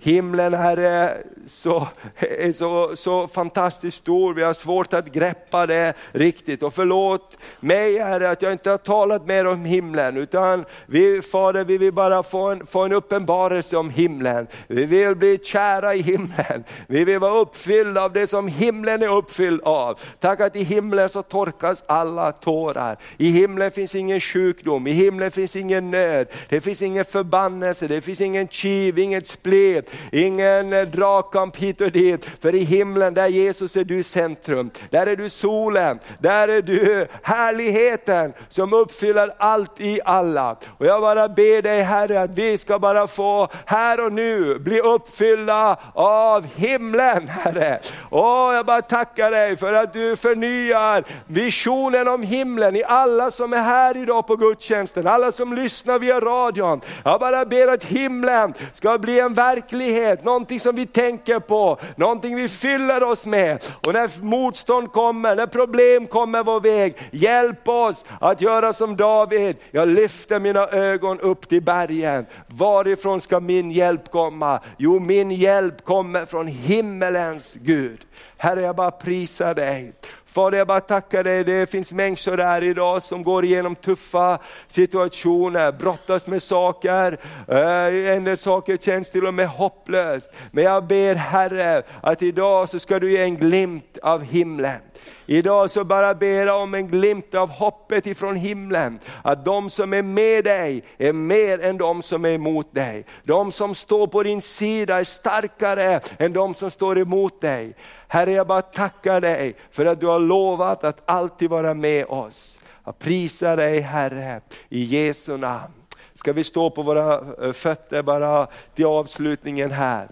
Himlen 0.05 0.53
Herre 0.53 1.17
så, 1.47 1.87
är 2.19 2.51
så, 2.51 2.95
så 2.95 3.27
fantastiskt 3.27 3.97
stor, 3.97 4.33
vi 4.33 4.43
har 4.43 4.53
svårt 4.53 4.93
att 4.93 5.11
greppa 5.11 5.65
det 5.65 5.93
riktigt. 6.11 6.63
Och 6.63 6.73
förlåt 6.73 7.37
mig 7.59 7.99
Herre 7.99 8.29
att 8.29 8.41
jag 8.41 8.51
inte 8.51 8.69
har 8.69 8.77
talat 8.77 9.27
mer 9.27 9.47
om 9.47 9.65
himlen, 9.65 10.17
utan 10.17 10.65
vi, 10.85 11.21
Fader 11.21 11.63
vi 11.63 11.77
vill 11.77 11.93
bara 11.93 12.23
få 12.23 12.41
en, 12.41 12.65
få 12.65 12.83
en 12.83 12.93
uppenbarelse 12.93 13.77
om 13.77 13.89
himlen. 13.89 14.47
Vi 14.67 14.85
vill 14.85 15.15
bli 15.15 15.39
kära 15.43 15.95
i 15.95 16.01
himlen, 16.01 16.63
vi 16.87 17.03
vill 17.03 17.19
vara 17.19 17.39
uppfyllda 17.39 18.03
av 18.03 18.13
det 18.13 18.27
som 18.27 18.47
himlen 18.47 19.01
är 19.03 19.17
uppfylld 19.17 19.61
av. 19.63 19.99
Tack 20.19 20.39
att 20.39 20.55
i 20.55 20.63
himlen 20.63 21.09
så 21.09 21.21
torkas 21.21 21.83
alla 21.85 22.31
tårar. 22.31 22.97
I 23.17 23.29
himlen 23.29 23.71
finns 23.71 23.95
ingen 23.95 24.19
sjukdom, 24.19 24.87
i 24.87 24.91
himlen 24.91 25.31
finns 25.31 25.55
ingen 25.55 25.91
nöd, 25.91 26.27
det 26.49 26.61
finns 26.61 26.81
ingen 26.81 27.05
förbannelse, 27.05 27.87
det 27.87 28.01
finns 28.01 28.21
ingen 28.21 28.47
kiv, 28.47 28.99
inget 28.99 29.27
splet, 29.27 29.92
ingen 30.11 30.73
eh, 30.73 30.81
dragkamp 30.81 31.55
hit 31.55 31.81
och 31.81 31.91
dit. 31.91 32.25
För 32.41 32.55
i 32.55 32.59
himlen, 32.59 33.13
där 33.13 33.27
Jesus 33.27 33.75
är 33.75 33.83
du 33.83 34.03
centrum. 34.03 34.71
Där 34.89 35.07
är 35.07 35.15
du 35.15 35.29
solen, 35.29 35.99
där 36.19 36.47
är 36.47 36.61
du 36.61 37.07
härligheten 37.21 38.33
som 38.49 38.73
uppfyller 38.73 39.31
allt 39.37 39.81
i 39.81 39.99
alla. 40.05 40.55
Och 40.77 40.85
jag 40.85 41.01
bara 41.01 41.29
ber 41.29 41.61
dig 41.61 41.81
Herre 41.81 42.21
att 42.21 42.37
vi 42.37 42.57
ska 42.57 42.79
bara 42.79 43.07
få 43.07 43.47
här 43.65 44.05
och 44.05 44.13
nu 44.13 44.59
bli 44.59 44.79
uppfyllda 44.79 45.79
av 45.93 46.47
himlen 46.55 47.27
Herre. 47.27 47.79
Åh, 48.09 48.53
jag 48.53 48.65
bara 48.65 48.81
tackar 48.81 49.31
dig 49.31 49.57
för 49.57 49.73
att 49.73 49.93
du 49.93 50.15
förnyar 50.15 51.03
visionen 51.27 52.07
om 52.07 52.23
himlen 52.23 52.75
i 52.75 52.83
alla 52.83 53.31
som 53.31 53.53
är 53.53 53.61
här 53.61 53.97
idag 53.97 54.27
på 54.27 54.35
gudstjänsten, 54.35 55.07
alla 55.07 55.31
som 55.31 55.53
lyssnar 55.53 55.99
via 55.99 56.19
radion. 56.19 56.81
Jag 57.03 57.19
bara 57.19 57.45
ber 57.45 57.67
att 57.67 57.83
himlen 57.83 58.53
ska 58.73 58.97
bli 58.97 59.19
en 59.19 59.33
verklighet 59.33 59.72
verklighet, 59.73 60.23
någonting 60.23 60.59
som 60.59 60.75
vi 60.75 60.85
tänker 60.85 61.39
på, 61.39 61.77
någonting 61.95 62.35
vi 62.35 62.47
fyller 62.47 63.03
oss 63.03 63.25
med. 63.25 63.63
Och 63.87 63.93
när 63.93 64.23
motstånd 64.23 64.91
kommer, 64.91 65.35
när 65.35 65.47
problem 65.47 66.07
kommer 66.07 66.43
vår 66.43 66.59
väg, 66.59 66.95
hjälp 67.11 67.67
oss 67.67 68.05
att 68.21 68.41
göra 68.41 68.73
som 68.73 68.97
David. 68.97 69.55
Jag 69.71 69.87
lyfter 69.87 70.39
mina 70.39 70.67
ögon 70.67 71.19
upp 71.19 71.49
till 71.49 71.61
bergen. 71.61 72.25
Varifrån 72.47 73.21
ska 73.21 73.39
min 73.39 73.71
hjälp 73.71 74.11
komma? 74.11 74.59
Jo, 74.77 74.99
min 74.99 75.31
hjälp 75.31 75.83
kommer 75.83 76.25
från 76.25 76.47
himmelens 76.47 77.55
Gud. 77.61 77.99
Herre, 78.37 78.61
jag 78.61 78.75
bara 78.75 78.91
prisar 78.91 79.53
dig 79.53 79.93
Fader 80.33 80.57
jag 80.57 80.67
bara 80.67 80.79
tackar 80.79 81.23
dig, 81.23 81.43
det 81.43 81.69
finns 81.69 81.91
människor 81.91 82.37
här 82.37 82.63
idag 82.63 83.03
som 83.03 83.23
går 83.23 83.45
igenom 83.45 83.75
tuffa 83.75 84.39
situationer, 84.67 85.71
brottas 85.71 86.27
med 86.27 86.43
saker, 86.43 87.17
eh, 87.47 88.15
en 88.15 88.23
del 88.23 88.37
saker 88.37 88.77
känns 88.77 89.09
till 89.09 89.25
och 89.25 89.33
med 89.33 89.47
hopplöst. 89.47 90.29
Men 90.51 90.63
jag 90.63 90.87
ber 90.87 91.15
Herre 91.15 91.83
att 92.01 92.21
idag 92.21 92.69
så 92.69 92.79
ska 92.79 92.99
du 92.99 93.11
ge 93.11 93.21
en 93.21 93.37
glimt 93.37 93.97
av 94.01 94.23
himlen. 94.23 94.79
Idag 95.25 95.71
så 95.71 95.83
bara 95.83 96.15
ber 96.15 96.45
jag 96.45 96.61
om 96.61 96.73
en 96.73 96.87
glimt 96.87 97.35
av 97.35 97.49
hoppet 97.49 98.07
ifrån 98.07 98.35
himlen. 98.35 98.99
Att 99.21 99.45
de 99.45 99.69
som 99.69 99.93
är 99.93 100.01
med 100.01 100.43
dig 100.43 100.83
är 100.97 101.13
mer 101.13 101.63
än 101.63 101.77
de 101.77 102.01
som 102.01 102.25
är 102.25 102.29
emot 102.29 102.73
dig. 102.73 103.05
De 103.23 103.51
som 103.51 103.75
står 103.75 104.07
på 104.07 104.23
din 104.23 104.41
sida 104.41 104.99
är 104.99 105.03
starkare 105.03 105.99
än 106.17 106.33
de 106.33 106.53
som 106.53 106.71
står 106.71 106.99
emot 106.99 107.41
dig. 107.41 107.75
Herre 108.07 108.31
jag 108.31 108.47
bara 108.47 108.61
tackar 108.61 109.21
dig 109.21 109.55
för 109.71 109.85
att 109.85 109.99
du 109.99 110.07
har 110.07 110.19
lovat 110.19 110.83
att 110.83 111.09
alltid 111.09 111.49
vara 111.49 111.73
med 111.73 112.05
oss. 112.05 112.57
Jag 112.85 112.99
prisar 112.99 113.57
dig 113.57 113.79
Herre 113.79 114.41
i 114.69 114.83
Jesu 114.83 115.37
namn. 115.37 115.73
Ska 116.13 116.33
vi 116.33 116.43
stå 116.43 116.69
på 116.69 116.81
våra 116.81 117.13
eh, 117.45 117.51
fötter 117.53 118.01
bara 118.01 118.47
till 118.75 118.85
avslutningen 118.85 119.71
här. 119.71 120.07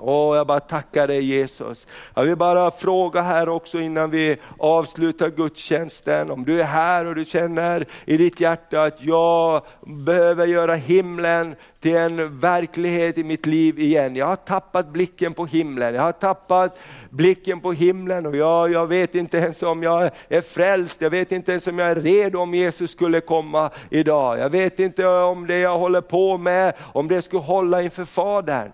Åh, 0.00 0.36
jag 0.36 0.46
bara 0.46 0.60
tackar 0.60 1.06
dig 1.06 1.24
Jesus. 1.24 1.86
Jag 2.14 2.24
vill 2.24 2.36
bara 2.36 2.70
fråga 2.70 3.22
här 3.22 3.48
också 3.48 3.80
innan 3.80 4.10
vi 4.10 4.36
avslutar 4.58 5.30
gudstjänsten, 5.30 6.30
om 6.30 6.44
du 6.44 6.60
är 6.60 6.64
här 6.64 7.06
och 7.06 7.14
du 7.14 7.24
känner 7.24 7.86
i 8.04 8.16
ditt 8.16 8.40
hjärta 8.40 8.82
att 8.82 9.02
jag 9.02 9.62
behöver 9.86 10.46
göra 10.46 10.74
himlen 10.74 11.54
till 11.80 11.96
en 11.96 12.38
verklighet 12.38 13.18
i 13.18 13.24
mitt 13.24 13.46
liv 13.46 13.78
igen. 13.78 14.16
Jag 14.16 14.26
har 14.26 14.36
tappat 14.36 14.88
blicken 14.88 15.34
på 15.34 15.46
himlen, 15.46 15.94
jag 15.94 16.02
har 16.02 16.12
tappat 16.12 16.78
blicken 17.10 17.60
på 17.60 17.72
himlen 17.72 18.26
och 18.26 18.36
jag, 18.36 18.72
jag 18.72 18.86
vet 18.86 19.14
inte 19.14 19.38
ens 19.38 19.62
om 19.62 19.82
jag 19.82 20.10
är 20.28 20.40
frälst, 20.40 21.00
jag 21.00 21.10
vet 21.10 21.32
inte 21.32 21.50
ens 21.50 21.66
om 21.66 21.78
jag 21.78 21.90
är 21.90 21.94
redo 21.94 22.38
om 22.38 22.54
Jesus 22.54 22.90
skulle 22.90 23.20
komma 23.20 23.70
idag. 23.90 24.38
Jag 24.38 24.50
vet 24.50 24.80
inte 24.80 25.06
om 25.06 25.46
det 25.46 25.58
jag 25.58 25.78
håller 25.78 26.00
på 26.00 26.38
med, 26.38 26.74
om 26.92 27.08
det 27.08 27.22
skulle 27.22 27.42
hålla 27.42 27.82
inför 27.82 28.04
Fadern. 28.04 28.72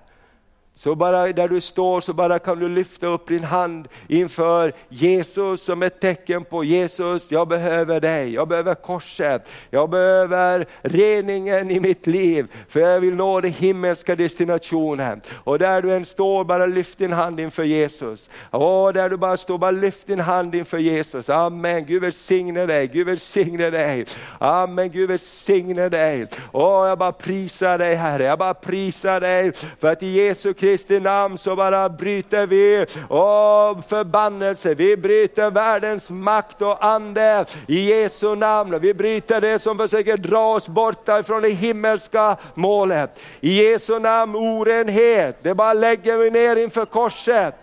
Så 0.83 0.95
bara 0.95 1.33
där 1.33 1.49
du 1.49 1.61
står 1.61 2.01
så 2.01 2.13
bara 2.13 2.39
kan 2.39 2.59
du 2.59 2.69
lyfta 2.69 3.07
upp 3.07 3.29
din 3.29 3.45
hand 3.45 3.89
inför 4.09 4.73
Jesus 4.89 5.63
som 5.63 5.83
ett 5.83 6.01
tecken 6.01 6.45
på 6.45 6.65
Jesus, 6.65 7.33
jag 7.33 7.49
behöver 7.49 8.01
dig, 8.01 8.35
jag 8.35 8.49
behöver 8.49 8.75
korset, 8.75 9.51
jag 9.71 9.91
behöver 9.91 10.67
reningen 10.83 11.71
i 11.71 11.81
mitt 11.81 12.07
liv, 12.07 12.47
för 12.69 12.81
jag 12.81 13.01
vill 13.01 13.15
nå 13.15 13.41
den 13.41 13.53
himmelska 13.53 14.17
destinationen. 14.17 15.21
Och 15.35 15.59
där 15.59 15.83
du 15.83 15.95
än 15.95 16.05
står, 16.05 16.45
bara 16.45 16.67
lyft 16.67 16.99
din 16.99 17.13
hand 17.13 17.41
inför 17.41 17.65
Jesus. 17.65 18.31
Och 18.51 18.93
där 18.93 19.11
du 19.11 19.17
bara 19.17 19.37
står, 19.37 19.59
bara 19.59 19.71
lyft 19.71 20.07
din 20.07 20.21
hand 20.21 20.55
inför 20.55 20.79
Jesus. 20.79 21.31
Amen, 21.31 21.87
Gud 21.87 22.03
välsigne 22.03 22.67
dig, 22.67 22.87
Gud 22.87 23.07
välsigne 23.07 23.71
dig. 23.71 24.07
Amen, 24.39 24.91
Gud 24.91 25.09
välsigne 25.09 25.89
dig. 25.89 26.27
Och 26.53 26.63
jag 26.63 26.99
bara 26.99 27.13
prisar 27.13 27.79
dig 27.79 27.95
Herre, 27.95 28.25
jag 28.25 28.39
bara 28.39 28.55
prisar 28.55 29.21
dig 29.21 29.53
för 29.81 29.93
att 29.93 30.03
i 30.03 30.07
Jesu 30.07 30.55
Kristus 30.55 30.72
Kristi 30.73 31.01
namn 31.01 31.39
så 31.39 31.57
bara 31.57 31.89
bryter 31.89 32.47
vi 32.47 32.87
oh, 33.09 33.83
förbannelse, 33.83 34.75
vi 34.75 34.97
bryter 34.97 35.51
världens 35.51 36.11
makt 36.11 36.63
och 36.63 36.85
ande 36.85 37.45
i 37.67 37.81
Jesu 37.81 38.35
namn. 38.35 38.79
Vi 38.81 38.95
bryter 38.95 39.41
det 39.41 39.59
som 39.59 39.79
försöker 39.79 40.17
dra 40.17 40.55
oss 40.55 40.69
bort 40.69 41.09
från 41.25 41.43
det 41.43 41.49
himmelska 41.49 42.37
målet. 42.55 43.21
I 43.41 43.63
Jesu 43.65 43.99
namn 43.99 44.37
orenhet, 44.37 45.37
det 45.43 45.55
bara 45.55 45.73
lägger 45.73 46.17
vi 46.17 46.31
ner 46.31 46.57
inför 46.57 46.85
korset. 46.85 47.55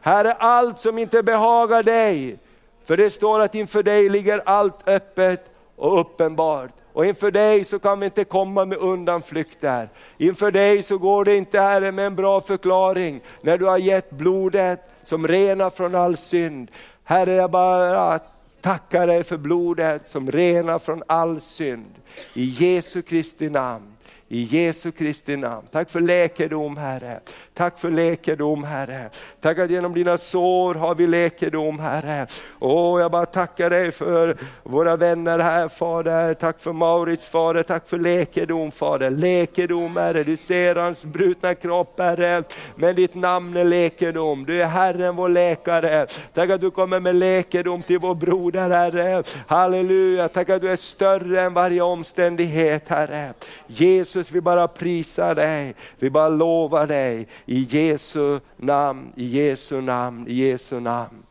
Här 0.00 0.24
är 0.24 0.34
allt 0.38 0.80
som 0.80 0.98
inte 0.98 1.22
behagar 1.22 1.82
dig. 1.82 2.38
För 2.86 2.96
det 2.96 3.10
står 3.10 3.40
att 3.40 3.54
inför 3.54 3.82
dig 3.82 4.08
ligger 4.08 4.42
allt 4.44 4.88
öppet 4.88 5.49
och 5.80 6.00
uppenbart. 6.00 6.70
Och 6.92 7.06
inför 7.06 7.30
dig 7.30 7.64
så 7.64 7.78
kan 7.78 8.00
vi 8.00 8.06
inte 8.06 8.24
komma 8.24 8.64
med 8.64 8.78
undanflykter. 8.78 9.88
Inför 10.18 10.50
dig 10.50 10.82
så 10.82 10.98
går 10.98 11.24
det 11.24 11.36
inte 11.36 11.60
Herre 11.60 11.92
med 11.92 12.06
en 12.06 12.16
bra 12.16 12.40
förklaring 12.40 13.20
när 13.42 13.58
du 13.58 13.64
har 13.64 13.78
gett 13.78 14.10
blodet 14.10 14.80
som 15.04 15.28
renar 15.28 15.70
från 15.70 15.94
all 15.94 16.16
synd. 16.16 16.70
Herre 17.04 17.34
jag 17.34 17.50
bara 17.50 18.18
tackar 18.60 19.06
dig 19.06 19.24
för 19.24 19.36
blodet 19.36 20.08
som 20.08 20.30
renar 20.30 20.78
från 20.78 21.02
all 21.06 21.40
synd. 21.40 21.94
I 22.34 22.44
Jesu 22.44 23.02
Kristi 23.02 23.50
namn. 23.50 23.92
I 24.28 24.42
Jesu 24.42 24.90
Kristi 24.90 25.36
namn. 25.36 25.66
Tack 25.72 25.90
för 25.90 26.00
läkedom 26.00 26.76
Herre. 26.76 27.20
Tack 27.60 27.78
för 27.78 27.90
läkedom 27.90 28.64
Herre. 28.64 29.10
Tack 29.40 29.58
att 29.58 29.70
genom 29.70 29.94
dina 29.94 30.18
sår 30.18 30.74
har 30.74 30.94
vi 30.94 31.06
läkedom 31.06 31.78
Herre. 31.78 32.26
Åh, 32.58 33.00
jag 33.00 33.10
bara 33.10 33.26
tackar 33.26 33.70
dig 33.70 33.92
för 33.92 34.36
våra 34.62 34.96
vänner 34.96 35.38
här 35.38 35.68
Fader. 35.68 36.34
Tack 36.34 36.60
för 36.60 36.72
Maurits 36.72 37.24
Fader, 37.24 37.62
tack 37.62 37.88
för 37.88 37.98
läkedom 37.98 38.70
Fader. 38.70 39.10
Läkedom 39.10 39.96
Herre, 39.96 40.24
du 40.24 40.36
ser 40.36 40.74
hans 40.76 41.04
brutna 41.04 41.54
kropp 41.54 41.98
Herre. 41.98 42.42
Men 42.74 42.94
ditt 42.94 43.14
namn 43.14 43.56
är 43.56 43.64
läkedom, 43.64 44.44
du 44.44 44.62
är 44.62 44.66
Herren 44.66 45.16
vår 45.16 45.28
läkare. 45.28 46.06
Tack 46.34 46.50
att 46.50 46.60
du 46.60 46.70
kommer 46.70 47.00
med 47.00 47.14
läkedom 47.14 47.82
till 47.82 47.98
vår 47.98 48.14
broder 48.14 48.70
Herre. 48.70 49.22
Halleluja, 49.46 50.28
tack 50.28 50.48
att 50.48 50.62
du 50.62 50.72
är 50.72 50.76
större 50.76 51.40
än 51.40 51.54
varje 51.54 51.82
omständighet 51.82 52.88
Herre. 52.88 53.32
Jesus 53.66 54.30
vi 54.30 54.40
bara 54.40 54.68
prisar 54.68 55.34
dig, 55.34 55.74
vi 55.98 56.10
bara 56.10 56.28
lovar 56.28 56.86
dig 56.86 57.26
i 57.50 57.66
Jesu 57.70 58.40
namn, 58.56 59.12
i 59.16 59.24
Jesu 59.24 59.80
namn, 59.80 60.28
i 60.28 60.34
Jesu 60.34 60.80
namn. 60.80 61.22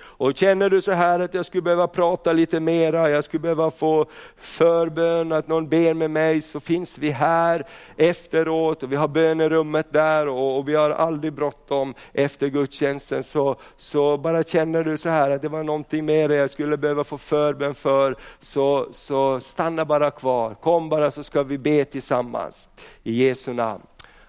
Och 0.00 0.36
känner 0.36 0.70
du 0.70 0.82
så 0.82 0.92
här 0.92 1.20
att 1.20 1.34
jag 1.34 1.46
skulle 1.46 1.62
behöva 1.62 1.88
prata 1.88 2.32
lite 2.32 2.60
mera, 2.60 3.10
jag 3.10 3.24
skulle 3.24 3.40
behöva 3.40 3.70
få 3.70 4.06
förbön, 4.36 5.32
att 5.32 5.48
någon 5.48 5.68
ber 5.68 5.94
med 5.94 6.10
mig, 6.10 6.42
så 6.42 6.60
finns 6.60 6.98
vi 6.98 7.10
här 7.10 7.66
efteråt 7.96 8.82
och 8.82 8.92
vi 8.92 8.96
har 8.96 9.08
bönerummet 9.08 9.92
där 9.92 10.28
och, 10.28 10.58
och 10.58 10.68
vi 10.68 10.74
har 10.74 10.90
aldrig 10.90 11.32
bråttom 11.32 11.94
efter 12.12 12.48
gudstjänsten. 12.48 13.22
Så, 13.22 13.56
så 13.76 14.18
bara 14.18 14.42
känner 14.42 14.84
du 14.84 14.98
så 14.98 15.08
här 15.08 15.30
att 15.30 15.42
det 15.42 15.48
var 15.48 15.62
någonting 15.62 16.06
mer 16.06 16.28
jag 16.28 16.50
skulle 16.50 16.76
behöva 16.76 17.04
få 17.04 17.18
förbön 17.18 17.74
för, 17.74 18.16
så, 18.40 18.88
så 18.92 19.40
stanna 19.40 19.84
bara 19.84 20.10
kvar. 20.10 20.54
Kom 20.54 20.88
bara 20.88 21.10
så 21.10 21.24
ska 21.24 21.42
vi 21.42 21.58
be 21.58 21.84
tillsammans. 21.84 22.68
I 23.02 23.12
Jesu 23.24 23.52
namn. 23.52 23.82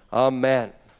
Amen. 0.08 0.68